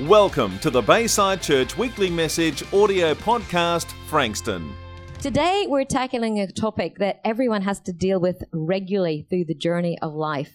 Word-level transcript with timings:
Welcome 0.00 0.58
to 0.58 0.68
the 0.68 0.82
Bayside 0.82 1.40
Church 1.40 1.78
Weekly 1.78 2.10
Message 2.10 2.62
audio 2.70 3.14
podcast, 3.14 3.86
Frankston. 4.08 4.74
Today, 5.22 5.64
we're 5.66 5.86
tackling 5.86 6.38
a 6.38 6.52
topic 6.52 6.98
that 6.98 7.22
everyone 7.24 7.62
has 7.62 7.80
to 7.80 7.94
deal 7.94 8.20
with 8.20 8.42
regularly 8.52 9.26
through 9.30 9.46
the 9.46 9.54
journey 9.54 9.98
of 10.02 10.12
life. 10.12 10.52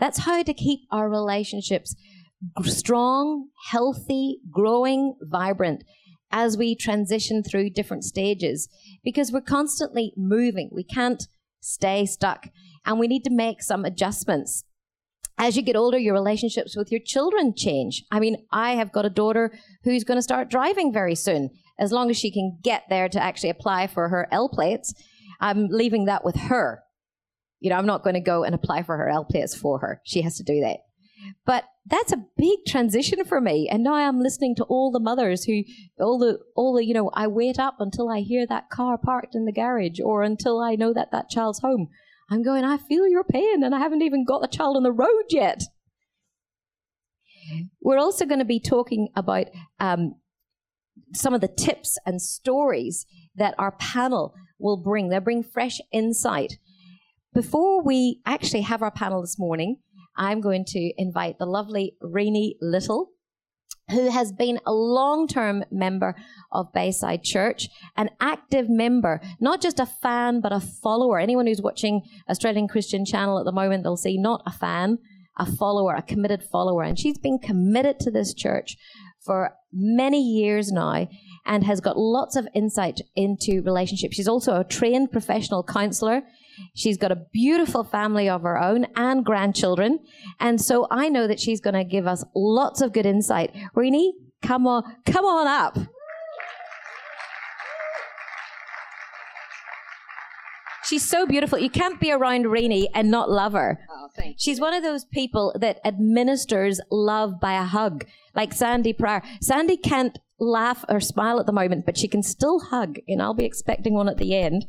That's 0.00 0.18
how 0.18 0.42
to 0.42 0.52
keep 0.52 0.80
our 0.90 1.08
relationships 1.08 1.94
strong, 2.64 3.50
healthy, 3.70 4.40
growing, 4.50 5.14
vibrant 5.20 5.84
as 6.32 6.56
we 6.56 6.74
transition 6.74 7.44
through 7.44 7.70
different 7.70 8.02
stages 8.02 8.68
because 9.04 9.30
we're 9.30 9.42
constantly 9.42 10.12
moving. 10.16 10.70
We 10.72 10.82
can't 10.82 11.22
stay 11.60 12.04
stuck 12.04 12.48
and 12.84 12.98
we 12.98 13.06
need 13.06 13.22
to 13.22 13.30
make 13.30 13.62
some 13.62 13.84
adjustments 13.84 14.64
as 15.38 15.56
you 15.56 15.62
get 15.62 15.76
older, 15.76 15.98
your 15.98 16.14
relationships 16.14 16.76
with 16.76 16.90
your 16.90 17.00
children 17.00 17.54
change. 17.56 18.04
I 18.10 18.20
mean, 18.20 18.44
I 18.52 18.72
have 18.72 18.92
got 18.92 19.06
a 19.06 19.10
daughter 19.10 19.52
who's 19.84 20.04
going 20.04 20.18
to 20.18 20.22
start 20.22 20.50
driving 20.50 20.92
very 20.92 21.14
soon. 21.14 21.50
As 21.78 21.90
long 21.90 22.10
as 22.10 22.16
she 22.16 22.30
can 22.30 22.58
get 22.62 22.84
there 22.88 23.08
to 23.08 23.22
actually 23.22 23.50
apply 23.50 23.86
for 23.86 24.08
her 24.08 24.28
L 24.30 24.48
plates, 24.48 24.94
I'm 25.40 25.68
leaving 25.68 26.04
that 26.04 26.24
with 26.24 26.36
her. 26.36 26.82
You 27.60 27.70
know, 27.70 27.76
I'm 27.76 27.86
not 27.86 28.04
going 28.04 28.14
to 28.14 28.20
go 28.20 28.44
and 28.44 28.54
apply 28.54 28.82
for 28.82 28.96
her 28.96 29.08
L 29.08 29.24
plates 29.24 29.54
for 29.54 29.78
her. 29.80 30.00
She 30.04 30.22
has 30.22 30.36
to 30.36 30.44
do 30.44 30.60
that. 30.60 30.78
But 31.46 31.64
that's 31.86 32.12
a 32.12 32.24
big 32.36 32.60
transition 32.66 33.24
for 33.24 33.40
me. 33.40 33.68
And 33.70 33.82
now 33.82 33.94
I'm 33.94 34.20
listening 34.20 34.54
to 34.56 34.64
all 34.64 34.90
the 34.90 35.00
mothers 35.00 35.44
who, 35.44 35.62
all 35.98 36.18
the, 36.18 36.38
all 36.54 36.74
the, 36.74 36.84
you 36.84 36.94
know, 36.94 37.10
I 37.14 37.26
wait 37.26 37.58
up 37.58 37.76
until 37.80 38.08
I 38.08 38.20
hear 38.20 38.46
that 38.46 38.70
car 38.70 38.98
parked 38.98 39.34
in 39.34 39.44
the 39.44 39.52
garage 39.52 40.00
or 40.02 40.22
until 40.22 40.60
I 40.60 40.74
know 40.74 40.92
that 40.92 41.10
that 41.12 41.28
child's 41.28 41.60
home. 41.60 41.88
I'm 42.30 42.42
going, 42.42 42.64
I 42.64 42.78
feel 42.78 43.06
your 43.06 43.24
pain, 43.24 43.62
and 43.62 43.74
I 43.74 43.78
haven't 43.78 44.02
even 44.02 44.24
got 44.24 44.40
the 44.40 44.48
child 44.48 44.76
on 44.76 44.82
the 44.82 44.92
road 44.92 45.24
yet. 45.30 45.62
We're 47.80 47.98
also 47.98 48.24
going 48.24 48.38
to 48.38 48.44
be 48.44 48.60
talking 48.60 49.08
about 49.16 49.46
um, 49.80 50.14
some 51.14 51.34
of 51.34 51.40
the 51.40 51.48
tips 51.48 51.98
and 52.06 52.20
stories 52.22 53.06
that 53.34 53.54
our 53.58 53.72
panel 53.72 54.34
will 54.58 54.76
bring. 54.76 55.08
They'll 55.08 55.20
bring 55.20 55.42
fresh 55.42 55.80
insight. 55.92 56.54
Before 57.34 57.82
we 57.82 58.20
actually 58.26 58.62
have 58.62 58.82
our 58.82 58.90
panel 58.90 59.20
this 59.20 59.38
morning, 59.38 59.78
I'm 60.16 60.40
going 60.40 60.64
to 60.68 60.92
invite 60.96 61.38
the 61.38 61.46
lovely 61.46 61.96
Renee 62.00 62.56
Little 62.60 63.11
who 63.92 64.10
has 64.10 64.32
been 64.32 64.58
a 64.66 64.72
long 64.72 65.26
term 65.28 65.64
member 65.70 66.16
of 66.50 66.72
Bayside 66.72 67.22
Church, 67.22 67.68
an 67.96 68.10
active 68.20 68.68
member, 68.68 69.20
not 69.40 69.60
just 69.60 69.78
a 69.78 69.86
fan, 69.86 70.40
but 70.40 70.52
a 70.52 70.60
follower. 70.60 71.18
Anyone 71.18 71.46
who's 71.46 71.62
watching 71.62 72.02
Australian 72.28 72.68
Christian 72.68 73.04
Channel 73.04 73.38
at 73.38 73.44
the 73.44 73.52
moment, 73.52 73.84
they'll 73.84 73.96
see 73.96 74.18
not 74.18 74.42
a 74.46 74.52
fan, 74.52 74.98
a 75.38 75.46
follower, 75.46 75.94
a 75.94 76.02
committed 76.02 76.42
follower. 76.42 76.82
And 76.82 76.98
she's 76.98 77.18
been 77.18 77.38
committed 77.38 78.00
to 78.00 78.10
this 78.10 78.34
church 78.34 78.76
for 79.24 79.54
many 79.72 80.20
years 80.20 80.72
now 80.72 81.08
and 81.44 81.64
has 81.64 81.80
got 81.80 81.98
lots 81.98 82.36
of 82.36 82.48
insight 82.54 83.00
into 83.16 83.62
relationships. 83.62 84.16
She's 84.16 84.28
also 84.28 84.60
a 84.60 84.64
trained 84.64 85.12
professional 85.12 85.62
counselor. 85.62 86.22
She's 86.74 86.96
got 86.96 87.12
a 87.12 87.26
beautiful 87.32 87.84
family 87.84 88.28
of 88.28 88.42
her 88.42 88.60
own 88.60 88.86
and 88.96 89.24
grandchildren. 89.24 90.00
And 90.40 90.60
so 90.60 90.86
I 90.90 91.08
know 91.08 91.26
that 91.26 91.40
she's 91.40 91.60
going 91.60 91.74
to 91.74 91.84
give 91.84 92.06
us 92.06 92.24
lots 92.34 92.80
of 92.80 92.92
good 92.92 93.06
insight. 93.06 93.54
Renee, 93.74 94.12
come 94.42 94.66
on, 94.66 94.82
come 95.06 95.24
on 95.24 95.46
up. 95.46 95.78
She's 100.92 101.08
so 101.08 101.24
beautiful. 101.24 101.58
You 101.58 101.70
can't 101.70 101.98
be 101.98 102.12
around 102.12 102.48
Renee 102.48 102.86
and 102.94 103.10
not 103.10 103.30
love 103.30 103.54
her. 103.54 103.80
Oh, 103.90 104.08
thank 104.14 104.36
She's 104.38 104.60
one 104.60 104.74
of 104.74 104.82
those 104.82 105.06
people 105.06 105.54
that 105.58 105.80
administers 105.86 106.82
love 106.90 107.40
by 107.40 107.54
a 107.54 107.64
hug, 107.64 108.04
like 108.34 108.52
Sandy 108.52 108.92
Pryor. 108.92 109.22
Sandy 109.40 109.78
can't 109.78 110.18
laugh 110.38 110.84
or 110.90 111.00
smile 111.00 111.40
at 111.40 111.46
the 111.46 111.52
moment, 111.52 111.86
but 111.86 111.96
she 111.96 112.08
can 112.08 112.22
still 112.22 112.60
hug, 112.60 112.98
and 113.08 113.22
I'll 113.22 113.32
be 113.32 113.46
expecting 113.46 113.94
one 113.94 114.06
at 114.06 114.18
the 114.18 114.36
end. 114.36 114.66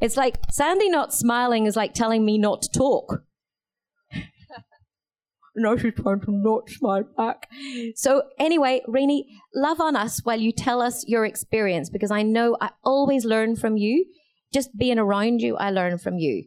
It's 0.00 0.16
like 0.16 0.36
Sandy 0.48 0.88
not 0.88 1.12
smiling 1.12 1.66
is 1.66 1.74
like 1.74 1.92
telling 1.92 2.24
me 2.24 2.38
not 2.38 2.62
to 2.62 2.68
talk. 2.68 3.24
no, 5.56 5.76
she's 5.76 5.94
trying 5.94 6.20
to 6.20 6.30
not 6.30 6.70
smile 6.70 7.02
back. 7.16 7.50
So, 7.96 8.22
anyway, 8.38 8.82
Renee, 8.86 9.26
love 9.56 9.80
on 9.80 9.96
us 9.96 10.20
while 10.22 10.38
you 10.38 10.52
tell 10.52 10.80
us 10.80 11.04
your 11.08 11.24
experience 11.24 11.90
because 11.90 12.12
I 12.12 12.22
know 12.22 12.56
I 12.60 12.70
always 12.84 13.24
learn 13.24 13.56
from 13.56 13.76
you. 13.76 14.06
Just 14.54 14.78
being 14.78 15.00
around 15.00 15.40
you, 15.40 15.56
I 15.56 15.70
learn 15.72 15.98
from 15.98 16.16
you. 16.18 16.44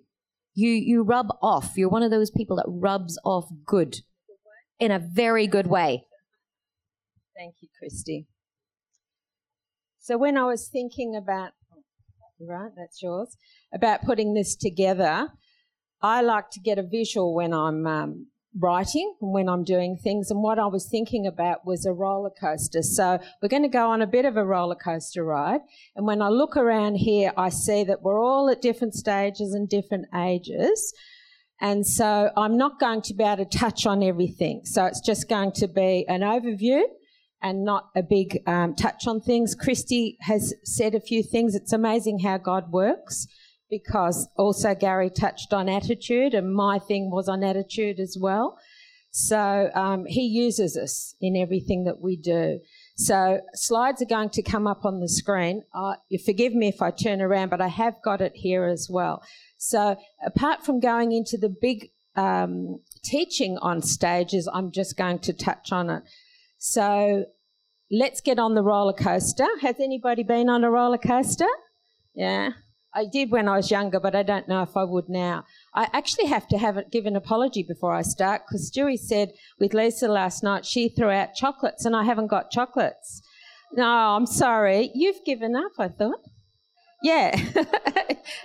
You, 0.53 0.71
you 0.71 1.03
rub 1.03 1.27
off. 1.41 1.73
You're 1.75 1.89
one 1.89 2.03
of 2.03 2.09
those 2.09 2.31
people 2.31 2.55
that 2.55 2.65
rubs 2.67 3.19
off 3.25 3.49
good 3.65 3.97
in 4.79 4.91
a 4.91 4.99
very 4.99 5.45
good 5.45 5.67
way. 5.67 6.05
Thank 7.37 7.55
you, 7.59 7.67
Christy. 7.77 8.27
So 9.99 10.17
when 10.17 10.37
I 10.37 10.45
was 10.45 10.69
thinking 10.69 11.17
about, 11.17 11.51
right, 12.39 12.71
that's 12.77 13.03
yours, 13.03 13.35
about 13.73 14.03
putting 14.03 14.33
this 14.33 14.55
together, 14.55 15.27
I 16.01 16.21
like 16.21 16.49
to 16.51 16.61
get 16.61 16.79
a 16.79 16.83
visual 16.83 17.35
when 17.35 17.53
I'm 17.53 17.85
um, 17.85 18.27
writing 18.59 19.15
when 19.19 19.49
I'm 19.49 19.63
doing 19.63 19.97
things. 19.97 20.31
And 20.31 20.41
what 20.41 20.59
I 20.59 20.67
was 20.67 20.87
thinking 20.89 21.27
about 21.27 21.65
was 21.65 21.85
a 21.85 21.93
roller 21.93 22.31
coaster. 22.39 22.81
So 22.81 23.19
we're 23.41 23.49
going 23.49 23.63
to 23.63 23.69
go 23.69 23.89
on 23.89 24.01
a 24.01 24.07
bit 24.07 24.25
of 24.25 24.37
a 24.37 24.45
roller 24.45 24.75
coaster 24.75 25.23
ride. 25.23 25.61
And 25.95 26.05
when 26.05 26.21
I 26.21 26.29
look 26.29 26.57
around 26.57 26.95
here, 26.95 27.31
I 27.37 27.49
see 27.49 27.83
that 27.85 28.01
we're 28.01 28.21
all 28.21 28.49
at 28.49 28.61
different 28.61 28.93
stages 28.93 29.53
and 29.53 29.69
different 29.69 30.05
ages. 30.15 30.93
And 31.59 31.85
so 31.85 32.31
I'm 32.37 32.57
not 32.57 32.79
going 32.79 33.01
to 33.03 33.13
be 33.13 33.23
able 33.23 33.45
to 33.45 33.57
touch 33.57 33.85
on 33.85 34.03
everything. 34.03 34.61
So 34.65 34.85
it's 34.85 35.01
just 35.01 35.27
going 35.27 35.51
to 35.53 35.67
be 35.67 36.05
an 36.07 36.21
overview 36.21 36.81
and 37.41 37.63
not 37.63 37.89
a 37.95 38.03
big 38.03 38.39
um, 38.47 38.75
touch 38.75 39.07
on 39.07 39.21
things. 39.21 39.55
Christy 39.55 40.17
has 40.21 40.53
said 40.63 40.95
a 40.95 40.99
few 40.99 41.23
things. 41.23 41.55
It's 41.55 41.73
amazing 41.73 42.19
how 42.19 42.37
God 42.37 42.71
works 42.71 43.27
because 43.69 44.27
also 44.37 44.75
Gary 44.75 45.09
touched 45.09 45.53
on 45.53 45.69
attitude, 45.69 46.33
and 46.33 46.53
my 46.53 46.79
thing 46.79 47.11
was 47.11 47.27
on 47.27 47.43
attitude 47.43 47.99
as 47.99 48.17
well. 48.19 48.57
So 49.11 49.71
um, 49.73 50.05
he 50.05 50.27
uses 50.27 50.77
us 50.77 51.15
in 51.19 51.35
everything 51.35 51.85
that 51.85 51.99
we 51.99 52.17
do. 52.17 52.59
So 52.97 53.41
slides 53.53 54.01
are 54.01 54.05
going 54.05 54.29
to 54.31 54.43
come 54.43 54.67
up 54.67 54.85
on 54.85 54.99
the 54.99 55.09
screen. 55.09 55.63
Uh, 55.73 55.95
you 56.09 56.19
forgive 56.19 56.53
me 56.53 56.67
if 56.67 56.81
I 56.81 56.91
turn 56.91 57.21
around, 57.21 57.49
but 57.49 57.61
I 57.61 57.67
have 57.67 57.95
got 58.03 58.21
it 58.21 58.33
here 58.35 58.65
as 58.65 58.87
well. 58.91 59.23
So 59.57 59.97
apart 60.23 60.63
from 60.63 60.79
going 60.79 61.13
into 61.13 61.37
the 61.37 61.49
big 61.49 61.89
um, 62.15 62.79
teaching 63.03 63.57
on 63.59 63.81
stages, 63.81 64.47
I'm 64.53 64.71
just 64.71 64.97
going 64.97 65.19
to 65.19 65.33
touch 65.33 65.71
on 65.71 65.89
it. 65.89 66.03
So 66.59 67.25
let's 67.89 68.21
get 68.21 68.37
on 68.37 68.53
the 68.53 68.63
roller 68.63 68.93
coaster. 68.93 69.47
Has 69.61 69.79
anybody 69.79 70.23
been 70.23 70.47
on 70.49 70.63
a 70.63 70.69
roller 70.69 70.97
coaster? 70.99 71.49
Yeah. 72.13 72.51
I 72.97 73.05
did 73.05 73.29
when 73.29 73.47
I 73.47 73.57
was 73.57 73.69
younger, 73.69 73.99
but 73.99 74.15
I 74.15 74.23
don't 74.23 74.47
know 74.47 74.63
if 74.63 74.75
I 74.75 74.83
would 74.83 75.07
now. 75.07 75.45
I 75.75 75.87
actually 75.93 76.25
have 76.25 76.47
to 76.47 76.57
have 76.57 76.89
give 76.89 77.05
an 77.05 77.15
apology 77.15 77.61
before 77.61 77.93
I 77.93 78.01
start 78.01 78.41
because 78.47 78.71
Stewie 78.71 78.97
said 78.97 79.33
with 79.59 79.75
Lisa 79.75 80.07
last 80.07 80.41
night 80.41 80.65
she 80.65 80.89
threw 80.89 81.11
out 81.11 81.35
chocolates 81.35 81.85
and 81.85 81.95
I 81.95 82.05
haven't 82.05 82.25
got 82.25 82.49
chocolates. 82.49 83.21
No, 83.71 83.85
I'm 83.85 84.25
sorry. 84.25 84.89
You've 84.95 85.23
given 85.25 85.55
up, 85.55 85.73
I 85.77 85.89
thought. 85.89 86.21
Yeah. 87.03 87.39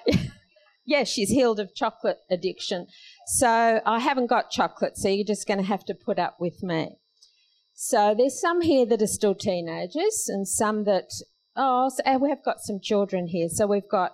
yeah, 0.84 1.04
she's 1.04 1.30
healed 1.30 1.58
of 1.58 1.74
chocolate 1.74 2.18
addiction. 2.30 2.88
So 3.28 3.80
I 3.86 4.00
haven't 4.00 4.26
got 4.26 4.50
chocolate, 4.50 4.98
so 4.98 5.08
you're 5.08 5.24
just 5.24 5.48
going 5.48 5.60
to 5.60 5.66
have 5.66 5.86
to 5.86 5.94
put 5.94 6.18
up 6.18 6.36
with 6.38 6.62
me. 6.62 6.96
So 7.72 8.14
there's 8.14 8.38
some 8.38 8.60
here 8.60 8.84
that 8.84 9.00
are 9.00 9.06
still 9.06 9.34
teenagers 9.34 10.26
and 10.28 10.46
some 10.46 10.84
that, 10.84 11.08
oh, 11.56 11.88
so 11.88 12.18
we 12.18 12.28
have 12.28 12.44
got 12.44 12.60
some 12.60 12.80
children 12.82 13.28
here. 13.28 13.48
So 13.48 13.66
we've 13.66 13.88
got 13.90 14.12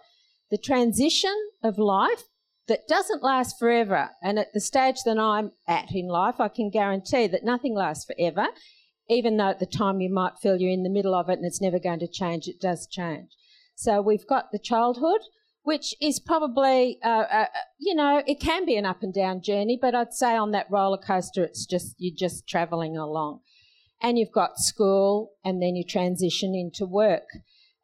the 0.51 0.59
transition 0.59 1.35
of 1.63 1.79
life 1.79 2.25
that 2.69 2.87
doesn't 2.89 3.23
last 3.23 3.59
forever. 3.59 4.11
And 4.23 4.39
at 4.39 4.53
the 4.53 4.61
stage 4.61 4.97
that 5.05 5.19
I'm 5.19 5.53
at 5.67 5.95
in 5.95 6.07
life, 6.07 6.41
I 6.41 6.49
can 6.49 6.71
guarantee 6.71 7.27
that 7.27 7.45
nothing 7.45 7.75
lasts 7.75 8.05
forever, 8.05 8.49
even 9.09 9.37
though 9.37 9.49
at 9.49 9.59
the 9.59 9.67
time 9.67 10.01
you 10.01 10.13
might 10.13 10.39
feel 10.39 10.57
you're 10.57 10.71
in 10.71 10.83
the 10.83 10.91
middle 10.91 11.15
of 11.15 11.29
it 11.29 11.39
and 11.39 11.47
it's 11.47 11.63
never 11.63 11.79
going 11.79 12.01
to 12.01 12.09
change, 12.09 12.47
it 12.47 12.61
does 12.61 12.87
change. 12.87 13.31
So 13.75 14.03
we've 14.03 14.27
got 14.27 14.53
the 14.53 14.59
childhood, 14.59 15.21
which 15.63 15.95
is 16.01 16.21
probably, 16.21 16.99
uh, 17.05 17.25
uh, 17.31 17.47
you 17.79 17.95
know, 17.95 18.23
it 18.27 18.41
can 18.41 18.67
be 18.67 18.77
an 18.77 18.87
up 18.87 19.03
and 19.03 19.15
down 19.15 19.41
journey, 19.41 19.79
but 19.81 19.95
I'd 19.95 20.13
say 20.13 20.37
on 20.37 20.51
that 20.53 20.71
roller 20.71 20.99
coaster, 20.99 21.45
it's 21.45 21.65
just, 21.65 21.95
you're 21.99 22.17
just 22.17 22.47
traveling 22.49 22.97
along 22.97 23.41
and 24.01 24.19
you've 24.19 24.33
got 24.33 24.59
school, 24.59 25.33
and 25.45 25.61
then 25.61 25.75
you 25.75 25.85
transition 25.85 26.55
into 26.55 26.87
work. 26.87 27.25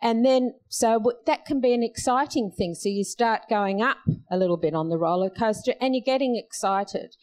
And 0.05 0.23
then, 0.23 0.53
so 0.69 1.03
that 1.25 1.47
can 1.47 1.63
be 1.63 1.73
an 1.73 1.83
exciting 1.83 2.51
thing. 2.51 2.75
So 2.75 2.91
you 2.91 3.05
start 3.05 3.49
going 3.49 3.81
up 3.81 3.97
a 4.31 4.37
little 4.37 4.59
bit 4.59 4.75
on 4.75 4.91
the 4.91 4.99
roller 4.99 5.31
coaster 5.31 5.73
and 5.81 5.95
you're 5.95 6.05
getting 6.05 6.37
excited. 6.37 7.17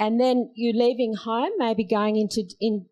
And 0.00 0.20
then 0.20 0.50
you're 0.56 0.74
leaving 0.74 1.14
home, 1.14 1.52
maybe 1.58 1.84
going 1.84 2.16
into, 2.16 2.42
in, 2.60 2.86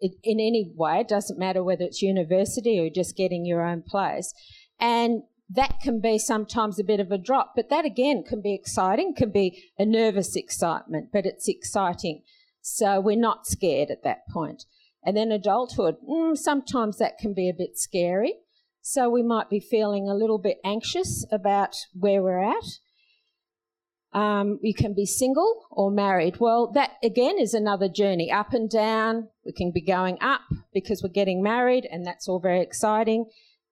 in 0.00 0.40
any 0.40 0.72
way, 0.74 1.00
it 1.00 1.08
doesn't 1.08 1.38
matter 1.38 1.62
whether 1.62 1.84
it's 1.84 2.00
university 2.00 2.78
or 2.78 2.88
just 2.88 3.18
getting 3.18 3.44
your 3.44 3.60
own 3.60 3.82
place. 3.82 4.32
And 4.80 5.24
that 5.50 5.80
can 5.82 6.00
be 6.00 6.18
sometimes 6.18 6.78
a 6.78 6.84
bit 6.84 7.00
of 7.00 7.12
a 7.12 7.18
drop, 7.18 7.52
but 7.54 7.68
that 7.68 7.84
again 7.84 8.24
can 8.26 8.40
be 8.40 8.54
exciting, 8.54 9.14
can 9.14 9.30
be 9.30 9.62
a 9.78 9.84
nervous 9.84 10.36
excitement, 10.36 11.10
but 11.12 11.26
it's 11.26 11.48
exciting. 11.48 12.22
So 12.62 12.98
we're 12.98 13.16
not 13.16 13.46
scared 13.46 13.90
at 13.90 14.04
that 14.04 14.26
point. 14.30 14.64
And 15.04 15.16
then 15.16 15.30
adulthood, 15.30 15.96
mm, 16.08 16.36
sometimes 16.36 16.98
that 16.98 17.18
can 17.18 17.34
be 17.34 17.48
a 17.48 17.54
bit 17.54 17.78
scary. 17.78 18.34
So 18.80 19.08
we 19.08 19.22
might 19.22 19.50
be 19.50 19.60
feeling 19.60 20.08
a 20.08 20.14
little 20.14 20.38
bit 20.38 20.58
anxious 20.64 21.26
about 21.30 21.76
where 21.92 22.22
we're 22.22 22.42
at. 22.42 22.64
Um, 24.12 24.58
you 24.62 24.72
can 24.72 24.94
be 24.94 25.04
single 25.04 25.66
or 25.70 25.90
married. 25.90 26.38
Well, 26.40 26.72
that 26.72 26.92
again 27.02 27.38
is 27.38 27.52
another 27.52 27.88
journey 27.88 28.32
up 28.32 28.54
and 28.54 28.70
down. 28.70 29.28
We 29.44 29.52
can 29.52 29.70
be 29.70 29.82
going 29.82 30.16
up 30.22 30.40
because 30.72 31.02
we're 31.02 31.10
getting 31.10 31.42
married, 31.42 31.86
and 31.90 32.06
that's 32.06 32.26
all 32.26 32.40
very 32.40 32.62
exciting. 32.62 33.26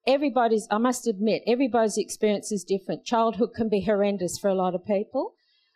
Everybody's, 0.05 0.67
I 0.69 0.77
must 0.77 1.07
admit, 1.07 1.41
everybody's 1.47 1.97
experience 1.97 2.51
is 2.51 2.63
different. 2.63 3.03
Childhood 3.03 3.49
can 3.55 3.67
be 3.67 3.81
horrendous 3.81 4.37
for 4.37 4.47
a 4.47 4.55
lot 4.55 4.75
of 4.75 4.85
people. 4.85 5.33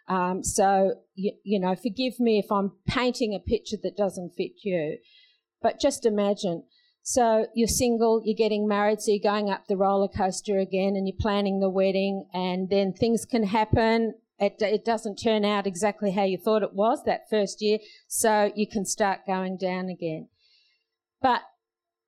Um, 0.08 0.44
so, 0.44 0.96
you, 1.16 1.34
you 1.44 1.60
know, 1.60 1.76
forgive 1.76 2.20
me 2.20 2.38
if 2.38 2.52
I'm 2.52 2.72
painting 2.88 3.34
a 3.34 3.40
picture 3.40 3.78
that 3.82 3.98
doesn't 3.98 4.36
fit 4.38 4.52
you. 4.64 4.98
But 5.62 5.80
just 5.80 6.06
imagine. 6.06 6.64
So 7.04 7.48
you're 7.56 7.68
single, 7.68 8.22
you're 8.24 8.36
getting 8.36 8.68
married, 8.68 9.02
so 9.02 9.12
you're 9.12 9.20
going 9.24 9.50
up 9.50 9.68
the 9.68 9.78
roller 9.78 10.08
coaster 10.08 10.60
again 10.60 10.96
and 10.96 11.08
you're 11.08 11.18
planning 11.20 11.60
the 11.60 11.70
wedding, 11.70 12.28
and 12.34 12.70
then 12.70 12.94
things 12.94 13.26
can 13.26 13.44
happen 13.44 14.14
it, 14.42 14.56
it 14.60 14.84
doesn't 14.84 15.18
turn 15.18 15.46
out 15.46 15.68
exactly 15.68 16.12
how 16.12 16.24
you 16.24 16.38
thought 16.38 16.64
it 16.64 16.74
was 16.74 17.04
that 17.06 17.30
first 17.30 17.62
year, 17.62 17.78
so 18.08 18.52
you 18.56 18.68
can 18.68 18.86
start 18.86 19.20
going 19.28 19.56
down 19.56 19.88
again. 19.88 20.30
But 21.22 21.42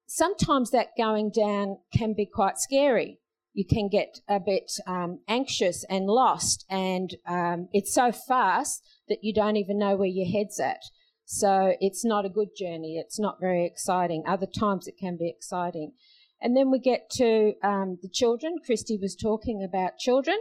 sometimes 0.07 0.71
that 0.71 0.97
going 0.97 1.29
down 1.29 1.77
can 1.95 2.13
be 2.13 2.25
quite 2.25 2.57
scary. 2.57 3.19
You 3.53 3.65
can 3.65 3.87
get 3.87 4.21
a 4.27 4.39
bit 4.39 4.71
um, 4.87 5.19
anxious 5.27 5.85
and 5.87 6.07
lost, 6.07 6.65
and 6.71 7.15
um, 7.27 7.69
it's 7.71 7.93
so 7.93 8.11
fast 8.11 8.83
that 9.07 9.19
you 9.23 9.31
don't 9.31 9.57
even 9.57 9.77
know 9.77 9.95
where 9.95 10.07
your 10.07 10.27
head's 10.27 10.59
at. 10.59 10.81
So 11.25 11.73
it's 11.79 12.03
not 12.03 12.25
a 12.25 12.29
good 12.29 12.49
journey. 12.57 12.97
It's 12.97 13.19
not 13.19 13.39
very 13.39 13.65
exciting. 13.65 14.23
Other 14.27 14.45
times 14.47 14.87
it 14.87 14.95
can 14.99 15.17
be 15.17 15.29
exciting. 15.29 15.93
And 16.41 16.57
then 16.57 16.69
we 16.69 16.79
get 16.79 17.09
to 17.11 17.53
um, 17.63 17.97
the 18.01 18.09
children. 18.09 18.55
Christy 18.65 18.97
was 19.01 19.15
talking 19.15 19.63
about 19.63 19.97
children 19.97 20.37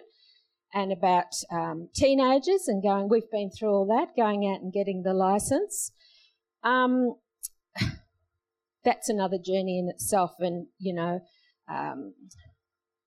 and 0.75 0.90
about 0.90 1.32
um, 1.50 1.88
teenagers 1.94 2.67
and 2.67 2.82
going, 2.82 3.08
we've 3.08 3.31
been 3.31 3.50
through 3.50 3.70
all 3.70 3.87
that, 3.87 4.17
going 4.17 4.46
out 4.46 4.62
and 4.62 4.73
getting 4.73 5.02
the 5.02 5.14
license. 5.14 5.93
Um, 6.64 7.14
that's 8.85 9.08
another 9.08 9.38
journey 9.38 9.78
in 9.78 9.88
itself, 9.88 10.32
and 10.38 10.67
you 10.78 10.94
know, 10.94 11.20
um, 11.70 12.14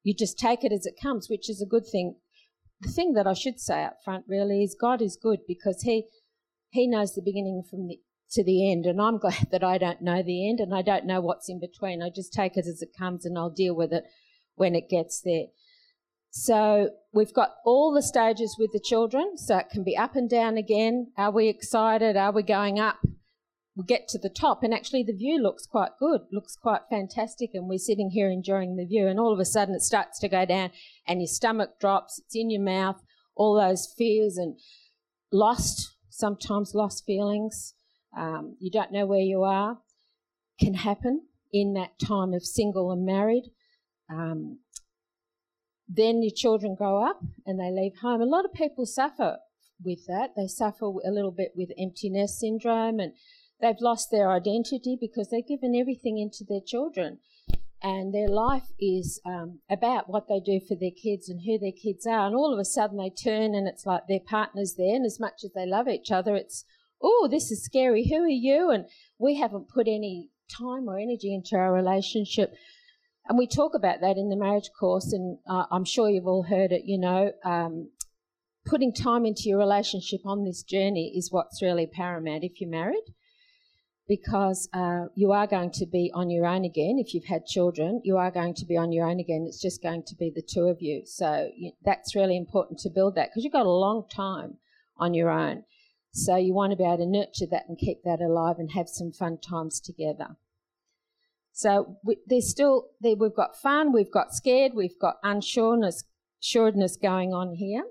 you 0.04 0.14
just 0.18 0.38
take 0.38 0.64
it 0.64 0.72
as 0.72 0.86
it 0.86 0.96
comes, 1.02 1.28
which 1.30 1.50
is 1.50 1.62
a 1.62 1.70
good 1.70 1.86
thing. 1.92 2.16
The 2.82 2.92
thing 2.92 3.14
that 3.14 3.26
I 3.26 3.34
should 3.34 3.60
say 3.60 3.84
up 3.84 3.98
front 4.04 4.26
really 4.28 4.64
is 4.64 4.78
God 4.80 5.02
is 5.02 5.18
good 5.22 5.40
because 5.48 5.82
He 5.82 6.06
He 6.76 6.88
knows 6.88 7.16
the 7.16 7.22
beginning 7.22 7.64
from 7.64 7.88
the 7.88 8.02
to 8.32 8.44
the 8.44 8.70
end, 8.70 8.86
and 8.86 9.02
I'm 9.02 9.18
glad 9.26 9.48
that 9.52 9.64
I 9.64 9.78
don't 9.78 10.02
know 10.02 10.22
the 10.22 10.50
end 10.50 10.60
and 10.60 10.76
I 10.76 10.82
don't 10.82 11.06
know 11.06 11.22
what's 11.22 11.48
in 11.48 11.60
between. 11.60 12.04
I 12.04 12.10
just 12.10 12.34
take 12.34 12.58
it 12.58 12.68
as 12.68 12.82
it 12.82 12.90
comes, 12.98 13.26
and 13.26 13.38
I'll 13.38 13.50
deal 13.50 13.74
with 13.74 13.94
it 13.94 14.04
when 14.56 14.76
it 14.76 14.90
gets 14.90 15.22
there. 15.22 15.46
So 16.32 16.90
we've 17.14 17.34
got 17.34 17.52
all 17.64 17.94
the 17.94 18.02
stages 18.02 18.58
with 18.60 18.74
the 18.74 18.80
children, 18.80 19.38
so 19.38 19.58
it 19.58 19.70
can 19.70 19.86
be 19.86 19.96
up 19.96 20.18
and 20.18 20.30
down 20.30 20.58
again. 20.58 21.14
Are 21.18 21.32
we 21.32 21.48
excited? 21.48 22.18
Are 22.18 22.34
we 22.34 22.44
going 22.44 22.78
up? 22.78 22.98
We 23.78 23.86
get 23.86 24.10
to 24.10 24.20
the 24.20 24.30
top, 24.30 24.62
and 24.62 24.74
actually 24.74 25.04
the 25.04 25.16
view 25.16 25.42
looks 25.42 25.66
quite 25.66 25.92
good, 25.98 26.22
looks 26.34 26.58
quite 26.58 26.82
fantastic, 26.90 27.52
and 27.54 27.70
we're 27.70 27.78
sitting 27.78 28.10
here 28.10 28.30
enjoying 28.30 28.76
the 28.76 28.86
view, 28.86 29.08
and 29.08 29.18
all 29.18 29.32
of 29.32 29.40
a 29.40 29.46
sudden 29.46 29.76
it 29.76 29.82
starts 29.82 30.20
to 30.20 30.28
go 30.28 30.46
down, 30.46 30.72
and 31.08 31.22
your 31.22 31.28
stomach 31.28 31.80
drops, 31.80 32.20
it's 32.20 32.36
in 32.36 32.50
your 32.50 32.62
mouth, 32.62 33.02
all 33.36 33.56
those 33.56 33.88
fears 33.98 34.36
and 34.36 34.60
lost, 35.32 35.95
sometimes 36.16 36.74
lost 36.74 37.06
feelings. 37.06 37.74
Um, 38.18 38.56
you 38.60 38.72
don't 38.72 38.92
know 38.92 39.06
where 39.06 39.20
you 39.20 39.44
are, 39.44 39.80
can 40.60 40.74
happen 40.74 41.24
in 41.52 41.74
that 41.74 42.00
time 42.00 42.34
of 42.34 42.46
single 42.46 42.92
and 42.92 43.06
married. 43.06 43.52
Um, 44.10 44.60
then 45.88 46.24
your 46.24 46.34
children 46.34 46.76
grow 46.76 47.04
up 47.04 47.20
and 47.46 47.60
they 47.60 47.70
leave 47.70 47.98
home. 48.02 48.22
A 48.22 48.26
lot 48.26 48.46
of 48.46 48.54
people 48.54 48.86
suffer 48.86 49.38
with 49.84 50.06
that. 50.08 50.32
They 50.36 50.48
suffer 50.48 50.86
a 50.86 51.12
little 51.12 51.32
bit 51.32 51.52
with 51.56 51.70
emptiness 51.78 52.40
syndrome 52.40 53.00
and 53.00 53.14
they've 53.62 53.76
lost 53.82 54.10
their 54.10 54.32
identity 54.32 54.98
because 55.00 55.30
they've 55.30 55.46
given 55.46 55.76
everything 55.76 56.18
into 56.18 56.46
their 56.48 56.62
children. 56.66 57.20
And 57.86 58.16
their 58.16 58.28
life 58.28 58.66
is 58.80 59.22
um, 59.28 59.60
about 59.70 60.10
what 60.10 60.28
they 60.28 60.40
do 60.40 60.60
for 60.60 60.74
their 60.74 60.90
kids 60.90 61.30
and 61.30 61.42
who 61.46 61.60
their 61.60 61.72
kids 61.72 62.08
are. 62.08 62.26
And 62.26 62.36
all 62.36 62.52
of 62.52 62.58
a 62.58 62.66
sudden 62.66 62.98
they 62.98 63.12
turn 63.12 63.54
and 63.54 63.68
it's 63.68 63.86
like 63.86 64.08
their 64.08 64.22
partner's 64.28 64.74
there. 64.76 64.96
And 64.96 65.06
as 65.06 65.20
much 65.20 65.44
as 65.44 65.52
they 65.54 65.68
love 65.68 65.88
each 65.88 66.10
other, 66.10 66.36
it's, 66.36 66.66
oh, 67.00 67.28
this 67.30 67.52
is 67.52 67.64
scary. 67.64 68.08
Who 68.10 68.24
are 68.24 68.28
you? 68.28 68.72
And 68.72 68.86
we 69.20 69.36
haven't 69.36 69.70
put 69.70 69.88
any 69.88 70.32
time 70.50 70.90
or 70.90 70.98
energy 70.98 71.32
into 71.32 71.58
our 71.58 71.72
relationship. 71.72 72.56
And 73.30 73.38
we 73.38 73.46
talk 73.46 73.76
about 73.76 74.02
that 74.02 74.18
in 74.18 74.30
the 74.30 74.36
marriage 74.36 74.72
course, 74.80 75.14
and 75.14 75.38
uh, 75.48 75.66
I'm 75.70 75.86
sure 75.86 76.10
you've 76.10 76.26
all 76.26 76.44
heard 76.44 76.72
it, 76.72 76.86
you 76.86 76.98
know. 77.00 77.34
Um, 77.44 77.92
putting 78.66 78.94
time 78.94 79.28
into 79.28 79.44
your 79.46 79.60
relationship 79.60 80.22
on 80.26 80.44
this 80.44 80.64
journey 80.64 81.14
is 81.16 81.32
what's 81.32 81.62
really 81.62 81.86
paramount 81.86 82.44
if 82.44 82.60
you're 82.60 82.70
married, 82.70 83.04
because 84.08 84.70
uh, 84.74 85.06
you 85.16 85.32
are 85.32 85.48
going 85.48 85.72
to 85.72 85.86
be 85.86 86.12
on 86.14 86.30
your 86.30 86.46
own 86.46 86.64
again. 86.64 86.98
If 87.00 87.14
you've 87.14 87.26
had 87.26 87.46
children, 87.46 88.02
you 88.04 88.18
are 88.18 88.30
going 88.30 88.54
to 88.56 88.66
be 88.66 88.78
on 88.78 88.92
your 88.92 89.08
own 89.08 89.20
again. 89.20 89.46
It's 89.48 89.62
just 89.62 89.82
going 89.82 90.04
to 90.04 90.16
be 90.16 90.32
the 90.34 90.44
two 90.44 90.66
of 90.66 90.82
you. 90.82 91.04
So 91.06 91.50
you, 91.56 91.72
that's 91.84 92.16
really 92.16 92.38
important 92.38 92.80
to 92.80 92.90
build 92.90 93.16
that 93.16 93.30
because 93.30 93.44
you've 93.44 93.54
got 93.54 93.66
a 93.66 93.70
long 93.70 94.06
time 94.10 94.58
on 94.98 95.14
your 95.14 95.30
own. 95.30 95.64
So 96.12 96.38
you 96.38 96.54
want 96.54 96.72
to 96.72 96.78
be 96.78 96.84
able 96.84 96.98
to 96.98 97.06
nurture 97.06 97.48
that 97.52 97.68
and 97.68 97.78
keep 97.78 98.04
that 98.04 98.22
alive 98.22 98.58
and 98.60 98.72
have 98.72 98.88
some 98.88 99.12
fun 99.12 99.40
times 99.40 99.80
together. 99.80 100.38
So 101.52 101.98
we, 102.04 102.18
there's 102.28 102.50
still 102.50 102.90
there, 103.02 103.16
we've 103.16 103.36
got 103.36 103.60
fun, 103.60 103.92
we've 103.92 104.12
got 104.12 104.34
scared, 104.34 104.74
we've 104.76 105.00
got 105.00 105.16
unsureness, 105.24 106.04
sureness 106.42 106.96
going 106.96 107.34
on 107.34 107.56
here. 107.56 107.86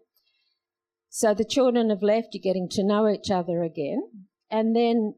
So 1.08 1.34
the 1.34 1.44
children 1.44 1.90
have 1.90 2.02
left, 2.02 2.28
you're 2.32 2.43
getting 2.43 2.69
to 2.70 2.84
know 2.84 3.08
each 3.08 3.31
other 3.31 3.62
again, 3.62 4.02
and 4.50 4.76
then 4.76 5.14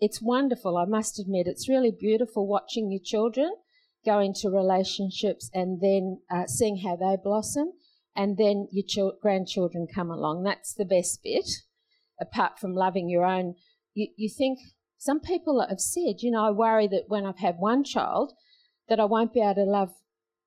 it's 0.00 0.22
wonderful. 0.22 0.76
I 0.76 0.84
must 0.84 1.18
admit, 1.18 1.46
it's 1.46 1.68
really 1.68 1.90
beautiful 1.90 2.46
watching 2.46 2.90
your 2.90 3.02
children 3.04 3.52
go 4.04 4.20
into 4.20 4.48
relationships 4.48 5.50
and 5.52 5.80
then 5.80 6.20
uh, 6.30 6.46
seeing 6.46 6.78
how 6.78 6.96
they 6.96 7.16
blossom, 7.22 7.72
and 8.14 8.36
then 8.36 8.68
your 8.70 8.84
ch- 8.86 9.20
grandchildren 9.20 9.86
come 9.92 10.10
along. 10.10 10.44
That's 10.44 10.72
the 10.72 10.84
best 10.84 11.20
bit, 11.22 11.48
apart 12.20 12.58
from 12.58 12.74
loving 12.74 13.08
your 13.08 13.24
own. 13.24 13.54
You, 13.94 14.08
you 14.16 14.28
think 14.28 14.58
some 14.98 15.20
people 15.20 15.64
have 15.68 15.80
said, 15.80 16.16
you 16.20 16.30
know, 16.30 16.44
I 16.44 16.50
worry 16.50 16.88
that 16.88 17.04
when 17.08 17.26
I've 17.26 17.38
had 17.38 17.56
one 17.58 17.84
child, 17.84 18.32
that 18.88 19.00
I 19.00 19.04
won't 19.04 19.34
be 19.34 19.40
able 19.40 19.54
to 19.54 19.64
love 19.64 19.90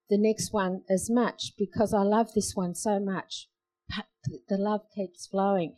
the 0.10 0.18
next 0.18 0.52
one 0.52 0.82
as 0.90 1.10
much 1.10 1.54
because 1.58 1.94
I 1.94 2.02
love 2.02 2.34
this 2.34 2.54
one 2.54 2.76
so 2.76 3.00
much. 3.00 3.48
But 3.96 4.06
the 4.50 4.58
love 4.58 4.82
keeps 4.96 5.28
flowing. 5.28 5.76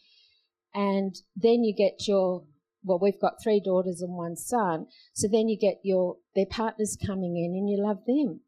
And 0.73 1.15
then 1.35 1.63
you 1.63 1.75
get 1.75 2.07
your, 2.07 2.45
well, 2.83 2.99
we've 3.01 3.19
got 3.19 3.41
three 3.41 3.59
daughters 3.59 4.01
and 4.01 4.13
one 4.13 4.35
son. 4.35 4.87
So 5.13 5.27
then 5.27 5.49
you 5.49 5.57
get 5.57 5.79
your, 5.83 6.17
their 6.35 6.45
partners 6.45 6.97
coming 7.05 7.37
in 7.37 7.55
and 7.57 7.69
you 7.69 7.81
love 7.81 8.05
them. 8.05 8.41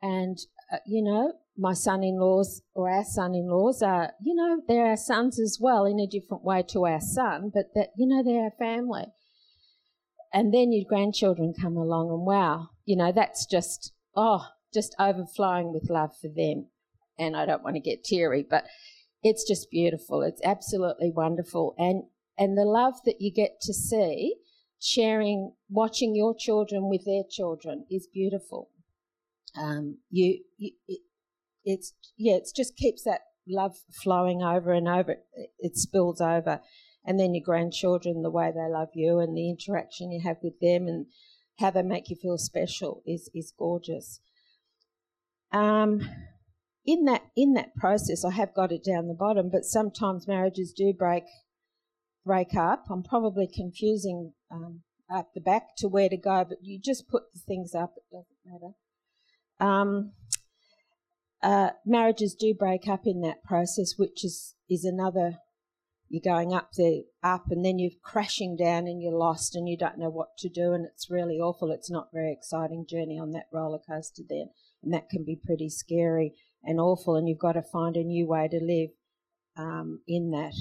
And, 0.00 0.38
uh, 0.72 0.78
you 0.86 1.02
know, 1.02 1.34
my 1.56 1.74
son 1.74 2.02
in 2.02 2.18
laws 2.18 2.62
or 2.74 2.90
our 2.90 3.04
son 3.04 3.34
in 3.34 3.48
laws 3.48 3.82
are, 3.82 4.12
you 4.22 4.34
know, 4.34 4.62
they're 4.66 4.86
our 4.86 4.96
sons 4.96 5.38
as 5.38 5.58
well 5.60 5.84
in 5.84 6.00
a 6.00 6.06
different 6.06 6.44
way 6.44 6.62
to 6.70 6.86
our 6.86 7.00
son, 7.00 7.50
but 7.54 7.74
that, 7.74 7.90
you 7.96 8.06
know, 8.06 8.22
they're 8.22 8.44
our 8.44 8.52
family 8.58 9.06
and 10.32 10.52
then 10.52 10.72
your 10.72 10.84
grandchildren 10.88 11.52
come 11.58 11.76
along 11.76 12.08
and 12.10 12.26
wow 12.26 12.68
you 12.84 12.96
know 12.96 13.12
that's 13.12 13.46
just 13.46 13.92
oh 14.16 14.46
just 14.72 14.94
overflowing 14.98 15.72
with 15.72 15.90
love 15.90 16.10
for 16.20 16.28
them 16.28 16.66
and 17.18 17.36
i 17.36 17.44
don't 17.44 17.62
want 17.62 17.76
to 17.76 17.80
get 17.80 18.04
teary 18.04 18.44
but 18.48 18.64
it's 19.22 19.46
just 19.46 19.70
beautiful 19.70 20.22
it's 20.22 20.40
absolutely 20.44 21.10
wonderful 21.10 21.74
and 21.78 22.04
and 22.38 22.56
the 22.56 22.64
love 22.64 22.94
that 23.04 23.20
you 23.20 23.32
get 23.32 23.60
to 23.62 23.74
see 23.74 24.36
sharing 24.80 25.52
watching 25.68 26.16
your 26.16 26.34
children 26.36 26.88
with 26.88 27.04
their 27.04 27.22
children 27.28 27.86
is 27.90 28.08
beautiful. 28.12 28.68
Um, 29.56 29.98
you, 30.10 30.40
you 30.56 30.72
it, 30.88 31.00
it's 31.64 31.94
yeah 32.16 32.34
it 32.34 32.48
just 32.56 32.76
keeps 32.76 33.04
that 33.04 33.20
love 33.46 33.76
flowing 34.02 34.42
over 34.42 34.72
and 34.72 34.88
over. 34.88 35.12
It, 35.12 35.50
it 35.58 35.76
spills 35.76 36.20
over. 36.20 36.60
And 37.04 37.18
then 37.18 37.34
your 37.34 37.44
grandchildren, 37.44 38.22
the 38.22 38.30
way 38.30 38.52
they 38.54 38.68
love 38.68 38.90
you 38.94 39.18
and 39.18 39.36
the 39.36 39.50
interaction 39.50 40.12
you 40.12 40.20
have 40.22 40.36
with 40.42 40.60
them 40.60 40.86
and 40.86 41.06
how 41.58 41.70
they 41.70 41.82
make 41.82 42.10
you 42.10 42.16
feel 42.16 42.38
special 42.38 43.02
is 43.06 43.30
is 43.34 43.52
gorgeous. 43.56 44.20
Um, 45.52 46.08
in 46.84 47.04
that 47.04 47.22
in 47.36 47.54
that 47.54 47.74
process, 47.76 48.24
I 48.24 48.30
have 48.32 48.54
got 48.54 48.72
it 48.72 48.84
down 48.84 49.08
the 49.08 49.14
bottom, 49.14 49.50
but 49.50 49.64
sometimes 49.64 50.26
marriages 50.26 50.72
do 50.72 50.92
break 50.92 51.24
break 52.24 52.54
up. 52.54 52.86
I'm 52.90 53.02
probably 53.02 53.46
confusing 53.46 54.32
um, 54.50 54.82
at 55.10 55.26
the 55.34 55.40
back 55.40 55.76
to 55.78 55.88
where 55.88 56.08
to 56.08 56.16
go, 56.16 56.44
but 56.48 56.58
you 56.62 56.78
just 56.78 57.08
put 57.08 57.32
the 57.32 57.40
things 57.40 57.74
up. 57.74 57.94
It 57.96 58.04
doesn't 58.10 58.26
matter. 58.44 58.74
Um, 59.60 60.12
uh, 61.42 61.70
marriages 61.84 62.34
do 62.34 62.54
break 62.54 62.88
up 62.88 63.02
in 63.04 63.20
that 63.22 63.42
process, 63.44 63.94
which 63.96 64.24
is 64.24 64.54
is 64.68 64.84
another 64.84 65.38
you're 66.12 66.20
going 66.22 66.52
up 66.52 66.72
the 66.76 67.04
up 67.22 67.46
and 67.50 67.64
then 67.64 67.78
you're 67.78 67.90
crashing 68.02 68.54
down 68.54 68.86
and 68.86 69.00
you're 69.00 69.16
lost 69.16 69.56
and 69.56 69.66
you 69.66 69.78
don't 69.78 69.96
know 69.96 70.10
what 70.10 70.36
to 70.36 70.50
do 70.50 70.74
and 70.74 70.84
it's 70.84 71.10
really 71.10 71.36
awful. 71.36 71.70
It's 71.70 71.90
not 71.90 72.08
a 72.12 72.16
very 72.16 72.30
exciting 72.30 72.84
journey 72.86 73.18
on 73.18 73.30
that 73.30 73.46
roller 73.50 73.78
coaster 73.78 74.22
then. 74.28 74.50
And 74.82 74.92
that 74.92 75.08
can 75.08 75.24
be 75.24 75.40
pretty 75.42 75.70
scary 75.70 76.34
and 76.62 76.78
awful 76.78 77.16
and 77.16 77.26
you've 77.26 77.38
got 77.38 77.52
to 77.52 77.62
find 77.62 77.96
a 77.96 78.04
new 78.04 78.26
way 78.26 78.46
to 78.46 78.60
live 78.62 78.90
um, 79.56 80.00
in 80.06 80.32
that. 80.32 80.52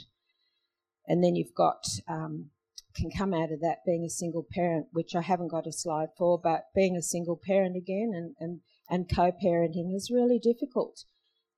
And 1.08 1.24
then 1.24 1.36
you've 1.36 1.56
got 1.56 1.86
um, 2.08 2.52
can 2.96 3.12
come 3.12 3.34
out 3.34 3.52
of 3.52 3.62
that 3.62 3.86
being 3.86 4.04
a 4.04 4.10
single 4.10 4.46
parent, 4.50 4.88
which 4.92 5.16
I 5.16 5.22
haven't 5.22 5.50
got 5.50 5.68
a 5.68 5.72
slide 5.72 6.10
for, 6.18 6.40
but 6.40 6.66
being 6.76 6.96
a 6.96 7.02
single 7.02 7.40
parent 7.42 7.76
again 7.76 8.12
and, 8.14 8.36
and, 8.40 8.60
and 8.90 9.14
co 9.14 9.32
parenting 9.32 9.96
is 9.96 10.12
really 10.12 10.40
difficult. 10.40 11.04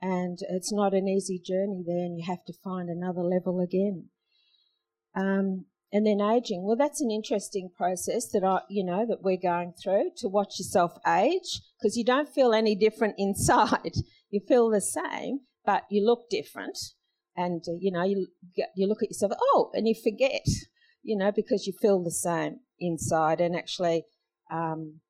And 0.02 0.40
it's 0.50 0.72
not 0.72 0.94
an 0.94 1.08
easy 1.08 1.40
journey 1.40 1.84
there, 1.86 2.06
and 2.06 2.18
you 2.18 2.26
have 2.26 2.44
to 2.46 2.54
find 2.54 2.90
another 2.90 3.22
level 3.22 3.62
again. 3.62 4.10
Um, 5.16 5.66
and 5.94 6.06
then 6.06 6.20
aging, 6.20 6.64
well, 6.64 6.76
that's 6.76 7.02
an 7.02 7.12
interesting 7.12 7.70
process 7.76 8.28
that 8.32 8.44
I, 8.44 8.62
you 8.68 8.84
know, 8.84 9.06
that 9.08 9.22
we're 9.22 9.38
going 9.38 9.74
through 9.82 10.12
to 10.18 10.28
watch 10.28 10.60
yourself 10.60 10.98
age 11.08 11.62
because 11.80 11.96
you 11.96 12.04
don't 12.04 12.28
feel 12.28 12.54
any 12.54 12.76
different 12.76 13.16
inside. 13.20 13.94
You 14.30 14.42
feel 14.46 14.70
the 14.70 14.82
same, 14.82 15.42
but 15.66 15.84
you 15.90 16.04
look 16.04 16.30
different, 16.30 16.78
and 17.36 17.64
uh, 17.68 17.74
you 17.80 17.92
know, 17.92 18.04
you 18.04 18.28
you 18.76 18.88
look 18.88 19.04
at 19.04 19.10
yourself, 19.10 19.34
oh, 19.40 19.72
and 19.74 19.88
you 19.88 19.96
forget 19.96 20.46
you 21.04 21.18
know, 21.18 21.32
because 21.32 21.68
you 21.68 21.74
feel 21.74 22.02
the 22.02 22.12
same 22.12 22.60
inside. 22.80 23.42
And 23.42 23.56
actually 23.56 24.06
um, 24.52 25.02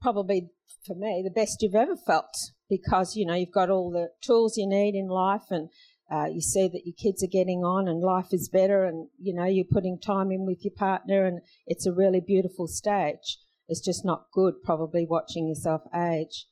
probably 0.00 0.50
for 0.86 0.94
me 0.94 1.22
the 1.24 1.30
best 1.30 1.62
you've 1.62 1.74
ever 1.74 1.96
felt 1.96 2.34
because 2.68 3.14
you 3.16 3.24
know 3.24 3.34
you've 3.34 3.52
got 3.52 3.70
all 3.70 3.90
the 3.90 4.08
tools 4.20 4.56
you 4.56 4.66
need 4.66 4.94
in 4.94 5.06
life 5.06 5.50
and 5.50 5.68
uh, 6.10 6.26
you 6.26 6.40
see 6.40 6.68
that 6.68 6.82
your 6.84 6.94
kids 6.98 7.22
are 7.22 7.30
getting 7.30 7.60
on 7.60 7.88
and 7.88 8.02
life 8.02 8.32
is 8.32 8.48
better 8.48 8.84
and 8.84 9.08
you 9.18 9.32
know 9.32 9.44
you're 9.44 9.64
putting 9.64 9.98
time 9.98 10.30
in 10.30 10.44
with 10.44 10.64
your 10.64 10.74
partner 10.76 11.24
and 11.24 11.40
it's 11.66 11.86
a 11.86 11.92
really 11.92 12.20
beautiful 12.20 12.66
stage. 12.66 13.38
It's 13.68 13.80
just 13.80 14.04
not 14.04 14.26
good 14.32 14.54
probably 14.64 15.06
watching 15.08 15.48
yourself 15.48 15.82
age. 15.94 16.46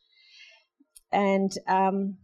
And 1.13 1.51
um, 1.67 2.19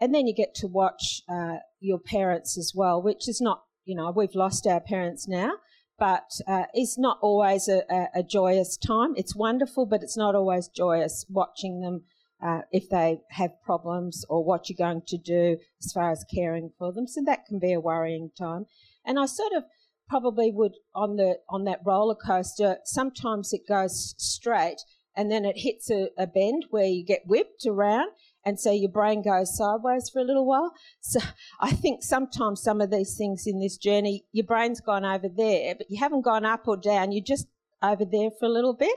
and 0.00 0.14
then 0.14 0.26
you 0.26 0.34
get 0.34 0.54
to 0.54 0.66
watch 0.66 1.22
uh, 1.28 1.56
your 1.80 1.98
parents 1.98 2.58
as 2.58 2.72
well 2.74 3.00
which 3.02 3.28
is 3.28 3.40
not 3.40 3.62
you 3.86 3.94
know, 3.94 4.10
we've 4.10 4.34
lost 4.34 4.66
our 4.66 4.80
parents 4.80 5.26
now, 5.26 5.52
but 5.98 6.28
uh, 6.46 6.64
it's 6.74 6.98
not 6.98 7.18
always 7.22 7.68
a, 7.68 7.82
a, 7.88 8.08
a, 8.16 8.22
joyous 8.22 8.76
time. 8.76 9.14
It's 9.16 9.34
wonderful, 9.34 9.86
but 9.86 10.02
it's 10.02 10.16
not 10.16 10.34
always 10.34 10.68
joyous 10.68 11.24
watching 11.30 11.80
them 11.80 12.02
uh, 12.44 12.62
if 12.72 12.90
they 12.90 13.20
have 13.30 13.62
problems 13.64 14.26
or 14.28 14.44
what 14.44 14.68
you're 14.68 14.76
going 14.76 15.02
to 15.06 15.16
do 15.16 15.56
as 15.82 15.92
far 15.92 16.10
as 16.10 16.26
caring 16.34 16.72
for 16.76 16.92
them. 16.92 17.06
So 17.06 17.22
that 17.24 17.46
can 17.46 17.58
be 17.58 17.72
a 17.72 17.80
worrying 17.80 18.30
time. 18.36 18.66
And 19.06 19.18
I 19.18 19.26
sort 19.26 19.52
of 19.56 19.64
probably 20.08 20.50
would 20.50 20.74
on 20.94 21.16
the 21.16 21.38
on 21.48 21.64
that 21.64 21.80
roller 21.86 22.16
coaster. 22.16 22.78
Sometimes 22.84 23.52
it 23.52 23.62
goes 23.68 24.14
straight 24.18 24.82
and 25.16 25.30
then 25.30 25.44
it 25.44 25.58
hits 25.58 25.90
a, 25.90 26.10
a 26.18 26.26
bend 26.26 26.66
where 26.70 26.86
you 26.86 27.04
get 27.04 27.26
whipped 27.26 27.64
around 27.66 28.10
and 28.46 28.60
so 28.60 28.70
your 28.70 28.90
brain 28.90 29.22
goes 29.22 29.56
sideways 29.56 30.08
for 30.08 30.20
a 30.20 30.24
little 30.24 30.46
while. 30.46 30.72
So 31.00 31.18
I 31.60 31.72
think 31.72 32.04
sometimes 32.04 32.62
some 32.62 32.80
of 32.80 32.92
these 32.92 33.16
things 33.18 33.44
in 33.44 33.60
this 33.60 33.76
journey, 33.76 34.24
your 34.30 34.46
brain's 34.46 34.80
gone 34.80 35.04
over 35.04 35.28
there, 35.28 35.74
but 35.74 35.90
you 35.90 35.98
haven't 35.98 36.22
gone 36.22 36.44
up 36.44 36.68
or 36.68 36.76
down. 36.76 37.10
You're 37.10 37.24
just 37.24 37.48
over 37.82 38.04
there 38.04 38.30
for 38.38 38.46
a 38.46 38.50
little 38.50 38.72
bit, 38.72 38.96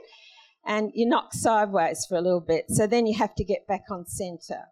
and 0.64 0.92
you 0.94 1.04
knock 1.04 1.34
sideways 1.34 2.06
for 2.08 2.16
a 2.16 2.20
little 2.20 2.40
bit. 2.40 2.66
So 2.68 2.86
then 2.86 3.06
you 3.06 3.18
have 3.18 3.34
to 3.34 3.44
get 3.44 3.66
back 3.66 3.84
on 3.90 4.06
centre, 4.06 4.66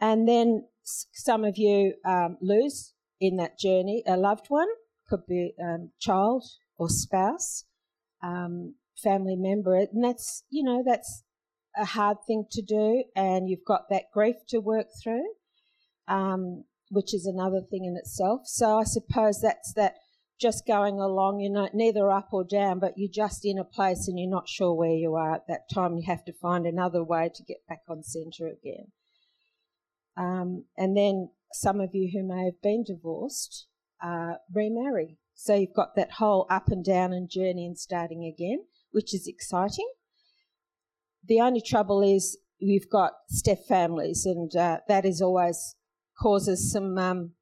and 0.00 0.26
then 0.26 0.66
some 1.12 1.44
of 1.44 1.58
you 1.58 1.94
um, 2.06 2.38
lose 2.40 2.94
in 3.20 3.36
that 3.36 3.58
journey 3.58 4.02
a 4.06 4.16
loved 4.16 4.46
one, 4.48 4.68
could 5.08 5.26
be 5.28 5.52
um, 5.62 5.90
child 6.00 6.44
or 6.78 6.88
spouse, 6.88 7.64
um, 8.22 8.74
family 9.02 9.36
member, 9.36 9.74
and 9.76 10.02
that's 10.02 10.44
you 10.48 10.62
know 10.62 10.82
that's 10.84 11.24
a 11.76 11.84
hard 11.84 12.18
thing 12.26 12.46
to 12.52 12.62
do, 12.62 13.04
and 13.14 13.48
you've 13.48 13.64
got 13.66 13.88
that 13.90 14.10
grief 14.12 14.36
to 14.48 14.58
work 14.58 14.86
through, 15.02 15.26
um, 16.08 16.64
which 16.90 17.14
is 17.14 17.26
another 17.26 17.60
thing 17.60 17.84
in 17.84 17.96
itself. 17.96 18.42
So 18.46 18.78
I 18.78 18.84
suppose 18.84 19.40
that's 19.40 19.72
that 19.74 19.96
just 20.38 20.66
going 20.66 20.98
along, 21.00 21.40
you 21.40 21.50
know, 21.50 21.68
neither 21.72 22.10
up 22.10 22.28
or 22.32 22.44
down, 22.44 22.78
but 22.78 22.94
you're 22.96 23.10
just 23.12 23.44
in 23.44 23.58
a 23.58 23.64
place 23.64 24.06
and 24.06 24.18
you're 24.18 24.28
not 24.28 24.48
sure 24.48 24.74
where 24.74 24.94
you 24.94 25.14
are 25.14 25.34
at 25.34 25.46
that 25.48 25.70
time. 25.72 25.96
You 25.96 26.04
have 26.06 26.24
to 26.26 26.32
find 26.32 26.66
another 26.66 27.02
way 27.02 27.30
to 27.34 27.42
get 27.42 27.66
back 27.68 27.82
on 27.88 28.02
centre 28.02 28.46
again. 28.46 28.92
Um, 30.16 30.64
and 30.76 30.96
then 30.96 31.30
some 31.52 31.80
of 31.80 31.94
you 31.94 32.10
who 32.12 32.26
may 32.26 32.44
have 32.44 32.60
been 32.62 32.84
divorced 32.84 33.66
uh, 34.02 34.34
remarry. 34.52 35.18
So 35.34 35.54
you've 35.54 35.74
got 35.74 35.96
that 35.96 36.12
whole 36.12 36.46
up 36.50 36.68
and 36.68 36.84
down 36.84 37.12
and 37.12 37.30
journey 37.30 37.66
and 37.66 37.78
starting 37.78 38.24
again, 38.24 38.64
which 38.90 39.14
is 39.14 39.26
exciting. 39.26 39.88
The 41.28 41.40
only 41.40 41.60
trouble 41.60 42.02
is 42.02 42.38
we've 42.60 42.88
got 42.90 43.12
step 43.28 43.58
families, 43.68 44.24
and 44.26 44.54
uh, 44.54 44.78
that 44.88 45.04
is 45.04 45.20
always 45.20 45.74
causes 46.20 46.72
some 46.72 46.96
um, 46.98 47.32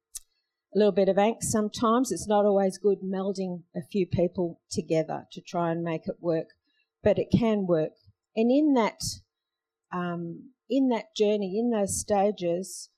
a 0.75 0.77
little 0.77 0.91
bit 0.91 1.09
of 1.09 1.15
angst 1.15 1.43
sometimes. 1.43 2.11
It's 2.11 2.27
not 2.27 2.45
always 2.45 2.77
good 2.77 2.99
melding 3.03 3.63
a 3.75 3.81
few 3.81 4.05
people 4.05 4.59
together 4.69 5.25
to 5.31 5.41
try 5.41 5.71
and 5.71 5.83
make 5.83 6.07
it 6.07 6.17
work, 6.19 6.49
but 7.03 7.17
it 7.17 7.27
can 7.37 7.65
work. 7.67 7.91
And 8.35 8.51
in 8.51 8.73
that 8.73 9.01
um, 9.93 10.51
in 10.69 10.89
that 10.89 11.15
journey, 11.15 11.57
in 11.57 11.69
those 11.69 11.99
stages, 11.99 12.89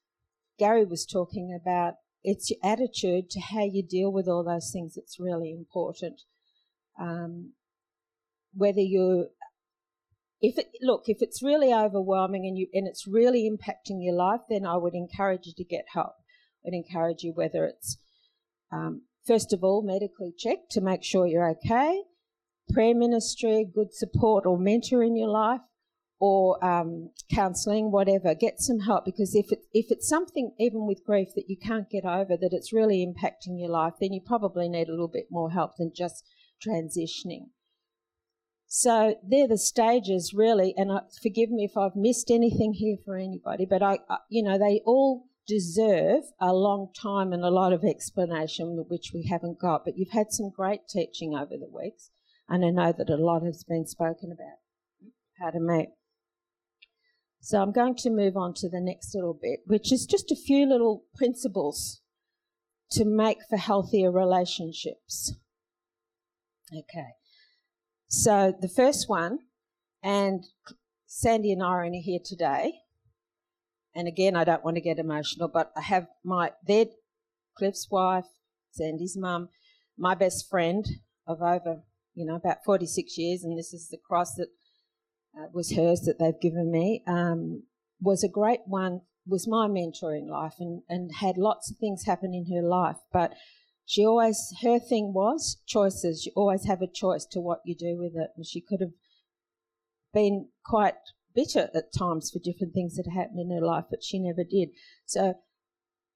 Gary 0.57 0.85
was 0.85 1.05
talking 1.05 1.57
about 1.59 1.95
it's 2.23 2.49
your 2.49 2.59
attitude 2.63 3.29
to 3.29 3.39
how 3.39 3.63
you 3.63 3.83
deal 3.83 4.11
with 4.11 4.27
all 4.27 4.43
those 4.43 4.71
things 4.73 4.95
that's 4.95 5.19
really 5.19 5.51
important. 5.51 6.21
Um, 6.99 7.53
whether 8.53 8.81
you're 8.81 9.27
if 10.41 10.57
it 10.57 10.67
look 10.81 11.03
if 11.07 11.17
it's 11.21 11.41
really 11.41 11.73
overwhelming 11.73 12.45
and 12.45 12.57
you 12.57 12.67
and 12.73 12.87
it's 12.87 13.07
really 13.07 13.49
impacting 13.49 14.03
your 14.03 14.13
life 14.13 14.41
then 14.49 14.65
i 14.65 14.75
would 14.75 14.93
encourage 14.93 15.45
you 15.45 15.53
to 15.55 15.63
get 15.63 15.85
help. 15.93 16.13
I'd 16.65 16.73
encourage 16.73 17.23
you 17.23 17.33
whether 17.33 17.65
it's 17.65 17.97
um, 18.71 19.03
first 19.25 19.53
of 19.53 19.63
all 19.63 19.81
medically 19.81 20.33
checked 20.37 20.71
to 20.71 20.81
make 20.81 21.03
sure 21.03 21.25
you're 21.25 21.49
okay 21.51 22.03
prayer 22.71 22.95
ministry 22.95 23.65
good 23.73 23.93
support 23.93 24.45
or 24.45 24.57
mentor 24.57 25.03
in 25.03 25.15
your 25.15 25.29
life 25.29 25.61
or 26.19 26.63
um, 26.65 27.11
counselling 27.31 27.91
whatever. 27.91 28.33
Get 28.33 28.59
some 28.59 28.79
help 28.79 29.05
because 29.05 29.35
if 29.35 29.51
it, 29.51 29.59
if 29.71 29.91
it's 29.91 30.09
something 30.09 30.51
even 30.59 30.87
with 30.87 31.05
grief 31.05 31.29
that 31.35 31.45
you 31.47 31.57
can't 31.57 31.89
get 31.89 32.05
over 32.05 32.35
that 32.35 32.53
it's 32.53 32.73
really 32.73 33.05
impacting 33.05 33.59
your 33.59 33.69
life 33.69 33.93
then 33.99 34.13
you 34.13 34.21
probably 34.25 34.67
need 34.67 34.87
a 34.87 34.91
little 34.91 35.07
bit 35.07 35.27
more 35.29 35.51
help 35.51 35.77
than 35.77 35.91
just 35.95 36.23
transitioning 36.65 37.49
so 38.67 39.15
they're 39.23 39.47
the 39.47 39.57
stages, 39.57 40.33
really. 40.33 40.73
And 40.75 40.91
I, 40.91 41.01
forgive 41.21 41.49
me 41.49 41.63
if 41.63 41.77
I've 41.77 41.95
missed 41.95 42.29
anything 42.29 42.73
here 42.73 42.97
for 43.03 43.15
anybody, 43.15 43.65
but 43.65 43.81
I, 43.81 43.99
I, 44.09 44.17
you 44.29 44.43
know, 44.43 44.57
they 44.57 44.81
all 44.85 45.25
deserve 45.47 46.23
a 46.41 46.53
long 46.53 46.91
time 47.01 47.31
and 47.31 47.43
a 47.43 47.49
lot 47.49 47.71
of 47.71 47.85
explanation, 47.85 48.85
which 48.89 49.11
we 49.13 49.27
haven't 49.31 49.59
got. 49.59 49.85
But 49.85 49.97
you've 49.97 50.11
had 50.11 50.31
some 50.31 50.49
great 50.49 50.81
teaching 50.89 51.33
over 51.33 51.55
the 51.57 51.69
weeks, 51.71 52.11
and 52.49 52.65
I 52.65 52.69
know 52.69 52.93
that 52.97 53.09
a 53.09 53.15
lot 53.15 53.43
has 53.43 53.63
been 53.63 53.87
spoken 53.87 54.31
about. 54.31 54.59
Pardon 55.39 55.65
me. 55.65 55.87
So 57.39 57.61
I'm 57.61 57.71
going 57.71 57.95
to 57.97 58.09
move 58.09 58.35
on 58.35 58.53
to 58.55 58.67
the 58.67 58.81
next 58.81 59.15
little 59.15 59.37
bit, 59.41 59.61
which 59.65 59.93
is 59.93 60.05
just 60.05 60.31
a 60.31 60.35
few 60.35 60.65
little 60.65 61.05
principles 61.15 62.01
to 62.91 63.05
make 63.05 63.37
for 63.49 63.57
healthier 63.57 64.11
relationships. 64.11 65.33
Okay. 66.73 67.13
So 68.07 68.53
the 68.59 68.69
first 68.69 69.09
one, 69.09 69.39
and 70.01 70.45
Sandy 71.05 71.51
and 71.51 71.61
I 71.61 71.67
are 71.67 71.89
here 71.91 72.19
today. 72.23 72.73
And 73.93 74.07
again, 74.07 74.35
I 74.35 74.43
don't 74.43 74.63
want 74.63 74.75
to 74.75 74.81
get 74.81 74.99
emotional, 74.99 75.49
but 75.49 75.71
I 75.75 75.81
have 75.81 76.07
my 76.23 76.51
their 76.65 76.85
Cliff's 77.57 77.87
wife, 77.89 78.25
Sandy's 78.71 79.17
mum, 79.17 79.49
my 79.97 80.13
best 80.15 80.49
friend 80.49 80.85
of 81.25 81.41
over 81.41 81.81
you 82.13 82.25
know 82.25 82.35
about 82.35 82.63
46 82.65 83.17
years, 83.17 83.43
and 83.43 83.57
this 83.57 83.73
is 83.73 83.89
the 83.89 83.97
cross 83.97 84.35
that 84.35 84.49
uh, 85.37 85.47
was 85.53 85.75
hers 85.75 86.01
that 86.01 86.17
they've 86.19 86.39
given 86.39 86.71
me. 86.71 87.03
Um, 87.07 87.63
was 87.99 88.23
a 88.23 88.29
great 88.29 88.61
one. 88.65 89.01
Was 89.25 89.47
my 89.47 89.67
mentor 89.67 90.15
in 90.15 90.29
life, 90.29 90.55
and 90.59 90.83
and 90.87 91.11
had 91.19 91.37
lots 91.37 91.69
of 91.69 91.77
things 91.77 92.05
happen 92.05 92.33
in 92.33 92.45
her 92.55 92.65
life, 92.65 92.97
but 93.11 93.33
she 93.89 94.05
always 94.05 94.53
her 94.63 94.79
thing 94.79 95.13
was 95.13 95.61
choices. 95.65 96.25
You 96.25 96.33
always 96.35 96.65
have 96.65 96.81
a 96.81 96.87
choice 96.87 97.25
to 97.31 97.39
what 97.39 97.61
you 97.63 97.73
do 97.73 97.97
with 97.97 98.17
it, 98.17 98.31
and 98.35 98.45
she 98.45 98.59
could 98.59 98.81
have 98.81 98.91
been 100.13 100.49
quite 100.65 100.95
bitter 101.33 101.69
at 101.73 101.93
times 101.97 102.29
for 102.29 102.39
different 102.39 102.73
things 102.73 102.97
that 102.97 103.09
happened 103.09 103.39
in 103.39 103.49
her 103.49 103.65
life, 103.65 103.85
but 103.89 104.03
she 104.03 104.19
never 104.19 104.43
did. 104.43 104.71
So, 105.05 105.35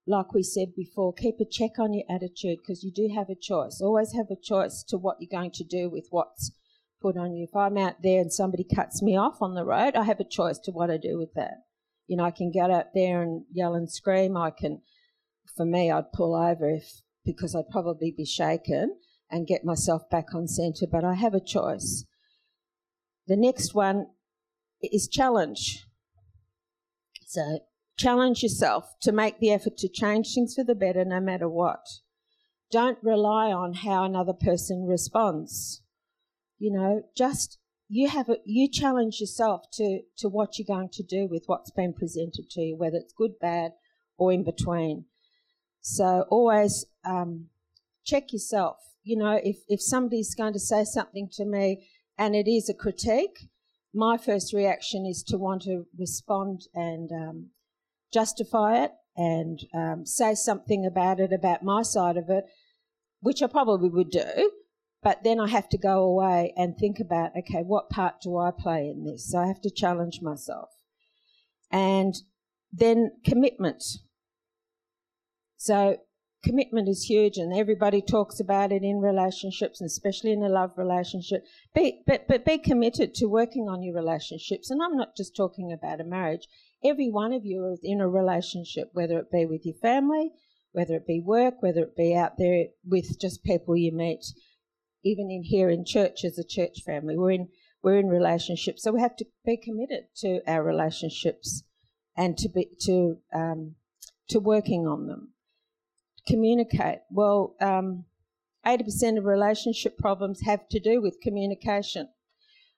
like 0.06 0.34
we 0.34 0.44
said 0.44 0.76
before, 0.76 1.14
keep 1.14 1.40
a 1.40 1.46
check 1.46 1.80
on 1.80 1.94
your 1.94 2.04
attitude 2.10 2.58
because 2.62 2.84
you 2.84 2.92
do 2.92 3.10
have 3.16 3.30
a 3.30 3.36
choice. 3.36 3.80
Always 3.80 4.12
have 4.16 4.30
a 4.30 4.36
choice 4.36 4.84
to 4.90 4.98
what 4.98 5.18
you're 5.22 5.40
going 5.40 5.52
to 5.52 5.64
do 5.64 5.90
with 5.90 6.08
what's 6.10 6.52
put 7.02 7.16
on 7.16 7.34
you. 7.34 7.46
If 7.46 7.56
I'm 7.56 7.78
out 7.78 8.02
there 8.04 8.20
and 8.20 8.34
somebody 8.34 8.66
cuts 8.66 9.02
me 9.02 9.16
off 9.16 9.42
on 9.42 9.56
the 9.56 9.64
road, 9.64 9.96
I 9.96 10.04
have 10.04 10.20
a 10.20 10.26
choice 10.26 10.60
to 10.66 10.72
what 10.72 10.92
I 10.92 10.98
do 10.98 11.18
with 11.18 11.36
that. 11.36 11.64
You 12.08 12.18
know, 12.18 12.26
I 12.26 12.32
can 12.32 12.52
get 12.52 12.70
out 12.70 12.88
there 12.94 13.22
and 13.22 13.46
yell 13.50 13.76
and 13.76 13.90
scream. 13.90 14.36
I 14.36 14.50
can, 14.50 14.82
for 15.56 15.66
me, 15.66 15.90
I'd 15.90 16.12
pull 16.12 16.36
over 16.36 16.70
if 16.70 17.02
because 17.26 17.56
I'd 17.56 17.70
probably 17.70 18.14
be 18.16 18.26
shaken 18.26 18.98
and 19.30 19.48
get 19.48 19.64
myself 19.64 20.10
back 20.10 20.34
on 20.34 20.48
centre, 20.48 20.88
but 20.92 21.04
I 21.04 21.14
have 21.14 21.34
a 21.34 21.40
choice. 21.40 22.06
The 23.28 23.38
next 23.38 23.74
one 23.74 24.08
is 24.82 25.08
challenge. 25.08 25.86
So 27.26 27.60
challenge 27.98 28.44
yourself 28.44 28.96
to 29.02 29.12
make 29.12 29.40
the 29.40 29.52
effort 29.52 29.78
to 29.78 29.88
change 29.88 30.34
things 30.34 30.56
for 30.56 30.64
the 30.64 30.76
better 30.76 31.06
no 31.06 31.20
matter 31.20 31.48
what. 31.48 31.86
Don't 32.72 32.98
rely 33.02 33.52
on 33.52 33.74
how 33.74 34.04
another 34.04 34.34
person 34.34 34.86
responds. 34.86 35.82
You 36.58 36.72
know, 36.74 37.04
just 37.16 37.58
you 37.88 38.08
have 38.10 38.30
a, 38.30 38.38
you 38.46 38.70
challenge 38.70 39.20
yourself 39.20 39.70
to 39.74 40.02
to 40.18 40.30
what 40.30 40.58
you're 40.58 40.66
going 40.66 40.90
to 40.94 41.04
do 41.04 41.28
with 41.28 41.44
what's 41.48 41.72
been 41.72 41.94
presented 41.94 42.50
to 42.52 42.62
you, 42.62 42.78
whether 42.78 42.98
it's 42.98 43.14
good, 43.14 43.40
bad, 43.40 43.72
or 44.18 44.32
in 44.32 44.44
between. 44.44 45.06
So 45.82 46.26
always 46.30 46.86
um, 47.04 47.48
check 48.06 48.32
yourself. 48.32 48.78
You 49.04 49.18
know, 49.18 49.40
if 49.44 49.58
if 49.68 49.82
somebody's 49.82 50.36
going 50.36 50.54
to 50.54 50.60
say 50.60 50.84
something 50.84 51.28
to 51.34 51.46
me 51.46 51.88
and 52.18 52.36
it 52.36 52.48
is 52.48 52.70
a 52.70 52.74
critique, 52.74 53.50
my 53.94 54.18
first 54.18 54.54
reaction 54.54 55.06
is 55.06 55.24
to 55.24 55.38
want 55.38 55.64
to 55.64 55.86
respond 55.98 56.62
and 56.74 57.12
um, 57.12 57.48
justify 58.14 58.84
it 58.84 58.92
and 59.18 59.60
um, 59.74 60.06
say 60.06 60.36
something 60.36 60.86
about 60.86 61.20
it, 61.20 61.34
about 61.34 61.64
my 61.64 61.82
side 61.82 62.18
of 62.18 62.30
it, 62.30 62.46
which 63.20 63.42
I 63.42 63.48
probably 63.48 63.90
would 63.90 64.12
do. 64.12 64.52
But 65.04 65.24
then 65.24 65.40
I 65.40 65.48
have 65.48 65.68
to 65.70 65.80
go 65.80 66.04
away 66.04 66.54
and 66.56 66.78
think 66.78 67.00
about, 67.00 67.32
okay, 67.36 67.64
what 67.64 67.90
part 67.90 68.22
do 68.22 68.38
I 68.38 68.52
play 68.52 68.88
in 68.88 69.04
this? 69.04 69.32
So 69.32 69.40
I 69.40 69.48
have 69.48 69.62
to 69.62 69.72
challenge 69.72 70.22
myself. 70.22 70.70
And 71.72 72.16
then 72.72 73.12
commitment. 73.26 73.84
So 75.62 75.98
commitment 76.44 76.90
is 76.90 77.04
huge 77.04 77.38
and 77.38 77.54
everybody 77.54 78.02
talks 78.02 78.40
about 78.40 78.72
it 78.72 78.82
in 78.82 78.98
relationships 79.00 79.80
and 79.80 79.86
especially 79.88 80.32
in 80.32 80.42
a 80.42 80.50
love 80.50 80.72
relationship. 80.76 81.46
Be, 81.76 82.02
but, 82.08 82.28
but 82.28 82.44
be 82.44 82.58
committed 82.58 83.14
to 83.14 83.28
working 83.28 83.70
on 83.70 83.84
your 83.84 83.94
relationships. 83.94 84.72
And 84.72 84.82
i'm 84.82 84.98
not 84.98 85.16
just 85.16 85.36
talking 85.36 85.72
about 85.72 86.02
a 86.02 86.04
marriage. 86.04 86.48
Every 86.84 87.12
one 87.12 87.32
of 87.32 87.46
you 87.46 87.72
is 87.72 87.80
in 87.84 88.02
a 88.02 88.10
relationship 88.10 88.90
whether 88.94 89.20
it 89.20 89.32
be 89.32 89.46
with 89.46 89.64
your 89.64 89.76
family 89.76 90.32
whether 90.72 90.96
it 90.96 91.06
be 91.06 91.22
work 91.24 91.62
whether 91.62 91.84
it 91.84 91.96
be 91.96 92.16
out 92.16 92.40
there 92.40 92.66
with 92.84 93.20
just 93.22 93.44
people 93.44 93.78
you 93.78 93.92
meet. 93.92 94.26
Even 95.04 95.30
in 95.30 95.44
here 95.44 95.70
in 95.70 95.86
church 95.86 96.26
as 96.26 96.40
a 96.40 96.44
church 96.44 96.82
family 96.84 97.16
we're 97.16 97.34
in 97.34 97.50
we're 97.84 98.00
in 98.00 98.08
relationships. 98.08 98.82
So 98.82 98.94
we 98.94 99.02
have 99.02 99.16
to 99.18 99.26
be 99.46 99.58
committed 99.58 100.06
to 100.22 100.42
our 100.48 100.64
relationships 100.64 101.62
and 102.18 102.36
to 102.40 102.50
be 102.50 102.68
to 102.88 103.20
um, 103.32 103.76
to 104.30 104.40
working 104.40 104.88
on 104.88 105.06
them 105.06 105.31
communicate. 106.28 107.00
Well, 107.10 107.56
um, 107.62 108.06
80% 108.66 109.18
of 109.18 109.26
relationship 109.26 109.98
problems 109.98 110.42
have 110.42 110.68
to 110.70 110.80
do 110.80 111.02
with 111.02 111.22
communication. 111.22 112.10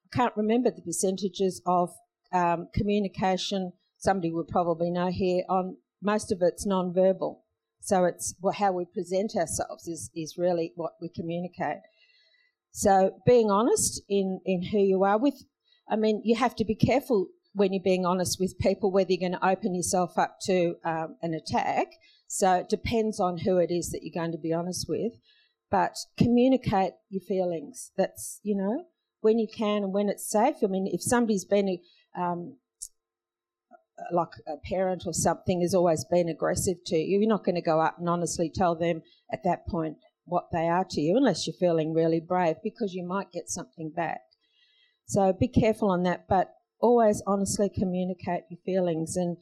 I 0.06 0.16
can't 0.16 0.38
remember 0.38 0.72
the 0.72 0.82
percentages 0.82 1.62
of 1.66 1.94
um, 2.32 2.70
communication. 2.74 3.74
Somebody 3.98 4.32
would 4.32 4.48
probably 4.48 4.90
know 4.90 5.10
here. 5.10 5.44
On 5.50 5.78
most 6.02 6.32
of 6.32 6.42
it's 6.42 6.66
non-verbal, 6.66 7.44
so 7.80 8.06
it's 8.06 8.36
well, 8.42 8.54
how 8.54 8.72
we 8.72 8.86
present 8.86 9.36
ourselves 9.36 9.88
is 9.88 10.10
is 10.16 10.38
really 10.38 10.74
what 10.76 10.94
we 11.02 11.10
communicate. 11.10 11.82
So 12.72 13.16
being 13.26 13.52
honest 13.52 14.02
in 14.10 14.40
in 14.46 14.64
who 14.64 14.80
you 14.80 15.04
are 15.04 15.18
with, 15.18 15.44
I 15.90 15.96
mean, 15.96 16.22
you 16.24 16.36
have 16.36 16.56
to 16.58 16.66
be 16.66 16.76
careful 16.76 17.28
when 17.54 17.72
you're 17.72 17.84
being 17.84 18.06
honest 18.06 18.40
with 18.40 18.58
people 18.58 18.92
whether 18.92 19.12
you're 19.12 19.30
going 19.30 19.40
to 19.40 19.48
open 19.48 19.76
yourself 19.76 20.18
up 20.18 20.40
to 20.42 20.76
um, 20.84 21.16
an 21.22 21.34
attack 21.34 21.88
so 22.28 22.56
it 22.56 22.70
depends 22.70 23.20
on 23.20 23.40
who 23.40 23.58
it 23.58 23.72
is 23.72 23.92
that 23.92 24.04
you're 24.04 24.22
going 24.22 24.32
to 24.32 24.38
be 24.38 24.54
honest 24.54 24.88
with. 24.90 25.14
But 25.70 25.98
communicate 26.18 26.94
your 27.10 27.22
feelings. 27.22 27.92
That's, 27.98 28.40
you 28.44 28.56
know, 28.56 28.86
when 29.22 29.40
you 29.40 29.48
can 29.48 29.84
and 29.84 29.94
when 29.94 30.10
it's 30.10 30.30
safe. 30.30 30.58
I 30.64 30.68
mean, 30.68 30.88
if 30.92 31.02
somebody's 31.02 31.46
been 31.46 31.80
um, 32.16 32.58
like 34.12 34.30
a 34.48 34.58
parent 34.68 35.04
or 35.06 35.14
something 35.14 35.62
has 35.62 35.74
always 35.74 36.06
been 36.06 36.30
aggressive 36.30 36.78
to 36.88 36.98
you, 36.98 37.20
you're 37.20 37.30
not 37.30 37.44
going 37.44 37.56
to 37.56 37.62
go 37.62 37.80
up 37.80 37.98
and 38.00 38.10
honestly 38.10 38.52
tell 38.54 38.76
them 38.76 39.02
at 39.32 39.44
that 39.44 39.66
point 39.68 39.98
what 40.26 40.50
they 40.52 40.68
are 40.68 40.86
to 40.90 41.02
you 41.02 41.18
unless 41.18 41.48
you're 41.48 41.56
feeling 41.60 41.94
really 41.94 42.20
brave 42.20 42.56
because 42.64 42.94
you 42.94 43.06
might 43.06 43.32
get 43.32 43.50
something 43.50 43.90
back. 43.90 44.22
So 45.06 45.34
be 45.34 45.48
careful 45.48 45.90
on 45.90 46.04
that, 46.04 46.28
but 46.28 46.54
always 46.80 47.22
honestly 47.28 47.70
communicate 47.70 48.44
your 48.50 48.60
feelings. 48.66 49.16
And 49.16 49.38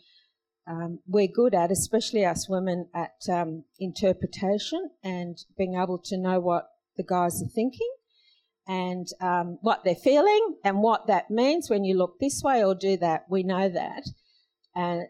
um, 0.72 1.00
we're 1.06 1.28
good 1.28 1.54
at, 1.54 1.70
especially 1.70 2.26
us 2.26 2.48
women, 2.48 2.88
at 2.96 3.16
um, 3.30 3.66
interpretation 3.78 4.90
and 5.04 5.38
being 5.58 5.76
able 5.76 5.98
to 6.06 6.18
know 6.18 6.40
what 6.40 6.70
the 6.96 7.04
guys 7.04 7.44
are 7.44 7.54
thinking 7.54 7.92
and 8.68 9.08
um, 9.20 9.58
what 9.62 9.84
they're 9.84 9.96
feeling 9.96 10.56
and 10.64 10.78
what 10.78 11.08
that 11.08 11.30
means 11.30 11.70
when 11.70 11.84
you 11.84 11.98
look 11.98 12.20
this 12.20 12.42
way 12.42 12.64
or 12.64 12.74
do 12.74 12.96
that. 12.98 13.26
We 13.30 13.44
know 13.44 13.68
that. 13.68 14.04
And 14.74 15.08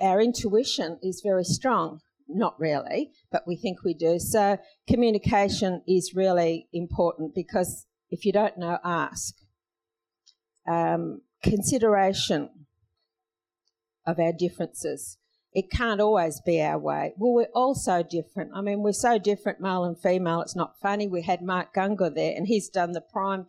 our 0.00 0.20
intuition 0.20 1.00
is 1.02 1.22
very 1.24 1.44
strong. 1.44 2.00
Not 2.28 2.58
really, 2.60 3.10
but 3.32 3.48
we 3.48 3.56
think 3.56 3.82
we 3.82 3.94
do. 3.94 4.20
So 4.20 4.58
communication 4.88 5.82
is 5.88 6.14
really 6.14 6.68
important 6.72 7.34
because 7.34 7.86
if 8.10 8.24
you 8.24 8.32
don't 8.32 8.56
know, 8.58 8.78
ask. 8.84 9.34
Um, 10.68 11.22
consideration 11.42 12.50
of 14.06 14.18
our 14.18 14.32
differences. 14.32 15.18
It 15.52 15.70
can't 15.70 16.00
always 16.00 16.40
be 16.40 16.60
our 16.60 16.78
way. 16.78 17.12
Well, 17.16 17.32
we're 17.32 17.48
all 17.54 17.74
so 17.74 18.02
different. 18.02 18.52
I 18.54 18.60
mean, 18.60 18.82
we're 18.82 18.92
so 18.92 19.18
different, 19.18 19.60
male 19.60 19.84
and 19.84 19.98
female. 19.98 20.42
It's 20.42 20.54
not 20.54 20.78
funny. 20.80 21.08
We 21.08 21.22
had 21.22 21.42
Mark 21.42 21.74
Gungor 21.74 22.14
there, 22.14 22.34
and 22.36 22.46
he's 22.46 22.68
done 22.68 22.92
the 22.92 23.00
prime 23.00 23.46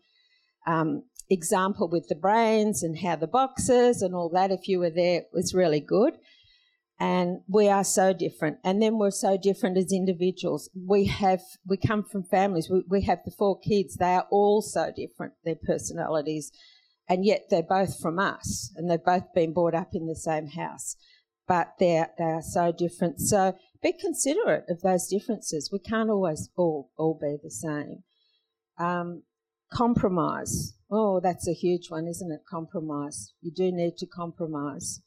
um, 0.65 1.03
example 1.29 1.87
with 1.87 2.07
the 2.07 2.15
brains 2.15 2.81
and 2.81 2.99
how 2.99 3.15
the 3.15 3.27
boxes 3.27 4.01
and 4.01 4.15
all 4.15 4.29
that. 4.29 4.51
If 4.51 4.67
you 4.67 4.79
were 4.79 4.89
there, 4.89 5.21
it 5.21 5.29
was 5.31 5.53
really 5.53 5.79
good. 5.79 6.13
And 6.99 7.41
we 7.47 7.67
are 7.67 7.83
so 7.83 8.13
different. 8.13 8.57
And 8.63 8.81
then 8.81 8.99
we're 8.99 9.09
so 9.09 9.35
different 9.35 9.77
as 9.77 9.91
individuals. 9.91 10.69
We 10.75 11.05
have, 11.05 11.41
we 11.65 11.77
come 11.77 12.03
from 12.03 12.23
families. 12.23 12.69
We, 12.69 12.83
we 12.87 13.01
have 13.03 13.19
the 13.25 13.31
four 13.31 13.59
kids. 13.59 13.95
They 13.95 14.13
are 14.13 14.27
all 14.29 14.61
so 14.61 14.91
different, 14.95 15.33
their 15.43 15.55
personalities 15.55 16.51
and 17.09 17.25
yet 17.25 17.47
they're 17.49 17.63
both 17.63 17.99
from 17.99 18.19
us 18.19 18.71
and 18.75 18.89
they've 18.89 19.03
both 19.03 19.33
been 19.33 19.53
brought 19.53 19.75
up 19.75 19.89
in 19.93 20.07
the 20.07 20.15
same 20.15 20.47
house 20.47 20.95
but 21.51 21.73
they're, 21.79 22.09
they 22.17 22.23
are 22.23 22.41
so 22.41 22.71
different. 22.71 23.19
So 23.19 23.57
be 23.83 23.91
considerate 23.91 24.63
of 24.69 24.79
those 24.83 25.07
differences. 25.07 25.69
We 25.69 25.79
can't 25.79 26.09
always 26.09 26.49
all, 26.55 26.91
all 26.97 27.17
be 27.19 27.35
the 27.43 27.51
same. 27.51 28.03
Um, 28.79 29.23
compromise. 29.69 30.77
Oh 30.89 31.19
that's 31.19 31.49
a 31.49 31.53
huge 31.53 31.89
one 31.89 32.07
isn't 32.07 32.31
it? 32.31 32.41
Compromise. 32.49 33.33
You 33.41 33.51
do 33.51 33.69
need 33.69 33.97
to 33.97 34.05
compromise. 34.05 35.01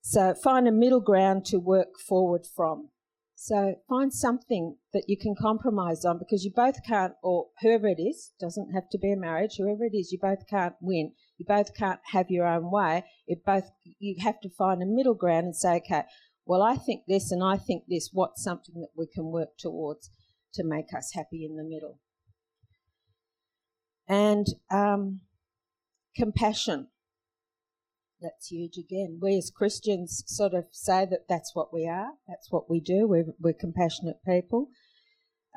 So 0.00 0.34
find 0.34 0.66
a 0.66 0.72
middle 0.72 1.00
ground 1.00 1.44
to 1.46 1.58
work 1.58 2.00
forward 2.00 2.44
from 2.44 2.88
so 3.42 3.74
find 3.88 4.14
something 4.14 4.76
that 4.92 5.08
you 5.08 5.16
can 5.16 5.34
compromise 5.34 6.04
on 6.04 6.16
because 6.16 6.44
you 6.44 6.52
both 6.54 6.76
can't, 6.86 7.14
or 7.24 7.48
whoever 7.60 7.88
it 7.88 8.00
is, 8.00 8.30
doesn't 8.38 8.72
have 8.72 8.88
to 8.90 8.98
be 8.98 9.10
a 9.10 9.16
marriage, 9.16 9.56
whoever 9.58 9.84
it 9.84 9.96
is, 9.96 10.12
you 10.12 10.18
both 10.22 10.46
can't 10.48 10.76
win. 10.80 11.10
You 11.38 11.46
both 11.48 11.74
can't 11.74 11.98
have 12.12 12.30
your 12.30 12.46
own 12.46 12.70
way. 12.70 13.04
It 13.26 13.44
both 13.44 13.68
you 13.98 14.14
have 14.22 14.40
to 14.42 14.48
find 14.48 14.80
a 14.80 14.86
middle 14.86 15.14
ground 15.14 15.46
and 15.46 15.56
say, 15.56 15.78
okay, 15.78 16.04
well 16.46 16.62
I 16.62 16.76
think 16.76 17.02
this 17.08 17.32
and 17.32 17.42
I 17.42 17.56
think 17.56 17.82
this. 17.88 18.10
What's 18.12 18.44
something 18.44 18.76
that 18.76 18.90
we 18.96 19.08
can 19.12 19.24
work 19.32 19.58
towards 19.58 20.08
to 20.54 20.62
make 20.62 20.94
us 20.96 21.10
happy 21.12 21.44
in 21.44 21.56
the 21.56 21.64
middle? 21.64 21.98
And 24.06 24.46
um, 24.70 25.22
compassion 26.14 26.90
that's 28.22 28.46
huge 28.46 28.78
again. 28.78 29.18
We 29.20 29.36
as 29.36 29.50
Christians 29.50 30.22
sort 30.26 30.54
of 30.54 30.66
say 30.70 31.04
that 31.06 31.28
that's 31.28 31.54
what 31.54 31.72
we 31.72 31.86
are, 31.86 32.12
that's 32.28 32.50
what 32.50 32.70
we 32.70 32.80
do, 32.80 33.06
we're, 33.06 33.34
we're 33.40 33.52
compassionate 33.52 34.24
people. 34.26 34.68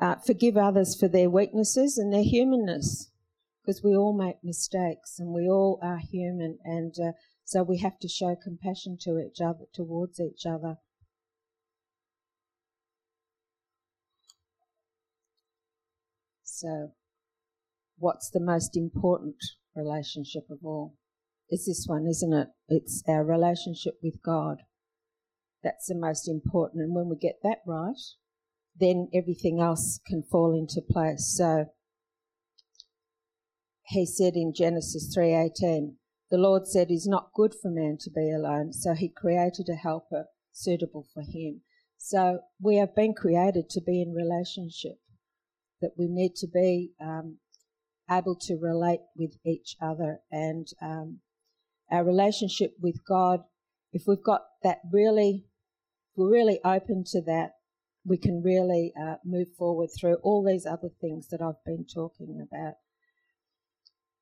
Uh, 0.00 0.16
forgive 0.16 0.56
others 0.56 0.98
for 0.98 1.08
their 1.08 1.30
weaknesses 1.30 1.96
and 1.96 2.12
their 2.12 2.22
humanness, 2.22 3.10
because 3.62 3.82
we 3.82 3.96
all 3.96 4.12
make 4.12 4.36
mistakes 4.42 5.18
and 5.18 5.32
we 5.32 5.48
all 5.48 5.78
are 5.82 5.98
human, 5.98 6.58
and 6.64 6.94
uh, 7.02 7.12
so 7.44 7.62
we 7.62 7.78
have 7.78 7.98
to 8.00 8.08
show 8.08 8.36
compassion 8.42 8.98
to 9.00 9.18
each 9.18 9.40
other, 9.40 9.64
towards 9.72 10.20
each 10.20 10.44
other. 10.44 10.76
So, 16.42 16.92
what's 17.98 18.30
the 18.30 18.40
most 18.40 18.76
important 18.76 19.36
relationship 19.74 20.44
of 20.50 20.58
all? 20.62 20.94
Is 21.50 21.66
this 21.66 21.84
one, 21.86 22.06
isn't 22.06 22.32
it? 22.32 22.48
It's 22.68 23.02
our 23.08 23.24
relationship 23.24 23.94
with 24.02 24.22
God. 24.22 24.58
That's 25.62 25.86
the 25.86 25.94
most 25.94 26.28
important. 26.28 26.82
And 26.82 26.94
when 26.94 27.08
we 27.08 27.16
get 27.16 27.36
that 27.42 27.58
right, 27.66 28.00
then 28.78 29.08
everything 29.14 29.60
else 29.60 30.00
can 30.06 30.22
fall 30.22 30.54
into 30.54 30.80
place. 30.80 31.34
So 31.36 31.66
he 33.86 34.04
said 34.04 34.34
in 34.34 34.52
Genesis 34.52 35.14
3:18, 35.14 35.98
the 36.30 36.38
Lord 36.38 36.66
said, 36.66 36.90
"It's 36.90 37.06
not 37.06 37.32
good 37.32 37.54
for 37.54 37.70
man 37.70 37.98
to 37.98 38.10
be 38.10 38.30
alone, 38.30 38.72
so 38.72 38.94
he 38.94 39.08
created 39.08 39.68
a 39.68 39.76
helper 39.76 40.28
suitable 40.52 41.04
for 41.14 41.22
him." 41.22 41.62
So 41.96 42.40
we 42.60 42.76
have 42.76 42.94
been 42.94 43.14
created 43.14 43.70
to 43.70 43.80
be 43.80 44.02
in 44.02 44.12
relationship, 44.12 45.00
that 45.80 45.96
we 45.96 46.08
need 46.08 46.34
to 46.36 46.48
be 46.48 46.94
um, 47.00 47.38
able 48.10 48.36
to 48.36 48.56
relate 48.56 49.02
with 49.16 49.38
each 49.44 49.76
other. 49.80 50.22
And 50.30 50.66
um, 50.80 51.20
our 51.90 52.04
relationship 52.04 52.74
with 52.80 53.04
God, 53.06 53.40
if 53.92 54.02
we've 54.06 54.22
got 54.22 54.42
that 54.62 54.80
really, 54.92 55.46
we're 56.16 56.30
really 56.30 56.60
open 56.64 57.04
to 57.12 57.22
that, 57.22 57.52
we 58.04 58.16
can 58.16 58.42
really 58.42 58.92
uh, 59.00 59.16
move 59.24 59.48
forward 59.58 59.90
through 59.98 60.16
all 60.22 60.44
these 60.44 60.66
other 60.66 60.90
things 61.00 61.28
that 61.28 61.42
I've 61.42 61.64
been 61.64 61.84
talking 61.84 62.40
about. 62.40 62.74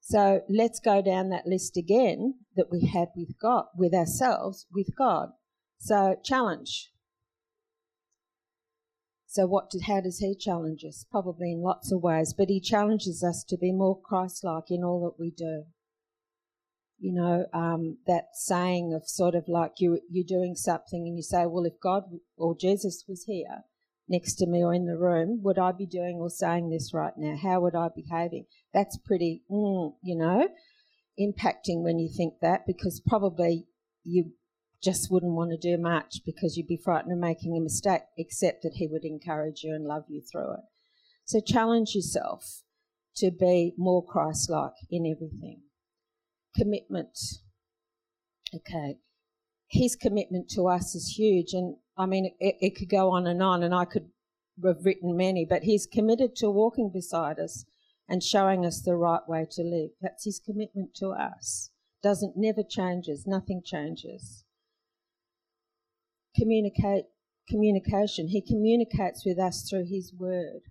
So 0.00 0.42
let's 0.48 0.80
go 0.80 1.00
down 1.00 1.30
that 1.30 1.46
list 1.46 1.76
again 1.76 2.34
that 2.56 2.70
we 2.70 2.86
had 2.86 3.08
with 3.16 3.38
God, 3.40 3.66
with 3.76 3.94
ourselves, 3.94 4.66
with 4.72 4.94
God. 4.96 5.30
So 5.78 6.16
challenge. 6.22 6.90
So 9.26 9.46
what 9.46 9.70
did, 9.70 9.82
how 9.82 10.00
does 10.00 10.18
he 10.18 10.34
challenge 10.34 10.84
us? 10.84 11.04
Probably 11.10 11.52
in 11.52 11.62
lots 11.62 11.90
of 11.90 12.02
ways, 12.02 12.34
but 12.36 12.48
he 12.48 12.60
challenges 12.60 13.24
us 13.24 13.44
to 13.48 13.56
be 13.56 13.72
more 13.72 14.00
Christ-like 14.00 14.70
in 14.70 14.84
all 14.84 15.02
that 15.04 15.20
we 15.20 15.30
do. 15.30 15.64
You 16.98 17.12
know, 17.12 17.46
um, 17.52 17.98
that 18.06 18.28
saying 18.34 18.94
of 18.94 19.06
sort 19.06 19.34
of 19.34 19.44
like 19.48 19.72
you, 19.78 20.00
you're 20.10 20.24
doing 20.26 20.54
something 20.54 21.06
and 21.06 21.16
you 21.16 21.22
say, 21.22 21.44
well, 21.46 21.64
if 21.64 21.80
God 21.82 22.04
or 22.36 22.56
Jesus 22.56 23.04
was 23.08 23.24
here, 23.24 23.64
next 24.08 24.34
to 24.34 24.46
me 24.46 24.62
or 24.62 24.74
in 24.74 24.86
the 24.86 24.96
room, 24.96 25.40
would 25.42 25.58
I 25.58 25.72
be 25.72 25.86
doing 25.86 26.18
or 26.18 26.30
saying 26.30 26.70
this 26.70 26.92
right 26.92 27.14
now? 27.16 27.36
How 27.42 27.60
would 27.60 27.74
I 27.74 27.88
be 27.94 28.02
behaving? 28.02 28.46
That's 28.72 28.98
pretty, 28.98 29.42
mm, 29.50 29.94
you 30.02 30.16
know, 30.16 30.48
impacting 31.18 31.82
when 31.82 31.98
you 31.98 32.08
think 32.14 32.34
that 32.40 32.66
because 32.66 33.00
probably 33.06 33.66
you 34.02 34.32
just 34.82 35.10
wouldn't 35.10 35.32
want 35.32 35.50
to 35.50 35.56
do 35.56 35.80
much 35.80 36.20
because 36.26 36.56
you'd 36.56 36.66
be 36.66 36.76
frightened 36.76 37.12
of 37.12 37.18
making 37.18 37.56
a 37.56 37.60
mistake, 37.60 38.02
except 38.18 38.62
that 38.62 38.74
he 38.74 38.86
would 38.86 39.04
encourage 39.04 39.62
you 39.62 39.74
and 39.74 39.86
love 39.86 40.04
you 40.08 40.20
through 40.20 40.52
it. 40.52 40.64
So 41.24 41.40
challenge 41.40 41.94
yourself 41.94 42.62
to 43.16 43.30
be 43.30 43.72
more 43.78 44.04
Christ 44.04 44.50
like 44.50 44.74
in 44.90 45.06
everything. 45.06 45.62
Commitment. 46.56 47.18
Okay. 48.54 48.96
His 49.68 49.96
commitment 49.96 50.48
to 50.50 50.68
us 50.68 50.94
is 50.94 51.16
huge, 51.18 51.52
and 51.52 51.76
I 51.96 52.06
mean, 52.06 52.34
it, 52.38 52.56
it 52.60 52.76
could 52.76 52.88
go 52.88 53.10
on 53.10 53.26
and 53.26 53.42
on, 53.42 53.62
and 53.62 53.74
I 53.74 53.84
could 53.84 54.08
have 54.64 54.84
written 54.84 55.16
many, 55.16 55.44
but 55.44 55.64
he's 55.64 55.86
committed 55.86 56.36
to 56.36 56.50
walking 56.50 56.90
beside 56.92 57.38
us 57.38 57.64
and 58.08 58.22
showing 58.22 58.64
us 58.64 58.80
the 58.80 58.94
right 58.94 59.26
way 59.26 59.46
to 59.50 59.62
live. 59.62 59.90
That's 60.00 60.24
his 60.24 60.38
commitment 60.38 60.94
to 60.96 61.08
us. 61.08 61.70
Doesn't 62.02 62.36
never 62.36 62.62
changes, 62.62 63.26
nothing 63.26 63.62
changes. 63.64 64.44
Communicate 66.36 67.06
communication. 67.48 68.28
He 68.28 68.40
communicates 68.40 69.24
with 69.24 69.38
us 69.38 69.68
through 69.68 69.86
his 69.88 70.12
word. 70.16 70.62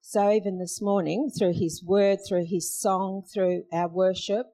So 0.00 0.30
even 0.30 0.58
this 0.58 0.82
morning, 0.82 1.30
through 1.36 1.54
his 1.54 1.82
word, 1.82 2.18
through 2.26 2.46
his 2.46 2.78
song, 2.78 3.22
through 3.32 3.64
our 3.72 3.88
worship, 3.88 4.53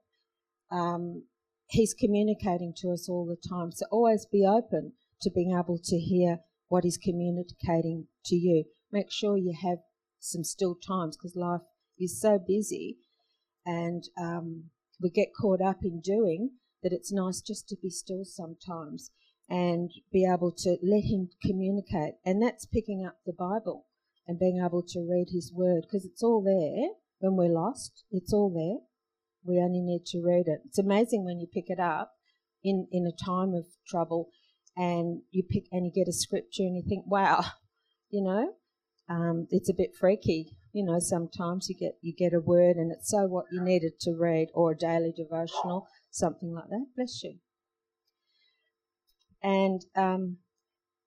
um, 0.70 1.24
he's 1.68 1.94
communicating 1.94 2.72
to 2.78 2.90
us 2.92 3.08
all 3.08 3.26
the 3.26 3.48
time. 3.48 3.72
So 3.72 3.86
always 3.90 4.26
be 4.26 4.46
open 4.46 4.92
to 5.22 5.30
being 5.30 5.52
able 5.58 5.78
to 5.84 5.98
hear 5.98 6.38
what 6.68 6.84
he's 6.84 6.98
communicating 6.98 8.06
to 8.26 8.36
you. 8.36 8.64
Make 8.92 9.10
sure 9.10 9.36
you 9.36 9.54
have 9.62 9.78
some 10.18 10.44
still 10.44 10.74
times 10.74 11.16
because 11.16 11.36
life 11.36 11.62
is 11.98 12.20
so 12.20 12.38
busy 12.38 12.98
and 13.66 14.04
um, 14.20 14.64
we 15.00 15.10
get 15.10 15.28
caught 15.38 15.60
up 15.60 15.78
in 15.82 16.00
doing 16.00 16.50
that 16.82 16.92
it's 16.92 17.12
nice 17.12 17.40
just 17.40 17.68
to 17.68 17.76
be 17.82 17.90
still 17.90 18.24
sometimes 18.24 19.10
and 19.48 19.90
be 20.12 20.24
able 20.24 20.52
to 20.52 20.76
let 20.82 21.04
him 21.04 21.28
communicate. 21.42 22.14
And 22.24 22.42
that's 22.42 22.66
picking 22.66 23.04
up 23.04 23.16
the 23.26 23.32
Bible 23.32 23.86
and 24.26 24.38
being 24.38 24.62
able 24.64 24.82
to 24.88 25.00
read 25.00 25.28
his 25.30 25.52
word 25.52 25.82
because 25.82 26.04
it's 26.04 26.22
all 26.22 26.42
there 26.42 26.90
when 27.18 27.36
we're 27.36 27.52
lost. 27.52 28.04
It's 28.10 28.32
all 28.32 28.50
there. 28.50 28.86
We 29.44 29.58
only 29.58 29.80
need 29.80 30.06
to 30.06 30.22
read 30.22 30.46
it. 30.46 30.60
It's 30.66 30.78
amazing 30.78 31.24
when 31.24 31.40
you 31.40 31.46
pick 31.46 31.68
it 31.68 31.80
up 31.80 32.12
in, 32.62 32.86
in 32.92 33.06
a 33.06 33.24
time 33.24 33.54
of 33.54 33.66
trouble 33.86 34.30
and 34.76 35.22
you 35.30 35.42
pick 35.48 35.64
and 35.72 35.86
you 35.86 35.92
get 35.92 36.08
a 36.08 36.12
scripture 36.12 36.62
and 36.62 36.76
you 36.76 36.82
think, 36.86 37.04
wow, 37.06 37.44
you 38.10 38.22
know, 38.22 38.52
um, 39.08 39.46
it's 39.50 39.68
a 39.68 39.74
bit 39.74 39.96
freaky. 39.98 40.56
You 40.72 40.84
know, 40.84 40.98
sometimes 41.00 41.68
you 41.68 41.74
get 41.76 41.94
you 42.00 42.14
get 42.14 42.32
a 42.32 42.40
word 42.40 42.76
and 42.76 42.92
it's 42.92 43.10
so 43.10 43.26
what 43.26 43.46
you 43.50 43.60
needed 43.60 43.98
to 44.02 44.12
read 44.12 44.48
or 44.54 44.72
a 44.72 44.76
daily 44.76 45.12
devotional, 45.16 45.88
something 46.10 46.52
like 46.52 46.68
that. 46.68 46.86
Bless 46.94 47.24
you. 47.24 47.38
And 49.42 49.84
um, 49.96 50.36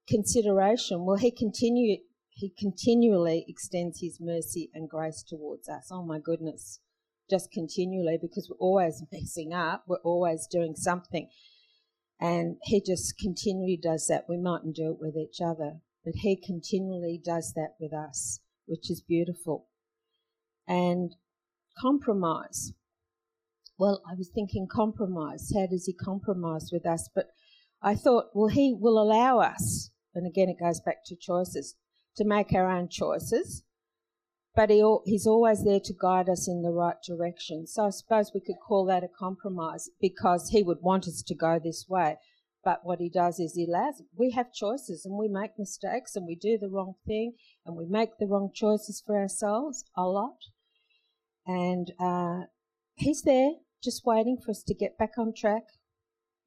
consideration. 0.08 1.06
Well, 1.06 1.18
he 1.18 1.32
continue 1.32 1.98
he 2.30 2.52
continually 2.58 3.46
extends 3.48 4.00
his 4.02 4.18
mercy 4.20 4.70
and 4.74 4.90
grace 4.90 5.24
towards 5.24 5.70
us. 5.70 5.90
Oh 5.92 6.04
my 6.04 6.20
goodness, 6.20 6.80
just 7.30 7.52
continually 7.52 8.18
because 8.22 8.50
we're 8.50 8.58
always 8.58 9.04
messing 9.12 9.54
up. 9.54 9.84
We're 9.88 9.98
always 9.98 10.48
doing 10.48 10.76
something. 10.76 11.30
And 12.20 12.58
he 12.64 12.82
just 12.82 13.18
continually 13.18 13.80
does 13.82 14.08
that. 14.08 14.26
We 14.30 14.38
mightn't 14.38 14.76
do 14.76 14.92
it 14.92 15.00
with 15.00 15.18
each 15.18 15.42
other, 15.42 15.80
but 16.06 16.16
he 16.16 16.36
continually 16.36 17.20
does 17.24 17.54
that 17.56 17.76
with 17.80 17.94
us, 17.94 18.40
which 18.66 18.90
is 18.90 19.02
beautiful. 19.02 19.68
And 20.68 21.16
compromise. 21.78 22.74
Well, 23.78 24.02
I 24.10 24.14
was 24.16 24.30
thinking 24.30 24.68
compromise. 24.72 25.52
How 25.54 25.66
does 25.66 25.86
he 25.86 25.94
compromise 25.94 26.70
with 26.72 26.86
us? 26.86 27.10
But 27.14 27.30
I 27.82 27.96
thought, 27.96 28.28
well, 28.34 28.50
he 28.50 28.74
will 28.80 29.02
allow 29.02 29.40
us, 29.40 29.90
and 30.16 30.26
again 30.26 30.48
it 30.48 30.64
goes 30.64 30.80
back 30.80 31.04
to 31.08 31.16
choices, 31.16 31.76
to 32.16 32.24
make 32.24 32.54
our 32.54 32.70
own 32.70 32.88
choices 32.88 33.64
but 34.56 34.70
he, 34.70 34.84
he's 35.06 35.26
always 35.26 35.64
there 35.64 35.80
to 35.80 35.94
guide 36.00 36.30
us 36.30 36.48
in 36.48 36.62
the 36.62 36.72
right 36.72 37.02
direction. 37.06 37.66
So 37.66 37.86
I 37.86 37.90
suppose 37.90 38.32
we 38.34 38.42
could 38.42 38.60
call 38.66 38.86
that 38.86 39.04
a 39.04 39.08
compromise 39.08 39.90
because 40.00 40.50
he 40.50 40.62
would 40.62 40.82
want 40.82 41.08
us 41.08 41.24
to 41.24 41.36
go 41.36 41.60
this 41.60 41.86
way. 41.90 42.18
But 42.64 42.82
what 42.84 43.00
he 43.00 43.10
does 43.10 43.40
is 43.40 43.56
he 43.56 43.66
allows, 43.66 44.02
we 44.16 44.32
have 44.32 44.54
choices 44.54 45.06
and 45.06 45.18
we 45.18 45.28
make 45.28 45.58
mistakes 45.58 46.16
and 46.16 46.26
we 46.26 46.36
do 46.36 46.58
the 46.58 46.70
wrong 46.70 46.94
thing 47.06 47.34
and 47.66 47.76
we 47.76 47.86
make 47.86 48.18
the 48.20 48.28
wrong 48.28 48.52
choices 48.54 49.02
for 49.06 49.20
ourselves 49.20 49.84
a 49.98 50.04
lot. 50.04 50.38
And 51.46 51.92
uh, 52.00 52.46
he's 52.96 53.24
there 53.24 53.54
just 53.84 54.06
waiting 54.06 54.38
for 54.38 54.52
us 54.52 54.64
to 54.64 54.74
get 54.74 54.98
back 54.98 55.18
on 55.18 55.34
track, 55.36 55.64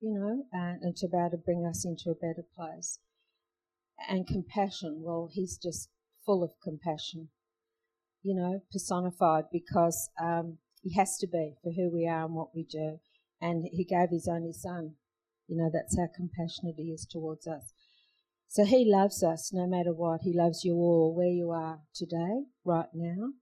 you 0.00 0.14
know, 0.14 0.44
and, 0.52 0.80
and 0.80 0.96
to 0.96 1.08
be 1.08 1.18
able 1.18 1.30
to 1.30 1.36
bring 1.36 1.66
us 1.66 1.84
into 1.84 2.10
a 2.10 2.14
better 2.14 2.46
place. 2.56 2.98
And 4.08 4.26
compassion, 4.26 5.02
well, 5.02 5.28
he's 5.30 5.58
just 5.58 5.90
full 6.24 6.42
of 6.42 6.52
compassion 6.62 7.28
you 8.26 8.34
know, 8.34 8.60
personified 8.72 9.44
because 9.52 10.10
um, 10.20 10.58
he 10.82 10.92
has 10.98 11.16
to 11.16 11.28
be 11.28 11.54
for 11.62 11.70
who 11.70 11.88
we 11.94 12.08
are 12.08 12.24
and 12.24 12.34
what 12.34 12.52
we 12.56 12.64
do. 12.64 12.98
And 13.40 13.68
he 13.70 13.84
gave 13.84 14.08
his 14.10 14.26
only 14.26 14.52
son. 14.52 14.94
You 15.46 15.56
know, 15.56 15.70
that's 15.72 15.96
how 15.96 16.08
compassionate 16.12 16.74
he 16.76 16.90
is 16.90 17.06
towards 17.08 17.46
us. 17.46 17.72
So 18.48 18.64
he 18.64 18.84
loves 18.84 19.22
us 19.22 19.52
no 19.52 19.68
matter 19.68 19.92
what. 19.94 20.22
He 20.22 20.36
loves 20.36 20.64
you 20.64 20.74
all 20.74 21.14
where 21.14 21.28
you 21.28 21.52
are 21.52 21.82
today, 21.94 22.46
right 22.64 22.88
now, 22.92 23.34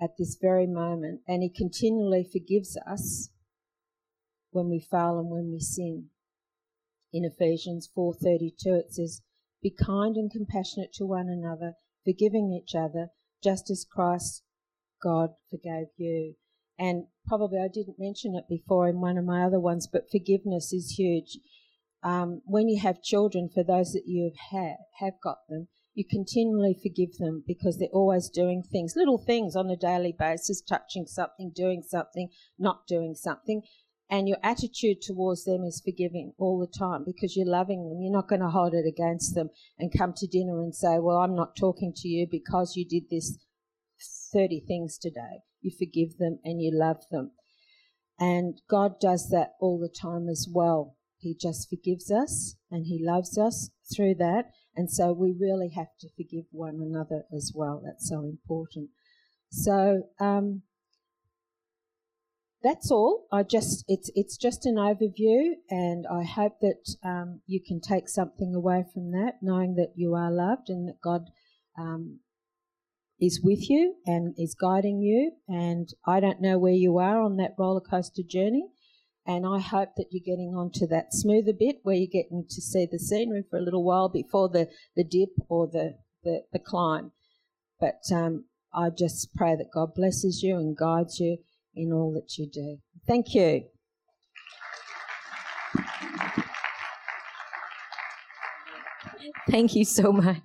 at 0.00 0.16
this 0.18 0.38
very 0.40 0.66
moment. 0.66 1.20
And 1.28 1.42
he 1.42 1.50
continually 1.50 2.24
forgives 2.24 2.78
us 2.90 3.28
when 4.50 4.70
we 4.70 4.80
fail 4.80 5.18
and 5.18 5.28
when 5.28 5.52
we 5.52 5.60
sin. 5.60 6.06
In 7.12 7.26
Ephesians 7.26 7.86
4:32 7.94 8.76
it 8.76 8.94
says, 8.94 9.20
"Be 9.60 9.70
kind 9.70 10.16
and 10.16 10.30
compassionate 10.30 10.94
to 10.94 11.04
one 11.04 11.28
another, 11.28 11.76
forgiving 12.02 12.50
each 12.52 12.74
other, 12.74 13.10
just 13.42 13.70
as 13.70 13.86
Christ, 13.90 14.42
God, 15.02 15.30
forgave 15.50 15.88
you. 15.96 16.34
And 16.78 17.06
probably 17.26 17.58
I 17.58 17.68
didn't 17.72 17.98
mention 17.98 18.34
it 18.34 18.44
before 18.48 18.88
in 18.88 19.00
one 19.00 19.16
of 19.16 19.24
my 19.24 19.44
other 19.44 19.60
ones, 19.60 19.88
but 19.90 20.10
forgiveness 20.10 20.72
is 20.72 20.94
huge. 20.98 21.38
Um, 22.02 22.42
when 22.44 22.68
you 22.68 22.80
have 22.80 23.02
children, 23.02 23.48
for 23.52 23.64
those 23.64 23.92
that 23.92 24.04
you 24.06 24.30
have 24.30 24.60
had, 24.60 24.76
have 25.00 25.14
got 25.22 25.38
them, 25.48 25.68
you 25.94 26.04
continually 26.08 26.78
forgive 26.80 27.16
them 27.18 27.42
because 27.46 27.78
they're 27.78 27.88
always 27.92 28.28
doing 28.28 28.62
things, 28.62 28.92
little 28.94 29.16
things 29.16 29.56
on 29.56 29.70
a 29.70 29.76
daily 29.76 30.14
basis, 30.16 30.60
touching 30.60 31.06
something, 31.06 31.52
doing 31.54 31.82
something, 31.82 32.28
not 32.58 32.86
doing 32.86 33.14
something. 33.14 33.62
And 34.08 34.28
your 34.28 34.38
attitude 34.42 35.02
towards 35.02 35.44
them 35.44 35.64
is 35.64 35.82
forgiving 35.84 36.32
all 36.38 36.60
the 36.60 36.78
time 36.78 37.02
because 37.04 37.36
you're 37.36 37.46
loving 37.46 37.88
them. 37.88 38.00
You're 38.00 38.12
not 38.12 38.28
going 38.28 38.40
to 38.40 38.48
hold 38.48 38.72
it 38.72 38.86
against 38.86 39.34
them 39.34 39.50
and 39.78 39.96
come 39.96 40.12
to 40.16 40.28
dinner 40.28 40.62
and 40.62 40.74
say, 40.74 40.98
Well, 41.00 41.16
I'm 41.16 41.34
not 41.34 41.56
talking 41.56 41.92
to 41.96 42.08
you 42.08 42.26
because 42.30 42.76
you 42.76 42.86
did 42.86 43.10
this 43.10 43.36
30 44.32 44.60
things 44.66 44.98
today. 44.98 45.42
You 45.60 45.72
forgive 45.76 46.18
them 46.18 46.38
and 46.44 46.62
you 46.62 46.70
love 46.72 47.02
them. 47.10 47.32
And 48.18 48.60
God 48.68 49.00
does 49.00 49.28
that 49.30 49.54
all 49.60 49.78
the 49.78 49.88
time 49.88 50.28
as 50.28 50.48
well. 50.50 50.96
He 51.18 51.34
just 51.34 51.68
forgives 51.68 52.10
us 52.10 52.56
and 52.70 52.86
He 52.86 53.04
loves 53.04 53.36
us 53.36 53.70
through 53.94 54.16
that. 54.16 54.50
And 54.76 54.90
so 54.90 55.12
we 55.12 55.34
really 55.38 55.70
have 55.70 55.96
to 56.00 56.08
forgive 56.16 56.44
one 56.52 56.80
another 56.80 57.24
as 57.34 57.52
well. 57.54 57.82
That's 57.84 58.08
so 58.08 58.20
important. 58.20 58.90
So, 59.50 60.02
um, 60.20 60.62
that's 62.66 62.90
all. 62.90 63.28
I 63.30 63.44
just 63.44 63.84
it's 63.86 64.10
it's 64.16 64.36
just 64.36 64.66
an 64.66 64.74
overview, 64.74 65.52
and 65.70 66.04
I 66.10 66.24
hope 66.24 66.54
that 66.62 66.96
um, 67.04 67.40
you 67.46 67.60
can 67.64 67.80
take 67.80 68.08
something 68.08 68.54
away 68.56 68.84
from 68.92 69.12
that, 69.12 69.34
knowing 69.40 69.76
that 69.76 69.92
you 69.94 70.14
are 70.14 70.32
loved 70.32 70.68
and 70.68 70.88
that 70.88 71.00
God 71.00 71.26
um, 71.78 72.18
is 73.20 73.40
with 73.40 73.70
you 73.70 73.94
and 74.04 74.34
is 74.36 74.56
guiding 74.56 75.00
you. 75.00 75.30
And 75.46 75.88
I 76.04 76.18
don't 76.18 76.40
know 76.40 76.58
where 76.58 76.72
you 76.72 76.98
are 76.98 77.20
on 77.22 77.36
that 77.36 77.54
roller 77.56 77.80
coaster 77.80 78.22
journey, 78.28 78.66
and 79.24 79.46
I 79.46 79.60
hope 79.60 79.90
that 79.96 80.08
you're 80.10 80.34
getting 80.36 80.56
onto 80.56 80.88
that 80.88 81.12
smoother 81.12 81.52
bit 81.56 81.76
where 81.84 81.94
you're 81.94 82.08
getting 82.10 82.46
to 82.50 82.60
see 82.60 82.84
the 82.90 82.98
scenery 82.98 83.44
for 83.48 83.58
a 83.60 83.62
little 83.62 83.84
while 83.84 84.08
before 84.08 84.48
the 84.48 84.68
the 84.96 85.04
dip 85.04 85.30
or 85.48 85.68
the 85.68 85.98
the, 86.24 86.42
the 86.52 86.58
climb. 86.58 87.12
But 87.78 88.00
um, 88.12 88.46
I 88.74 88.90
just 88.90 89.32
pray 89.36 89.54
that 89.54 89.70
God 89.72 89.94
blesses 89.94 90.42
you 90.42 90.56
and 90.56 90.76
guides 90.76 91.20
you 91.20 91.38
in 91.76 91.92
all 91.92 92.12
that 92.14 92.38
you 92.38 92.48
do. 92.48 92.78
Thank 93.06 93.34
you. 93.34 93.64
Thank 99.50 99.76
you 99.76 99.84
so 99.84 100.12
much. 100.12 100.42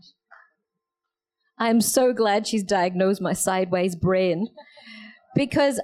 I'm 1.58 1.82
so 1.82 2.14
glad 2.14 2.48
she's 2.48 2.64
diagnosed 2.64 3.22
my 3.22 3.34
sideways 3.34 3.96
brain 3.96 4.48
because 5.36 5.80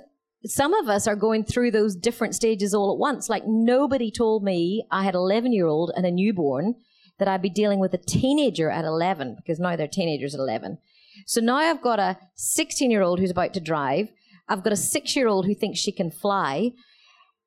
some 0.46 0.74
of 0.74 0.88
us 0.90 1.08
are 1.08 1.16
going 1.16 1.44
through 1.44 1.72
those 1.72 1.96
different 1.96 2.36
stages 2.36 2.74
all 2.74 2.92
at 2.92 3.00
once. 3.00 3.30
Like 3.30 3.44
nobody 3.46 4.12
told 4.12 4.44
me 4.44 4.86
I 4.92 5.04
had 5.04 5.16
an 5.16 5.22
11 5.22 5.54
year 5.54 5.68
old 5.68 5.92
and 5.96 6.06
a 6.06 6.12
newborn 6.12 6.76
that 7.20 7.28
I'd 7.28 7.42
be 7.42 7.50
dealing 7.50 7.80
with 7.80 7.94
a 7.94 8.00
teenager 8.00 8.70
at 8.70 8.86
11 8.86 9.36
because 9.36 9.60
now 9.60 9.76
they're 9.76 9.88
teenagers 9.88 10.34
at 10.34 10.40
11. 10.40 10.78
So 11.26 11.42
now 11.42 11.56
I've 11.56 11.82
got 11.82 12.00
a 12.00 12.18
16 12.36 12.92
year 12.92 13.02
old 13.02 13.20
who's 13.20 13.32
about 13.32 13.54
to 13.56 13.60
drive. 13.60 14.10
I've 14.50 14.64
got 14.64 14.74
a 14.74 14.78
six 14.78 15.16
year 15.16 15.28
old 15.28 15.46
who 15.46 15.56
thinks 15.56 15.80
she 15.80 15.92
can 15.92 16.12
fly. 16.12 16.72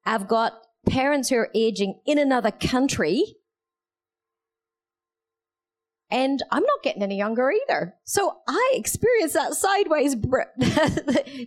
I've 0.05 0.29
got 0.29 0.55
parents 0.89 1.29
who 1.29 1.37
are 1.37 1.51
aging 1.55 2.01
in 2.07 2.19
another 2.19 2.51
country. 2.51 3.37
And 6.11 6.43
I'm 6.51 6.65
not 6.65 6.83
getting 6.83 7.03
any 7.03 7.17
younger 7.17 7.53
either. 7.53 7.95
So 8.05 8.39
I 8.49 8.73
experience 8.75 9.35
that 9.35 9.55
sideways, 9.55 10.17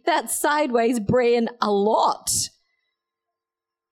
that 0.06 0.30
sideways 0.30 1.02
brain 1.02 1.50
a 1.62 1.70
lot. 1.70 2.30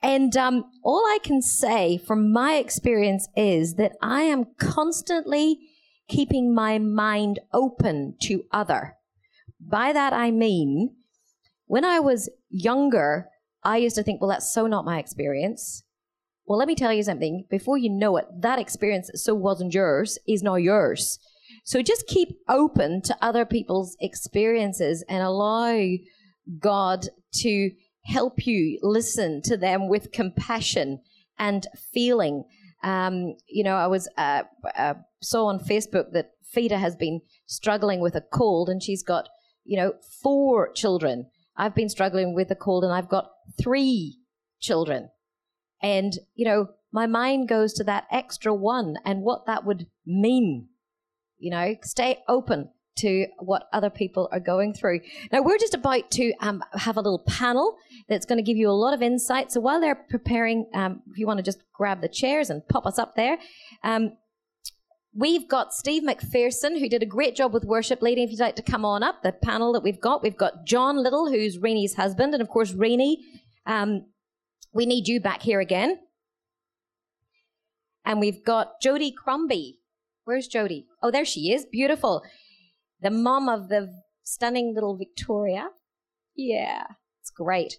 And 0.01 0.35
um, 0.37 0.63
all 0.83 1.05
I 1.05 1.19
can 1.21 1.41
say 1.41 1.97
from 1.97 2.31
my 2.31 2.55
experience 2.55 3.27
is 3.35 3.75
that 3.75 3.91
I 4.01 4.21
am 4.23 4.45
constantly 4.57 5.59
keeping 6.07 6.53
my 6.53 6.79
mind 6.79 7.39
open 7.53 8.15
to 8.23 8.43
other. 8.51 8.95
By 9.59 9.93
that 9.93 10.13
I 10.13 10.31
mean 10.31 10.95
when 11.71 11.85
I 11.85 12.01
was 12.01 12.29
younger, 12.49 13.29
I 13.63 13.77
used 13.77 13.95
to 13.95 14.03
think, 14.03 14.19
well, 14.19 14.29
that's 14.29 14.53
so 14.53 14.67
not 14.67 14.83
my 14.83 14.99
experience. 14.99 15.85
Well, 16.45 16.59
let 16.59 16.67
me 16.67 16.75
tell 16.75 16.91
you 16.91 17.01
something. 17.01 17.45
Before 17.49 17.77
you 17.77 17.89
know 17.89 18.17
it, 18.17 18.25
that 18.41 18.59
experience 18.59 19.07
that 19.07 19.19
so 19.19 19.33
wasn't 19.33 19.73
yours 19.73 20.19
is 20.27 20.43
now 20.43 20.55
yours. 20.55 21.17
So 21.63 21.81
just 21.81 22.07
keep 22.07 22.27
open 22.49 23.01
to 23.03 23.15
other 23.21 23.45
people's 23.45 23.95
experiences 24.01 25.05
and 25.07 25.23
allow 25.23 25.81
God 26.59 27.07
to 27.35 27.71
help 28.03 28.45
you 28.45 28.77
listen 28.81 29.41
to 29.43 29.55
them 29.55 29.87
with 29.87 30.11
compassion 30.11 30.99
and 31.39 31.65
feeling. 31.93 32.43
Um, 32.83 33.35
you 33.47 33.63
know, 33.63 33.77
I 33.77 33.87
was 33.87 34.09
uh, 34.17 34.43
uh, 34.77 34.95
saw 35.21 35.45
on 35.45 35.59
Facebook 35.59 36.11
that 36.11 36.31
Fida 36.51 36.77
has 36.77 36.97
been 36.97 37.21
struggling 37.45 38.01
with 38.01 38.15
a 38.15 38.25
cold, 38.33 38.67
and 38.67 38.83
she's 38.83 39.03
got 39.03 39.29
you 39.63 39.77
know 39.77 39.93
four 40.21 40.69
children 40.73 41.27
I've 41.57 41.75
been 41.75 41.89
struggling 41.89 42.33
with 42.33 42.51
a 42.51 42.55
cold 42.55 42.83
and 42.83 42.93
I've 42.93 43.09
got 43.09 43.29
three 43.61 44.19
children. 44.59 45.09
And, 45.81 46.13
you 46.35 46.45
know, 46.45 46.67
my 46.91 47.07
mind 47.07 47.47
goes 47.47 47.73
to 47.73 47.83
that 47.85 48.05
extra 48.11 48.53
one 48.53 48.95
and 49.05 49.21
what 49.21 49.45
that 49.47 49.65
would 49.65 49.87
mean. 50.05 50.67
You 51.37 51.51
know, 51.51 51.75
stay 51.83 52.19
open 52.27 52.69
to 52.97 53.25
what 53.39 53.67
other 53.73 53.89
people 53.89 54.29
are 54.31 54.39
going 54.39 54.73
through. 54.73 54.99
Now, 55.31 55.41
we're 55.41 55.57
just 55.57 55.73
about 55.73 56.11
to 56.11 56.33
um, 56.39 56.63
have 56.73 56.97
a 56.97 57.01
little 57.01 57.23
panel 57.27 57.75
that's 58.07 58.25
going 58.25 58.37
to 58.37 58.43
give 58.43 58.57
you 58.57 58.69
a 58.69 58.71
lot 58.71 58.93
of 58.93 59.01
insight. 59.01 59.51
So 59.51 59.59
while 59.59 59.79
they're 59.79 60.05
preparing, 60.09 60.69
um, 60.73 61.01
if 61.11 61.17
you 61.17 61.25
want 61.25 61.37
to 61.37 61.43
just 61.43 61.63
grab 61.73 62.01
the 62.01 62.09
chairs 62.09 62.49
and 62.49 62.67
pop 62.67 62.85
us 62.85 62.99
up 62.99 63.15
there, 63.15 63.37
um, 63.83 64.11
We've 65.13 65.47
got 65.47 65.73
Steve 65.73 66.03
McPherson, 66.03 66.79
who 66.79 66.87
did 66.87 67.03
a 67.03 67.07
great 67.07 67.35
job 67.35 67.53
with 67.53 67.65
worship 67.65 68.01
leading. 68.01 68.23
If 68.23 68.31
you'd 68.31 68.39
like 68.39 68.55
to 68.55 68.61
come 68.61 68.85
on 68.85 69.03
up, 69.03 69.23
the 69.23 69.33
panel 69.33 69.73
that 69.73 69.83
we've 69.83 69.99
got, 69.99 70.23
we've 70.23 70.37
got 70.37 70.65
John 70.65 71.03
Little, 71.03 71.29
who's 71.29 71.57
Renee's 71.57 71.95
husband, 71.95 72.33
and 72.33 72.41
of 72.41 72.47
course, 72.47 72.71
Rainie, 72.71 73.17
um, 73.65 74.05
we 74.73 74.85
need 74.85 75.09
you 75.09 75.19
back 75.19 75.41
here 75.41 75.59
again. 75.59 75.99
And 78.05 78.19
we've 78.19 78.43
got 78.43 78.81
Jody 78.81 79.11
Crombie. 79.11 79.79
Where's 80.23 80.47
Jody? 80.47 80.87
Oh, 81.03 81.11
there 81.11 81.25
she 81.25 81.51
is. 81.51 81.65
Beautiful. 81.65 82.23
The 83.01 83.11
mom 83.11 83.49
of 83.49 83.67
the 83.67 83.93
stunning 84.23 84.73
little 84.73 84.95
Victoria. 84.95 85.69
Yeah, 86.35 86.85
it's 87.21 87.31
great. 87.31 87.75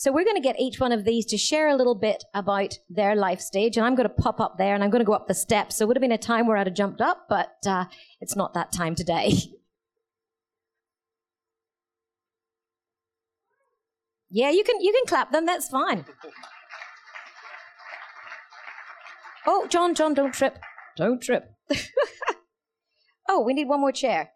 So 0.00 0.10
we're 0.12 0.24
going 0.24 0.36
to 0.36 0.40
get 0.40 0.58
each 0.58 0.80
one 0.80 0.92
of 0.92 1.04
these 1.04 1.26
to 1.26 1.36
share 1.36 1.68
a 1.68 1.76
little 1.76 1.94
bit 1.94 2.24
about 2.32 2.78
their 2.88 3.14
life 3.14 3.38
stage, 3.38 3.76
and 3.76 3.84
I'm 3.84 3.94
going 3.94 4.08
to 4.08 4.14
pop 4.14 4.40
up 4.40 4.56
there 4.56 4.74
and 4.74 4.82
I'm 4.82 4.88
going 4.88 5.02
to 5.02 5.06
go 5.06 5.12
up 5.12 5.28
the 5.28 5.34
steps. 5.34 5.76
So 5.76 5.84
it 5.84 5.88
would 5.88 5.98
have 5.98 6.00
been 6.00 6.10
a 6.10 6.16
time 6.16 6.46
where 6.46 6.56
I'd 6.56 6.66
have 6.68 6.74
jumped 6.74 7.02
up, 7.02 7.26
but 7.28 7.50
uh, 7.66 7.84
it's 8.18 8.34
not 8.34 8.54
that 8.54 8.72
time 8.72 8.94
today. 8.94 9.34
yeah, 14.30 14.48
you 14.48 14.64
can 14.64 14.80
you 14.80 14.90
can 14.90 15.04
clap 15.06 15.32
them. 15.32 15.44
That's 15.44 15.68
fine. 15.68 16.06
Oh, 19.46 19.66
John, 19.68 19.94
John, 19.94 20.14
don't 20.14 20.32
trip. 20.32 20.58
Don't 20.96 21.20
trip. 21.20 21.44
oh, 23.28 23.42
we 23.42 23.52
need 23.52 23.68
one 23.68 23.82
more 23.82 23.92
chair. 23.92 24.30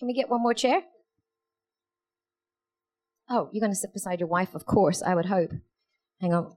Can 0.00 0.08
we 0.08 0.14
get 0.14 0.28
one 0.28 0.42
more 0.42 0.52
chair? 0.52 0.82
Oh, 3.34 3.48
you're 3.50 3.62
going 3.62 3.72
to 3.72 3.76
sit 3.76 3.94
beside 3.94 4.20
your 4.20 4.28
wife, 4.28 4.54
of 4.54 4.66
course, 4.66 5.02
I 5.02 5.14
would 5.14 5.24
hope. 5.24 5.52
Hang 6.20 6.34
on. 6.34 6.54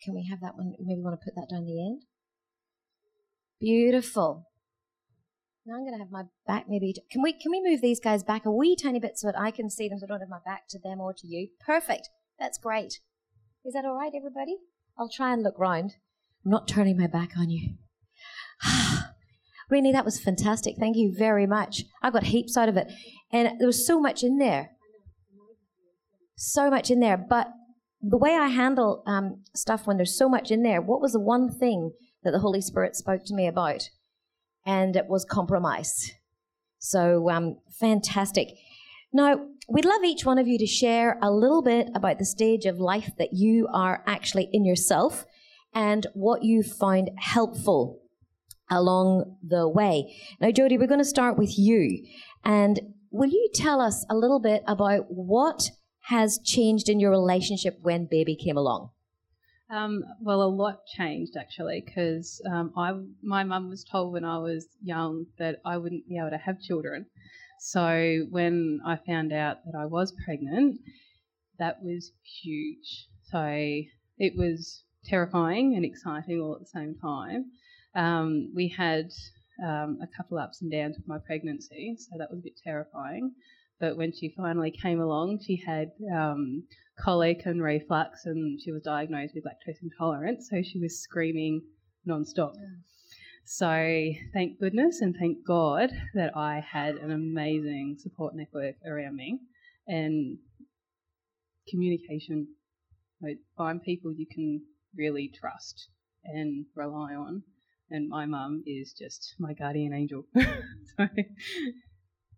Can 0.00 0.14
we 0.14 0.28
have 0.30 0.40
that 0.40 0.56
one? 0.56 0.72
Maybe 0.78 1.02
want 1.02 1.20
to 1.20 1.24
put 1.24 1.34
that 1.34 1.48
down 1.50 1.64
the 1.64 1.84
end. 1.84 2.02
Beautiful. 3.60 4.46
Now 5.66 5.74
I'm 5.74 5.80
going 5.80 5.94
to 5.94 5.98
have 5.98 6.12
my 6.12 6.22
back 6.46 6.66
maybe. 6.68 6.92
To, 6.92 7.00
can 7.10 7.22
we 7.22 7.32
can 7.32 7.50
we 7.50 7.60
move 7.60 7.80
these 7.80 7.98
guys 7.98 8.22
back 8.22 8.46
a 8.46 8.52
wee 8.52 8.76
tiny 8.80 9.00
bit 9.00 9.18
so 9.18 9.26
that 9.26 9.38
I 9.38 9.50
can 9.50 9.68
see 9.68 9.88
them, 9.88 9.98
so 9.98 10.06
I 10.06 10.10
don't 10.10 10.20
have 10.20 10.28
my 10.28 10.38
back 10.44 10.68
to 10.68 10.78
them 10.78 11.00
or 11.00 11.12
to 11.12 11.26
you? 11.26 11.48
Perfect. 11.66 12.08
That's 12.38 12.56
great. 12.56 13.00
Is 13.64 13.74
that 13.74 13.84
all 13.84 13.96
right, 13.96 14.12
everybody? 14.16 14.58
I'll 14.96 15.10
try 15.10 15.32
and 15.32 15.42
look 15.42 15.58
round. 15.58 15.94
I'm 16.44 16.52
not 16.52 16.68
turning 16.68 16.96
my 16.96 17.08
back 17.08 17.30
on 17.36 17.50
you. 17.50 17.74
Renee, 19.70 19.90
that 19.90 20.04
was 20.04 20.20
fantastic. 20.20 20.76
Thank 20.78 20.96
you 20.96 21.12
very 21.12 21.48
much. 21.48 21.82
I 22.00 22.10
got 22.10 22.24
heaps 22.24 22.56
out 22.56 22.68
of 22.68 22.76
it. 22.76 22.92
And 23.32 23.58
there 23.58 23.66
was 23.66 23.86
so 23.86 24.00
much 24.00 24.22
in 24.22 24.38
there. 24.38 24.70
So 26.36 26.70
much 26.70 26.90
in 26.90 27.00
there. 27.00 27.16
But 27.16 27.48
the 28.02 28.18
way 28.18 28.34
I 28.34 28.48
handle 28.48 29.02
um, 29.06 29.42
stuff 29.54 29.86
when 29.86 29.96
there's 29.96 30.16
so 30.16 30.28
much 30.28 30.50
in 30.50 30.62
there, 30.62 30.80
what 30.80 31.00
was 31.00 31.12
the 31.12 31.20
one 31.20 31.50
thing 31.50 31.92
that 32.22 32.30
the 32.30 32.40
Holy 32.40 32.60
Spirit 32.60 32.94
spoke 32.94 33.24
to 33.26 33.34
me 33.34 33.46
about? 33.46 33.90
And 34.64 34.96
it 34.96 35.06
was 35.08 35.24
compromise. 35.24 36.12
So 36.78 37.30
um, 37.30 37.58
fantastic. 37.80 38.48
Now, 39.12 39.46
we'd 39.68 39.84
love 39.84 40.04
each 40.04 40.24
one 40.24 40.38
of 40.38 40.46
you 40.46 40.58
to 40.58 40.66
share 40.66 41.18
a 41.22 41.30
little 41.30 41.62
bit 41.62 41.88
about 41.94 42.18
the 42.18 42.24
stage 42.24 42.66
of 42.66 42.78
life 42.78 43.10
that 43.18 43.30
you 43.32 43.68
are 43.72 44.02
actually 44.06 44.48
in 44.52 44.64
yourself 44.64 45.24
and 45.74 46.06
what 46.14 46.42
you 46.42 46.62
find 46.62 47.10
helpful 47.18 48.00
along 48.70 49.36
the 49.46 49.68
way. 49.68 50.16
Now, 50.40 50.50
Jody, 50.50 50.78
we're 50.78 50.86
going 50.86 51.00
to 51.00 51.04
start 51.04 51.38
with 51.38 51.58
you. 51.58 52.04
And 52.44 52.80
will 53.16 53.30
you 53.30 53.48
tell 53.54 53.80
us 53.80 54.04
a 54.10 54.14
little 54.14 54.40
bit 54.40 54.62
about 54.66 55.06
what 55.08 55.70
has 56.08 56.38
changed 56.44 56.88
in 56.88 57.00
your 57.00 57.10
relationship 57.10 57.78
when 57.82 58.06
baby 58.10 58.36
came 58.36 58.56
along? 58.56 58.90
Um, 59.68 60.04
well, 60.20 60.42
a 60.42 60.44
lot 60.44 60.86
changed 60.86 61.36
actually 61.36 61.82
because 61.84 62.40
um, 62.48 62.72
I 62.76 62.92
my 63.22 63.42
mum 63.42 63.68
was 63.68 63.82
told 63.82 64.12
when 64.12 64.24
I 64.24 64.38
was 64.38 64.68
young 64.80 65.26
that 65.38 65.56
I 65.64 65.76
wouldn't 65.76 66.08
be 66.08 66.18
able 66.18 66.30
to 66.30 66.38
have 66.38 66.60
children. 66.60 67.06
So 67.58 68.26
when 68.30 68.80
I 68.86 68.96
found 68.96 69.32
out 69.32 69.58
that 69.64 69.76
I 69.76 69.86
was 69.86 70.14
pregnant, 70.24 70.78
that 71.58 71.82
was 71.82 72.12
huge. 72.42 73.08
So 73.24 73.82
it 74.18 74.36
was 74.36 74.84
terrifying 75.04 75.74
and 75.74 75.84
exciting 75.84 76.40
all 76.40 76.54
at 76.54 76.60
the 76.60 76.66
same 76.66 76.94
time. 77.00 77.46
Um, 77.94 78.52
we 78.54 78.68
had 78.68 79.10
um, 79.64 79.98
a 80.02 80.06
couple 80.16 80.38
ups 80.38 80.62
and 80.62 80.70
downs 80.70 80.96
with 80.96 81.08
my 81.08 81.18
pregnancy, 81.18 81.96
so 81.98 82.16
that 82.18 82.30
was 82.30 82.40
a 82.40 82.42
bit 82.42 82.58
terrifying. 82.62 83.32
But 83.78 83.96
when 83.96 84.12
she 84.12 84.32
finally 84.36 84.70
came 84.70 85.00
along, 85.00 85.40
she 85.46 85.56
had 85.56 85.92
um, 86.14 86.64
colic 86.98 87.42
and 87.44 87.62
reflux, 87.62 88.24
and 88.24 88.60
she 88.60 88.72
was 88.72 88.82
diagnosed 88.82 89.34
with 89.34 89.44
lactose 89.44 89.82
intolerance, 89.82 90.48
so 90.50 90.62
she 90.62 90.78
was 90.78 91.00
screaming 91.00 91.62
non-stop. 92.04 92.52
Yeah. 92.56 92.68
So 93.44 94.12
thank 94.32 94.58
goodness 94.58 95.00
and 95.00 95.14
thank 95.16 95.46
God 95.46 95.90
that 96.14 96.36
I 96.36 96.60
had 96.60 96.96
an 96.96 97.12
amazing 97.12 97.96
support 97.98 98.34
network 98.34 98.74
around 98.86 99.16
me, 99.16 99.38
and 99.86 100.38
communication. 101.68 102.48
Like, 103.22 103.38
find 103.56 103.82
people 103.82 104.12
you 104.12 104.26
can 104.30 104.60
really 104.94 105.32
trust 105.40 105.88
and 106.24 106.66
rely 106.74 107.14
on. 107.14 107.42
And 107.90 108.08
my 108.08 108.26
mum 108.26 108.62
is 108.66 108.92
just 108.92 109.34
my 109.38 109.52
guardian 109.54 109.92
angel. 109.92 110.24
so. 110.34 111.06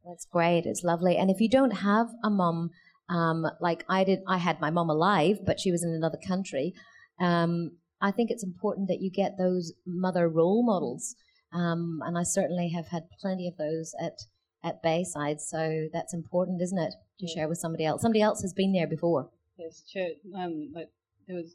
That's 0.04 0.26
great. 0.30 0.64
It's 0.66 0.84
lovely. 0.84 1.16
And 1.16 1.30
if 1.30 1.40
you 1.40 1.48
don't 1.48 1.70
have 1.70 2.08
a 2.24 2.30
mum, 2.30 2.70
um, 3.08 3.46
like 3.60 3.84
I 3.88 4.04
did, 4.04 4.20
I 4.26 4.38
had 4.38 4.60
my 4.60 4.70
mum 4.70 4.90
alive, 4.90 5.38
but 5.44 5.60
she 5.60 5.70
was 5.70 5.82
in 5.82 5.90
another 5.90 6.18
country. 6.26 6.74
Um, 7.20 7.72
I 8.00 8.10
think 8.10 8.30
it's 8.30 8.44
important 8.44 8.88
that 8.88 9.00
you 9.00 9.10
get 9.10 9.38
those 9.38 9.72
mother 9.86 10.28
role 10.28 10.64
models. 10.64 11.14
Um, 11.52 12.00
and 12.04 12.16
I 12.18 12.22
certainly 12.22 12.68
have 12.70 12.88
had 12.88 13.04
plenty 13.20 13.48
of 13.48 13.56
those 13.56 13.94
at 14.00 14.18
at 14.64 14.82
Bayside. 14.82 15.40
So 15.40 15.86
that's 15.92 16.12
important, 16.12 16.60
isn't 16.60 16.78
it, 16.78 16.92
to 17.20 17.26
Yeah. 17.26 17.34
share 17.34 17.48
with 17.48 17.58
somebody 17.58 17.84
else? 17.84 18.02
Somebody 18.02 18.20
else 18.22 18.42
has 18.42 18.52
been 18.52 18.72
there 18.72 18.88
before. 18.88 19.30
Yes, 19.56 19.82
church. 19.82 20.16
Um, 20.34 20.72
like 20.74 20.90
there 21.26 21.36
was 21.36 21.54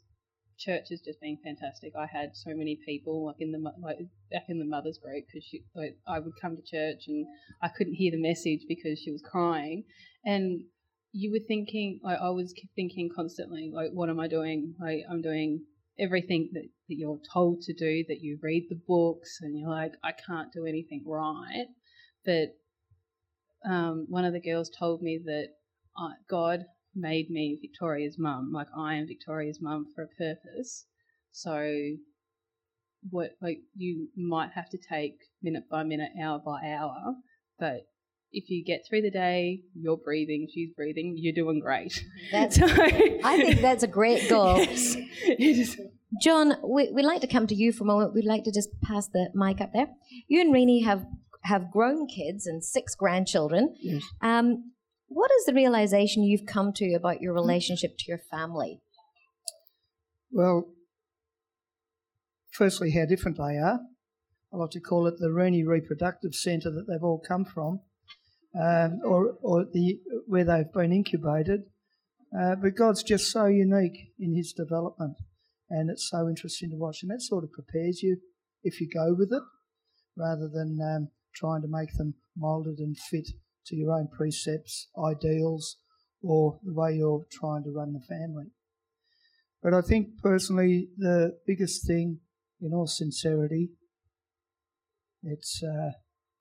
church 0.58 0.88
has 0.90 1.00
just 1.00 1.20
been 1.20 1.38
fantastic. 1.42 1.92
I 1.96 2.06
had 2.06 2.36
so 2.36 2.50
many 2.54 2.78
people 2.84 3.26
like 3.26 3.36
in 3.40 3.52
the 3.52 3.58
like 3.58 3.98
back 4.30 4.44
in 4.48 4.58
the 4.58 4.64
mothers 4.64 4.98
group 4.98 5.24
because 5.26 5.48
like 5.74 5.96
I 6.06 6.18
would 6.18 6.34
come 6.40 6.56
to 6.56 6.62
church 6.62 7.04
and 7.08 7.26
I 7.62 7.68
couldn't 7.68 7.94
hear 7.94 8.10
the 8.10 8.20
message 8.20 8.60
because 8.68 8.98
she 8.98 9.10
was 9.10 9.22
crying, 9.22 9.84
and 10.24 10.62
you 11.12 11.30
were 11.30 11.46
thinking 11.46 12.00
like 12.02 12.18
I 12.20 12.30
was 12.30 12.54
thinking 12.74 13.10
constantly 13.14 13.70
like 13.72 13.90
what 13.92 14.08
am 14.08 14.20
I 14.20 14.28
doing? 14.28 14.74
Like 14.80 15.00
I'm 15.10 15.22
doing 15.22 15.64
everything 15.98 16.50
that, 16.52 16.64
that 16.88 16.94
you're 16.96 17.20
told 17.32 17.62
to 17.62 17.74
do. 17.74 18.04
That 18.08 18.20
you 18.20 18.38
read 18.42 18.66
the 18.68 18.80
books 18.86 19.38
and 19.40 19.58
you're 19.58 19.70
like 19.70 19.92
I 20.02 20.12
can't 20.12 20.52
do 20.52 20.66
anything 20.66 21.04
right, 21.06 21.66
but 22.24 22.56
um, 23.68 24.06
one 24.08 24.24
of 24.24 24.32
the 24.32 24.40
girls 24.40 24.70
told 24.70 25.02
me 25.02 25.20
that 25.24 25.48
uh, 25.98 26.12
God 26.28 26.64
made 26.94 27.30
me 27.30 27.58
Victoria's 27.60 28.16
mum. 28.18 28.50
Like 28.52 28.68
I 28.76 28.94
am 28.94 29.06
Victoria's 29.06 29.58
mum 29.60 29.86
for 29.94 30.02
a 30.04 30.08
purpose. 30.08 30.86
So 31.32 31.70
what 33.10 33.32
like 33.42 33.58
you 33.76 34.08
might 34.16 34.50
have 34.54 34.68
to 34.70 34.78
take 34.78 35.14
minute 35.42 35.64
by 35.70 35.82
minute, 35.82 36.10
hour 36.22 36.38
by 36.38 36.60
hour, 36.72 37.14
but 37.58 37.82
if 38.36 38.50
you 38.50 38.64
get 38.64 38.80
through 38.88 39.02
the 39.02 39.10
day, 39.12 39.60
you're 39.74 39.96
breathing, 39.96 40.48
she's 40.52 40.70
breathing, 40.74 41.14
you're 41.16 41.32
doing 41.34 41.60
great. 41.60 42.04
That's- 42.32 42.56
So- 42.58 42.66
I 42.66 43.36
think 43.36 43.60
that's 43.60 43.82
a 43.84 43.86
great 43.86 44.28
goal. 44.28 44.64
John, 46.22 46.54
we, 46.62 46.90
we'd 46.92 47.04
like 47.04 47.20
to 47.22 47.26
come 47.26 47.46
to 47.46 47.54
you 47.54 47.72
for 47.72 47.84
a 47.84 47.86
moment. 47.86 48.14
We'd 48.14 48.24
like 48.24 48.44
to 48.44 48.52
just 48.52 48.68
pass 48.82 49.08
the 49.08 49.30
mic 49.34 49.60
up 49.60 49.72
there. 49.72 49.88
You 50.28 50.40
and 50.40 50.52
Renee 50.52 50.82
have, 50.82 51.04
have 51.42 51.70
grown 51.70 52.06
kids 52.06 52.46
and 52.46 52.64
six 52.64 52.94
grandchildren. 52.94 53.74
Yes. 53.80 54.02
Um, 54.22 54.72
what 55.08 55.30
is 55.38 55.44
the 55.44 55.54
realization 55.54 56.22
you've 56.22 56.46
come 56.46 56.72
to 56.74 56.94
about 56.94 57.20
your 57.20 57.32
relationship 57.32 57.96
to 57.98 58.04
your 58.08 58.18
family? 58.18 58.80
Well, 60.30 60.68
firstly, 62.50 62.90
how 62.90 63.06
different 63.06 63.36
they 63.36 63.56
are. 63.56 63.80
I 64.52 64.56
like 64.56 64.70
to 64.70 64.80
call 64.80 65.06
it 65.06 65.14
the 65.18 65.32
Renee 65.32 65.64
Reproductive 65.64 66.34
Centre 66.34 66.70
that 66.70 66.86
they've 66.88 67.02
all 67.02 67.22
come 67.26 67.44
from, 67.44 67.80
um, 68.60 69.00
or, 69.04 69.36
or 69.42 69.64
the 69.64 69.98
where 70.26 70.44
they've 70.44 70.72
been 70.72 70.92
incubated. 70.92 71.62
Uh, 72.36 72.54
but 72.56 72.76
God's 72.76 73.02
just 73.02 73.30
so 73.30 73.46
unique 73.46 74.12
in 74.18 74.34
His 74.34 74.52
development, 74.52 75.16
and 75.70 75.90
it's 75.90 76.08
so 76.08 76.28
interesting 76.28 76.70
to 76.70 76.76
watch. 76.76 77.02
And 77.02 77.10
that 77.10 77.22
sort 77.22 77.44
of 77.44 77.52
prepares 77.52 78.02
you 78.02 78.18
if 78.62 78.80
you 78.80 78.88
go 78.88 79.14
with 79.16 79.32
it, 79.32 79.42
rather 80.16 80.48
than 80.48 80.78
um, 80.80 81.08
trying 81.34 81.62
to 81.62 81.68
make 81.68 81.94
them 81.96 82.14
moulded 82.36 82.78
and 82.78 82.96
fit 82.96 83.28
to 83.66 83.76
your 83.76 83.92
own 83.92 84.08
precepts, 84.08 84.88
ideals, 85.02 85.76
or 86.22 86.58
the 86.62 86.72
way 86.72 86.94
you're 86.94 87.26
trying 87.30 87.64
to 87.64 87.70
run 87.70 87.92
the 87.92 88.00
family. 88.00 88.46
But 89.62 89.74
I 89.74 89.80
think 89.80 90.20
personally, 90.22 90.88
the 90.96 91.38
biggest 91.46 91.86
thing, 91.86 92.20
in 92.60 92.72
all 92.72 92.86
sincerity, 92.86 93.70
it's 95.22 95.62
uh, 95.62 95.92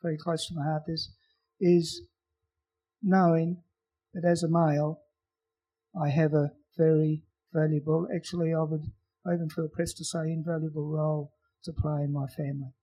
very 0.02 0.18
close 0.18 0.48
to 0.48 0.56
my 0.56 0.64
heart. 0.64 0.84
This 0.88 1.10
is 1.60 2.02
knowing 3.02 3.64
that 4.14 4.26
as 4.26 4.44
a 4.44 4.50
male, 4.50 5.00
I 6.00 6.10
have 6.10 6.34
a 6.34 6.52
very 6.78 7.24
valuable, 7.54 8.08
actually, 8.14 8.54
I 8.54 8.64
would 8.64 8.92
I 9.26 9.34
even 9.34 9.50
feel 9.50 9.70
pressed 9.70 9.98
to 9.98 10.06
say 10.06 10.32
invaluable 10.32 10.90
role 10.90 11.32
to 11.64 11.72
play 11.72 12.04
in 12.04 12.12
my 12.12 12.28
family. 12.28 12.74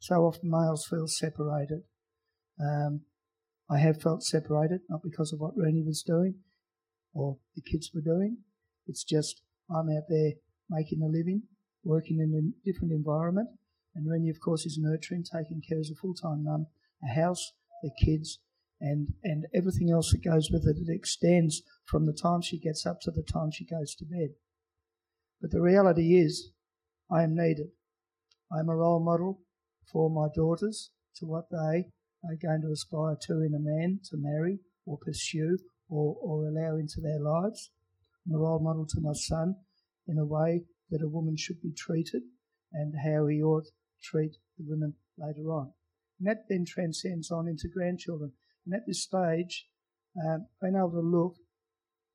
So 0.00 0.26
often 0.26 0.50
males 0.50 0.86
feel 0.86 1.06
separated. 1.06 1.82
Um, 2.58 3.02
I 3.70 3.78
have 3.78 4.02
felt 4.02 4.24
separated, 4.24 4.80
not 4.88 5.02
because 5.02 5.32
of 5.32 5.38
what 5.38 5.56
Renee 5.56 5.84
was 5.86 6.02
doing 6.02 6.34
or 7.14 7.38
the 7.54 7.62
kids 7.62 7.90
were 7.94 8.00
doing. 8.00 8.38
It's 8.86 9.04
just 9.04 9.42
I'm 9.70 9.88
out 9.88 10.04
there 10.08 10.32
making 10.68 11.02
a 11.02 11.06
living, 11.06 11.42
working 11.84 12.18
in 12.18 12.34
a 12.34 12.70
different 12.70 12.92
environment, 12.92 13.48
and 13.94 14.10
Renee, 14.10 14.30
of 14.30 14.40
course, 14.40 14.66
is 14.66 14.78
nurturing, 14.78 15.24
taking 15.24 15.62
care 15.66 15.78
as 15.78 15.90
a 15.90 15.94
full-time 15.94 16.44
mum, 16.44 16.66
a 17.04 17.14
house, 17.14 17.52
the 17.82 17.90
kids, 18.04 18.40
and 18.80 19.08
and 19.22 19.46
everything 19.54 19.90
else 19.90 20.10
that 20.12 20.24
goes 20.24 20.50
with 20.50 20.66
it. 20.66 20.76
It 20.80 20.92
extends 20.92 21.62
from 21.84 22.06
the 22.06 22.12
time 22.12 22.42
she 22.42 22.58
gets 22.58 22.86
up 22.86 23.00
to 23.02 23.10
the 23.10 23.22
time 23.22 23.50
she 23.52 23.64
goes 23.64 23.94
to 23.96 24.04
bed. 24.04 24.30
But 25.40 25.50
the 25.52 25.60
reality 25.60 26.18
is, 26.18 26.50
I 27.10 27.22
am 27.22 27.36
needed. 27.36 27.68
I 28.52 28.60
am 28.60 28.68
a 28.68 28.76
role 28.76 29.00
model 29.00 29.42
for 29.92 30.10
my 30.10 30.28
daughters 30.34 30.90
to 31.16 31.26
what 31.26 31.50
they 31.50 31.90
are 32.24 32.36
going 32.40 32.62
to 32.62 32.72
aspire 32.72 33.16
to 33.22 33.42
in 33.42 33.54
a 33.54 33.60
man 33.60 34.00
to 34.10 34.16
marry 34.16 34.58
or 34.86 34.98
pursue 34.98 35.58
or, 35.88 36.16
or 36.20 36.46
allow 36.46 36.76
into 36.76 37.00
their 37.00 37.20
lives. 37.20 37.70
I'm 38.26 38.34
a 38.34 38.38
role 38.38 38.60
model 38.60 38.86
to 38.86 39.00
my 39.00 39.12
son 39.14 39.56
in 40.06 40.18
a 40.18 40.26
way 40.26 40.64
that 40.90 41.02
a 41.02 41.08
woman 41.08 41.36
should 41.36 41.60
be 41.62 41.72
treated 41.72 42.22
and 42.72 42.94
how 43.04 43.26
he 43.26 43.42
ought 43.42 43.64
to 43.64 43.70
treat 44.02 44.36
the 44.58 44.64
women 44.68 44.94
later 45.18 45.50
on. 45.50 45.72
And 46.18 46.28
that 46.28 46.44
then 46.48 46.64
transcends 46.66 47.30
on 47.30 47.48
into 47.48 47.68
grandchildren. 47.72 48.32
And 48.66 48.74
at 48.74 48.86
this 48.86 49.02
stage, 49.02 49.66
um, 50.24 50.46
being 50.60 50.76
able 50.76 50.90
to 50.90 51.00
look 51.00 51.36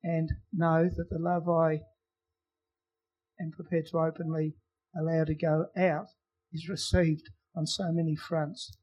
and 0.02 0.30
know 0.52 0.88
that 0.96 1.10
the 1.10 1.18
love 1.18 1.48
I 1.48 1.80
am 3.40 3.50
prepared 3.50 3.86
to 3.90 3.98
openly 3.98 4.54
allow 4.96 5.24
to 5.24 5.34
go 5.34 5.66
out 5.76 6.06
is 6.52 6.68
received 6.68 7.28
on 7.56 7.66
so 7.66 7.90
many 7.92 8.14
fronts. 8.14 8.76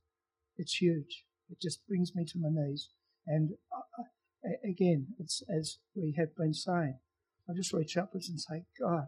It's 0.58 0.76
huge. 0.76 1.26
It 1.50 1.60
just 1.62 1.86
brings 1.88 2.16
me 2.16 2.26
to 2.26 2.40
my 2.40 2.50
knees. 2.52 2.90
And 3.28 3.52
uh, 3.76 4.50
again, 4.68 5.08
it's 5.20 5.42
as 5.50 5.78
we 5.96 6.16
have 6.18 6.36
been 6.36 6.54
saying, 6.54 7.00
I 7.50 7.54
just 7.54 7.74
reach 7.74 7.98
upwards 7.98 8.30
and 8.30 8.40
say, 8.40 8.66
God, 8.80 9.08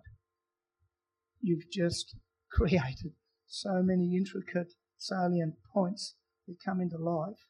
you've 1.41 1.69
just 1.71 2.15
created 2.51 3.13
so 3.47 3.81
many 3.83 4.15
intricate, 4.15 4.73
salient 4.97 5.55
points 5.73 6.15
that 6.47 6.57
come 6.63 6.81
into 6.81 6.97
life 6.97 7.47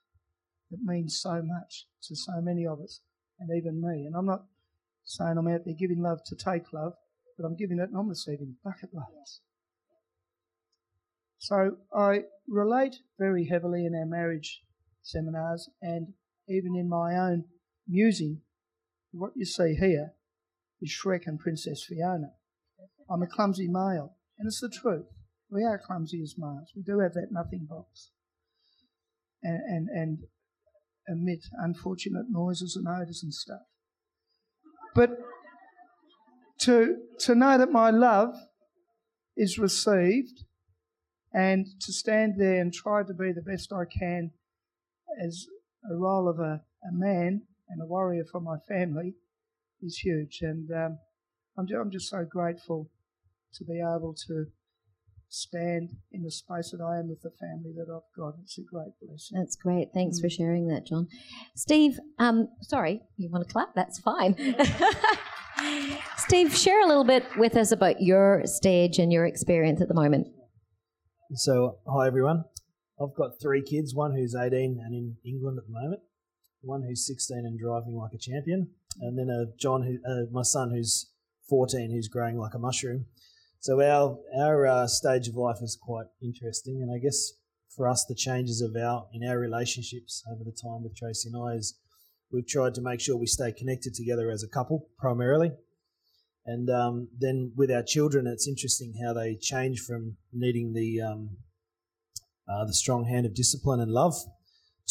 that 0.72 0.80
mean 0.84 1.10
so 1.10 1.42
much 1.44 1.88
to 2.04 2.16
so 2.16 2.42
many 2.42 2.66
of 2.66 2.80
us, 2.80 3.02
and 3.40 3.50
even 3.56 3.82
me. 3.82 4.06
And 4.06 4.16
I'm 4.16 4.26
not 4.26 4.46
saying 5.04 5.38
I'm 5.38 5.48
out 5.48 5.66
there 5.66 5.76
giving 5.78 6.02
love 6.02 6.20
to 6.26 6.36
take 6.36 6.74
love, 6.74 6.94
but 7.38 7.46
I'm 7.46 7.56
giving 7.56 7.80
it 7.80 7.90
and 7.90 7.98
I'm 7.98 8.10
receiving 8.10 8.56
bucket 8.64 8.90
loads. 8.94 9.42
So 11.38 11.78
I 11.96 12.22
relate 12.48 12.96
very 13.20 13.46
heavily 13.46 13.86
in 13.86 13.94
our 13.96 14.06
marriage 14.06 14.62
seminars 15.02 15.70
and 15.82 16.14
even 16.48 16.76
in 16.76 16.90
my 16.90 17.16
own 17.16 17.46
musing. 17.88 18.42
What 19.12 19.32
you 19.36 19.46
see 19.46 19.76
here 19.76 20.14
is 20.82 20.92
Shrek 20.92 21.26
and 21.26 21.40
Princess 21.40 21.86
Fiona. 21.88 22.32
I'm 23.10 23.22
a 23.22 23.28
clumsy 23.28 23.68
male, 23.68 24.16
and 24.38 24.48
it's 24.48 24.60
the 24.60 24.70
truth. 24.70 25.06
We 25.50 25.64
are 25.64 25.82
clumsy 25.86 26.22
as 26.22 26.36
males. 26.38 26.72
We 26.76 26.82
do 26.82 27.00
have 27.00 27.14
that 27.14 27.28
nothing 27.32 27.68
box, 27.70 28.12
and 29.44 29.62
and, 29.68 29.90
and 29.90 30.18
emit 31.08 31.46
unfortunate 31.60 32.26
noises 32.30 32.76
and 32.76 32.88
odours 32.88 33.22
and 33.24 33.34
stuff. 33.34 33.62
But 34.96 35.12
to 36.62 36.98
to 37.20 37.36
know 37.36 37.58
that 37.58 37.72
my 37.72 37.92
love 37.92 38.36
is 39.38 39.60
received, 39.60 40.44
and 41.36 41.66
to 41.82 41.92
stand 41.92 42.36
there 42.38 42.62
and 42.62 42.74
try 42.74 43.04
to 43.04 43.14
be 43.14 43.32
the 43.34 43.42
best 43.42 43.74
I 43.74 43.84
can 43.86 44.32
as 45.24 45.46
a 45.92 45.96
role 45.96 46.28
of 46.30 46.40
a, 46.40 46.62
a 46.88 46.92
man 46.92 47.42
and 47.70 47.82
a 47.82 47.86
warrior 47.86 48.24
for 48.32 48.40
my 48.40 48.56
family 48.68 49.16
is 49.82 49.98
huge. 49.98 50.40
And 50.42 50.70
um, 50.72 50.98
I'm, 51.58 51.68
ju- 51.68 51.80
I'm 51.80 51.92
just 51.92 52.10
so 52.10 52.24
grateful 52.24 52.90
to 53.56 53.66
be 53.66 53.80
able 53.82 54.16
to 54.28 54.46
stand 55.28 55.90
in 56.12 56.24
the 56.24 56.32
space 56.32 56.72
that 56.72 56.82
I 56.82 57.00
am 57.00 57.10
with 57.10 57.22
the 57.22 57.32
family 57.40 57.74
that 57.76 57.92
I've 57.94 58.16
got. 58.18 58.36
It's 58.44 58.58
a 58.58 58.62
great 58.62 58.94
blessing. 59.02 59.38
That's 59.38 59.56
great. 59.58 59.90
Thanks 59.94 60.20
Mm. 60.20 60.22
for 60.22 60.30
sharing 60.30 60.68
that, 60.70 60.86
John. 60.86 61.08
Steve, 61.56 62.00
um, 62.20 62.48
sorry, 62.62 63.02
you 63.18 63.30
want 63.30 63.46
to 63.46 63.52
clap? 63.52 63.76
That's 63.76 64.00
fine. 64.00 64.36
Steve, 66.18 66.56
share 66.56 66.82
a 66.82 66.88
little 66.88 67.04
bit 67.04 67.26
with 67.38 67.56
us 67.58 67.72
about 67.72 68.02
your 68.02 68.44
stage 68.46 69.00
and 69.00 69.12
your 69.12 69.26
experience 69.26 69.82
at 69.82 69.88
the 69.90 69.94
moment. 69.94 70.28
So, 71.38 71.80
hi 71.86 72.08
everyone. 72.08 72.46
I've 72.98 73.14
got 73.14 73.42
three 73.42 73.62
kids 73.62 73.94
one 73.94 74.16
who's 74.16 74.36
18 74.36 74.80
and 74.82 74.96
in 74.96 75.18
England 75.26 75.58
at 75.58 75.66
the 75.68 75.74
moment, 75.74 76.02
one 76.62 76.84
who's 76.84 77.06
16 77.06 77.40
and 77.40 77.60
driving 77.60 77.94
like 77.94 78.14
a 78.14 78.18
champion, 78.18 78.70
and 79.02 79.20
then 79.20 79.30
a 79.30 79.48
John, 79.60 79.84
who, 79.84 79.98
uh, 80.10 80.28
my 80.32 80.44
son, 80.44 80.72
who's 80.72 81.12
14, 81.50 81.92
who's 81.92 82.08
growing 82.08 82.38
like 82.38 82.54
a 82.54 82.58
mushroom. 82.58 83.08
So 83.60 83.82
our 83.82 84.18
our 84.40 84.66
uh, 84.66 84.88
stage 84.88 85.28
of 85.28 85.36
life 85.36 85.58
is 85.62 85.78
quite 85.80 86.06
interesting, 86.24 86.82
and 86.82 86.90
I 86.90 87.04
guess 87.04 87.34
for 87.76 87.90
us 87.90 88.06
the 88.06 88.16
changes 88.16 88.62
of 88.62 88.74
our 88.82 89.08
in 89.12 89.28
our 89.28 89.38
relationships 89.38 90.24
over 90.32 90.46
the 90.46 90.56
time 90.56 90.84
with 90.84 90.96
Tracy 90.96 91.28
and 91.28 91.44
I 91.44 91.56
is 91.56 91.78
we've 92.32 92.48
tried 92.48 92.76
to 92.76 92.82
make 92.82 93.02
sure 93.02 93.18
we 93.18 93.28
stay 93.28 93.52
connected 93.52 93.94
together 93.94 94.32
as 94.32 94.42
a 94.42 94.48
couple 94.48 94.88
primarily, 94.98 95.52
and 96.46 96.70
um, 96.70 97.08
then 97.18 97.54
with 97.56 97.72
our 97.72 97.82
children, 97.82 98.28
it's 98.28 98.48
interesting 98.48 98.94
how 99.04 99.14
they 99.14 99.36
change 99.36 99.80
from 99.80 100.18
needing 100.32 100.74
the 100.74 101.02
um, 101.02 101.38
uh, 102.48 102.66
the 102.66 102.74
strong 102.74 103.06
hand 103.06 103.26
of 103.26 103.34
discipline 103.34 103.80
and 103.80 103.92
love 103.92 104.16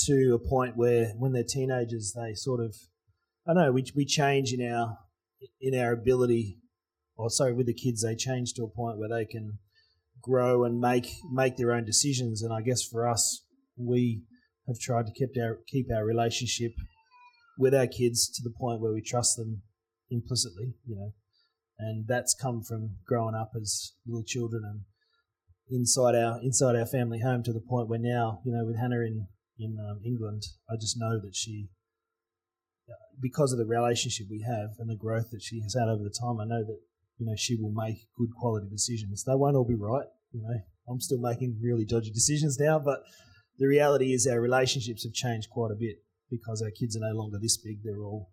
to 0.06 0.34
a 0.34 0.48
point 0.48 0.76
where 0.76 1.12
when 1.16 1.32
they're 1.32 1.44
teenagers, 1.44 2.12
they 2.16 2.34
sort 2.34 2.60
of 2.60 2.74
I 3.46 3.54
don't 3.54 3.62
know 3.62 3.72
we 3.72 3.84
we 3.94 4.04
change 4.04 4.52
in 4.52 4.68
our 4.68 4.98
in 5.60 5.78
our 5.78 5.92
ability, 5.92 6.58
or 7.16 7.30
sorry, 7.30 7.52
with 7.52 7.66
the 7.66 7.74
kids, 7.74 8.02
they 8.02 8.16
change 8.16 8.54
to 8.54 8.64
a 8.64 8.68
point 8.68 8.98
where 8.98 9.08
they 9.08 9.24
can 9.24 9.58
grow 10.20 10.64
and 10.64 10.80
make 10.80 11.08
make 11.32 11.56
their 11.56 11.72
own 11.72 11.84
decisions. 11.84 12.42
And 12.42 12.52
I 12.52 12.62
guess 12.62 12.82
for 12.82 13.08
us, 13.08 13.44
we 13.76 14.22
have 14.66 14.80
tried 14.80 15.06
to 15.06 15.12
keep 15.12 15.30
our 15.40 15.60
keep 15.68 15.86
our 15.94 16.04
relationship 16.04 16.72
with 17.56 17.74
our 17.74 17.86
kids 17.86 18.28
to 18.28 18.42
the 18.42 18.52
point 18.58 18.80
where 18.80 18.92
we 18.92 19.00
trust 19.00 19.36
them 19.36 19.62
implicitly, 20.10 20.74
you 20.84 20.96
know, 20.96 21.12
and 21.78 22.06
that's 22.06 22.34
come 22.34 22.62
from 22.62 22.96
growing 23.06 23.34
up 23.34 23.52
as 23.60 23.92
little 24.06 24.24
children 24.24 24.62
and 24.64 24.80
inside 25.70 26.14
our 26.14 26.40
inside 26.42 26.76
our 26.76 26.86
family 26.86 27.20
home 27.20 27.42
to 27.42 27.52
the 27.52 27.60
point 27.60 27.88
where 27.88 27.98
now, 27.98 28.40
you 28.44 28.52
know, 28.52 28.64
with 28.64 28.78
Hannah 28.78 29.00
in 29.00 29.26
in 29.58 29.78
um, 29.78 30.00
England, 30.04 30.42
I 30.68 30.74
just 30.80 30.98
know 30.98 31.20
that 31.20 31.34
she, 31.34 31.68
because 33.20 33.52
of 33.52 33.58
the 33.58 33.66
relationship 33.66 34.26
we 34.28 34.42
have 34.42 34.70
and 34.78 34.90
the 34.90 34.96
growth 34.96 35.30
that 35.30 35.42
she 35.42 35.60
has 35.60 35.74
had 35.74 35.88
over 35.88 36.02
the 36.02 36.10
time, 36.10 36.40
I 36.40 36.44
know 36.44 36.64
that 36.64 36.80
you 37.18 37.26
know 37.26 37.36
she 37.36 37.56
will 37.56 37.72
make 37.72 38.06
good 38.16 38.30
quality 38.38 38.68
decisions. 38.70 39.24
They 39.24 39.34
won't 39.34 39.56
all 39.56 39.64
be 39.64 39.74
right, 39.74 40.06
you 40.32 40.42
know. 40.42 40.60
I'm 40.88 41.00
still 41.00 41.20
making 41.20 41.60
really 41.62 41.86
dodgy 41.86 42.10
decisions 42.10 42.58
now, 42.60 42.78
but 42.78 43.00
the 43.58 43.66
reality 43.66 44.12
is 44.12 44.26
our 44.26 44.40
relationships 44.40 45.04
have 45.04 45.14
changed 45.14 45.48
quite 45.50 45.70
a 45.70 45.76
bit 45.76 45.96
because 46.30 46.60
our 46.60 46.70
kids 46.70 46.94
are 46.96 47.00
no 47.00 47.16
longer 47.16 47.38
this 47.40 47.56
big. 47.56 47.82
They're 47.82 48.02
all 48.02 48.30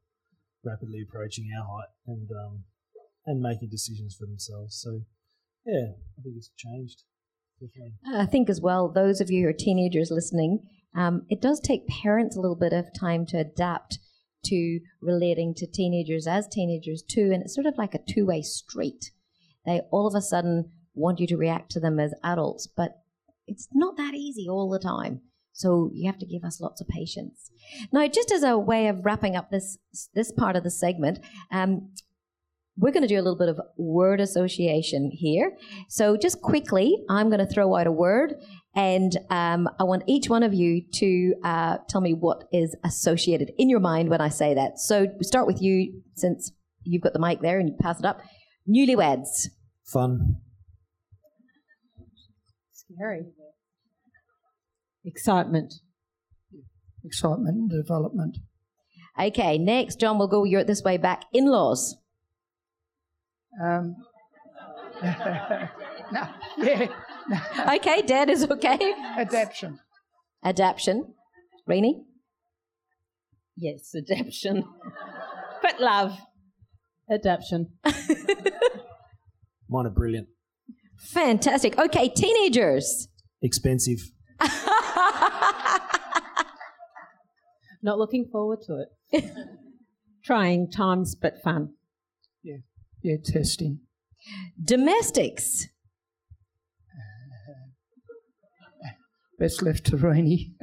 rapidly 0.63 1.01
approaching 1.01 1.49
our 1.57 1.65
height 1.65 1.89
and 2.07 2.29
um, 2.31 2.63
and 3.25 3.41
making 3.41 3.69
decisions 3.69 4.15
for 4.15 4.25
themselves. 4.25 4.79
So, 4.81 5.01
yeah, 5.65 5.93
I 6.17 6.21
think 6.21 6.35
it's 6.37 6.51
changed. 6.57 7.03
Definitely. 7.59 7.93
I 8.15 8.25
think 8.25 8.49
as 8.49 8.59
well, 8.59 8.89
those 8.89 9.21
of 9.21 9.29
you 9.29 9.43
who 9.43 9.49
are 9.49 9.53
teenagers 9.53 10.09
listening, 10.11 10.63
um, 10.95 11.25
it 11.29 11.41
does 11.41 11.59
take 11.59 11.87
parents 11.87 12.35
a 12.35 12.39
little 12.39 12.55
bit 12.55 12.73
of 12.73 12.87
time 12.99 13.25
to 13.27 13.37
adapt 13.37 13.99
to 14.45 14.79
relating 15.01 15.53
to 15.55 15.67
teenagers 15.67 16.25
as 16.25 16.47
teenagers 16.47 17.03
too, 17.03 17.29
and 17.31 17.43
it's 17.43 17.53
sort 17.53 17.67
of 17.67 17.77
like 17.77 17.93
a 17.93 17.99
two-way 18.09 18.41
street. 18.41 19.11
They 19.65 19.81
all 19.91 20.07
of 20.07 20.15
a 20.15 20.21
sudden 20.21 20.71
want 20.95 21.19
you 21.19 21.27
to 21.27 21.37
react 21.37 21.71
to 21.71 21.79
them 21.79 21.99
as 21.99 22.13
adults, 22.23 22.67
but 22.67 22.95
it's 23.45 23.67
not 23.73 23.97
that 23.97 24.15
easy 24.15 24.47
all 24.49 24.69
the 24.69 24.79
time. 24.79 25.21
So 25.53 25.91
you 25.93 26.09
have 26.09 26.19
to 26.19 26.25
give 26.25 26.43
us 26.43 26.59
lots 26.59 26.81
of 26.81 26.87
patience. 26.87 27.51
Now, 27.91 28.07
just 28.07 28.31
as 28.31 28.41
a 28.41 28.57
way 28.57 28.87
of 28.87 29.05
wrapping 29.05 29.35
up 29.35 29.51
this 29.51 29.77
this 30.15 30.31
part 30.31 30.55
of 30.55 30.63
the 30.63 30.71
segment, 30.71 31.19
um, 31.51 31.91
we're 32.77 32.91
going 32.91 33.03
to 33.03 33.07
do 33.07 33.15
a 33.15 33.23
little 33.23 33.37
bit 33.37 33.49
of 33.49 33.59
word 33.77 34.19
association 34.19 35.11
here. 35.13 35.57
So 35.89 36.17
just 36.17 36.41
quickly, 36.41 36.95
I'm 37.09 37.29
going 37.29 37.45
to 37.45 37.45
throw 37.45 37.75
out 37.75 37.87
a 37.87 37.91
word, 37.91 38.33
and 38.75 39.15
um, 39.29 39.69
I 39.79 39.83
want 39.83 40.03
each 40.07 40.29
one 40.29 40.43
of 40.43 40.53
you 40.53 40.81
to 40.95 41.35
uh, 41.43 41.77
tell 41.89 42.01
me 42.01 42.13
what 42.13 42.45
is 42.51 42.75
associated 42.83 43.51
in 43.57 43.69
your 43.69 43.81
mind 43.81 44.09
when 44.09 44.21
I 44.21 44.29
say 44.29 44.53
that. 44.53 44.79
So 44.79 45.07
we 45.17 45.23
start 45.23 45.47
with 45.47 45.61
you, 45.61 46.01
since 46.15 46.51
you've 46.83 47.01
got 47.01 47.13
the 47.13 47.19
mic 47.19 47.41
there 47.41 47.59
and 47.59 47.69
you 47.69 47.75
pass 47.79 47.99
it 47.99 48.05
up. 48.05 48.21
Newlyweds. 48.69 49.49
Fun. 49.85 50.37
Scary. 52.71 53.23
Excitement. 55.03 55.73
Excitement 57.03 57.57
and 57.57 57.69
development. 57.69 58.37
Okay, 59.19 59.57
next, 59.57 59.99
John, 59.99 60.17
we'll 60.17 60.27
go 60.27 60.45
you're 60.45 60.63
this 60.63 60.83
way 60.83 60.97
back. 60.97 61.23
In 61.33 61.47
laws. 61.47 61.97
Um, 63.59 63.95
no, 65.03 66.27
yeah, 66.57 66.87
no, 67.27 67.39
Okay, 67.75 68.01
Dad 68.03 68.29
is 68.29 68.43
okay. 68.49 68.93
adaptation. 69.17 69.79
Adaption. 70.43 71.13
Renee? 71.67 72.03
Yes, 73.57 73.93
adaptation. 73.95 74.63
but 75.61 75.79
love. 75.79 76.17
Adaption. 77.09 77.71
Mine 79.69 79.85
are 79.85 79.89
brilliant. 79.89 80.27
Fantastic. 80.97 81.77
Okay, 81.77 82.09
teenagers. 82.09 83.07
Expensive. 83.41 83.99
Not 87.83 87.97
looking 87.97 88.25
forward 88.31 88.59
to 88.67 88.85
it. 89.13 89.25
Trying 90.23 90.69
times, 90.69 91.15
but 91.15 91.41
fun. 91.41 91.73
Yeah, 93.03 93.15
testing. 93.23 93.79
Domestics. 94.63 95.67
Best 99.39 99.61
left 99.61 99.85
to 99.87 99.97
Renee. 99.97 100.51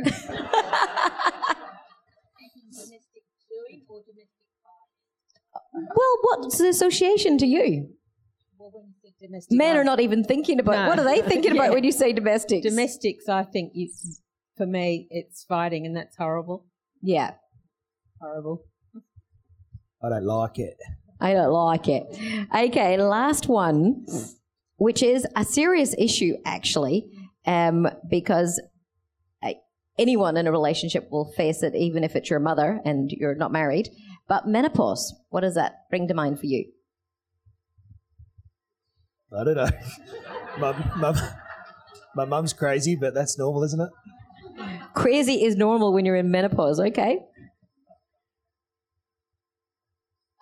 Well, 5.73 6.17
what's 6.23 6.59
the 6.59 6.69
association 6.69 7.39
to 7.39 7.47
you? 7.47 7.91
Men 9.51 9.77
are 9.77 9.85
not 9.85 10.01
even 10.01 10.25
thinking 10.25 10.61
about 10.61 10.73
No. 10.77 10.89
what 10.89 10.99
are 10.99 11.05
they 11.05 11.23
thinking 11.23 11.55
Yeah. 11.55 11.63
about 11.65 11.75
when 11.75 11.85
you 11.85 11.93
say 11.93 12.13
domestics? 12.13 12.69
Domestics, 12.69 13.29
I 13.29 13.43
think, 13.45 13.73
you, 13.75 13.91
for 14.57 14.67
me, 14.67 15.07
it's 15.11 15.45
fighting, 15.45 15.87
and 15.87 15.97
that's 15.97 16.17
horrible. 16.17 16.67
yeah, 17.03 17.33
Horrible. 18.21 18.65
I 20.03 20.09
don't 20.09 20.25
like 20.25 20.59
it. 20.59 20.77
I 21.21 21.33
don't 21.33 21.53
like 21.53 21.89
it. 21.89 22.05
Okay, 22.55 22.97
last 22.99 23.49
one, 23.49 24.07
which 24.77 25.03
is 25.03 25.27
a 25.37 25.45
serious 25.45 25.95
issue 25.99 26.35
actually, 26.45 27.07
um, 27.47 27.89
because 28.09 28.61
uh, 29.43 29.53
anyone 29.99 30.37
in 30.37 30.47
a 30.47 30.53
relationship 30.53 31.09
will 31.11 31.33
face 31.37 31.63
it, 31.63 31.75
even 31.75 32.05
if 32.05 32.15
it's 32.15 32.31
your 32.31 32.41
mother 32.41 32.81
and 32.85 33.11
you're 33.11 33.35
not 33.35 33.53
married. 33.53 33.89
But 34.29 34.47
menopause, 34.47 35.15
what 35.31 35.41
does 35.41 35.55
that 35.55 35.89
bring 35.91 36.07
to 36.09 36.15
mind 36.15 36.39
for 36.39 36.47
you? 36.47 36.67
I 39.37 39.45
don't 39.45 39.57
know. 39.57 39.69
my, 40.59 40.93
my, 40.97 41.31
my 42.15 42.25
mum's 42.25 42.53
crazy, 42.53 42.97
but 42.97 43.15
that's 43.15 43.39
normal, 43.39 43.65
isn't 43.65 43.81
it? 43.81 43.91
Crazy 44.95 45.45
is 45.45 45.57
normal 45.57 45.93
when 45.93 46.05
you're 46.05 46.17
in 46.17 46.31
menopause. 46.31 46.81
Okay. 46.81 47.21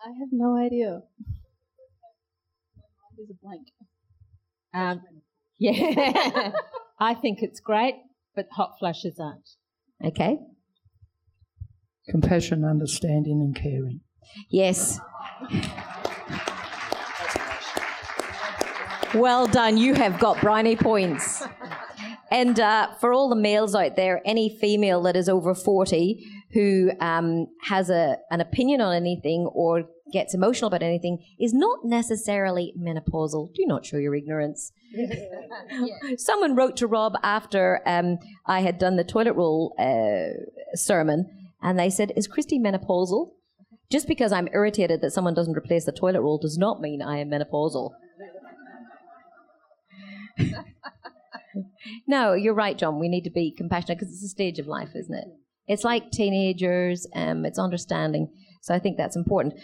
I 0.07 0.11
have 0.21 0.29
no 0.31 0.57
idea. 0.57 1.01
There's 3.17 3.29
a 3.29 3.35
blank. 3.43 3.67
Um, 4.73 5.01
yeah. 5.59 6.53
I 7.01 7.15
think 7.15 7.39
it's 7.43 7.59
great, 7.59 7.97
but 8.37 8.47
hot 8.53 8.75
flushes 8.79 9.19
aren't. 9.19 9.49
Okay. 10.05 10.39
Compassion, 12.09 12.65
understanding, 12.65 13.41
and 13.41 13.57
caring. 13.57 14.01
Yes. 14.49 15.01
Well 19.13 19.49
done. 19.49 19.77
You 19.77 19.95
have 19.95 20.21
got 20.21 20.41
briny 20.41 20.77
points. 20.77 21.43
And 22.31 22.61
uh, 22.61 22.95
for 23.01 23.13
all 23.13 23.29
the 23.29 23.35
males 23.35 23.75
out 23.75 23.97
there, 23.97 24.23
any 24.25 24.57
female 24.61 25.03
that 25.03 25.17
is 25.17 25.29
over 25.29 25.53
40 25.53 26.25
who 26.53 26.93
um, 27.01 27.49
has 27.63 27.91
a, 27.91 28.19
an 28.31 28.41
opinion 28.41 28.81
on 28.81 28.95
anything 28.95 29.49
or 29.53 29.85
gets 30.13 30.35
emotional 30.35 30.69
about 30.69 30.83
anything 30.83 31.19
is 31.39 31.53
not 31.53 31.85
necessarily 31.85 32.73
menopausal. 32.79 33.53
Do 33.55 33.65
not 33.67 33.85
show 33.85 33.97
your 33.97 34.15
ignorance. 34.15 34.73
Someone 36.17 36.55
wrote 36.55 36.77
to 36.79 36.87
Rob 36.87 37.15
after 37.23 37.81
um, 37.87 38.19
I 38.47 38.61
had 38.61 38.79
done 38.79 38.97
the 38.97 39.05
toilet 39.05 39.35
roll 39.35 39.75
uh, 39.79 40.77
sermon, 40.77 41.51
and 41.63 41.79
they 41.79 41.91
said, 41.91 42.13
Is 42.17 42.27
Christy 42.27 42.59
menopausal? 42.59 43.33
Just 43.91 44.09
because 44.09 44.33
I'm 44.33 44.49
irritated 44.53 45.01
that 45.03 45.13
someone 45.13 45.35
doesn't 45.35 45.57
replace 45.57 45.85
the 45.85 45.93
toilet 45.93 46.21
roll 46.21 46.39
does 46.39 46.59
not 46.59 46.81
mean 46.81 47.03
I 47.03 47.19
am 47.19 47.31
menopausal. 47.31 47.93
no, 52.07 52.33
you're 52.35 52.55
right, 52.55 52.77
John. 52.77 52.99
We 52.99 53.09
need 53.09 53.25
to 53.25 53.31
be 53.31 53.53
compassionate 53.57 53.99
because 53.99 54.13
it's 54.13 54.25
a 54.25 54.29
stage 54.29 54.59
of 54.59 54.67
life, 54.67 54.91
isn't 54.95 55.15
it? 55.15 55.29
It's 55.69 55.85
like 55.85 56.11
teenagers, 56.11 57.07
um, 57.15 57.45
it's 57.45 57.59
understanding. 57.59 58.29
So 58.67 58.75
I 58.75 58.79
think 58.81 58.97
that's 58.97 59.15
important. 59.15 59.55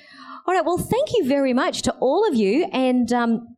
All 0.47 0.55
right, 0.55 0.65
well, 0.65 0.79
thank 0.79 1.09
you 1.13 1.27
very 1.27 1.53
much 1.53 1.83
to 1.83 1.93
all 1.95 2.25
of 2.29 2.37
you. 2.37 2.69
And 2.73 3.13
um, 3.13 3.57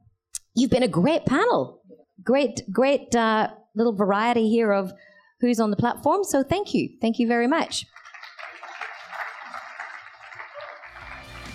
you've 0.55 0.71
been 0.71 0.83
a 0.83 0.89
great 0.89 1.27
panel. 1.27 1.83
Great, 2.23 2.63
great 2.73 3.15
uh, 3.15 3.49
little 3.75 3.93
variety 3.93 4.49
here 4.49 4.73
of 4.73 4.95
who's 5.41 5.61
on 5.61 5.71
the 5.71 5.77
platform. 5.77 6.25
So 6.25 6.43
thank 6.43 6.73
you. 6.73 6.89
Thank 7.03 7.19
you 7.19 7.29
very 7.29 7.47
much. 7.47 7.85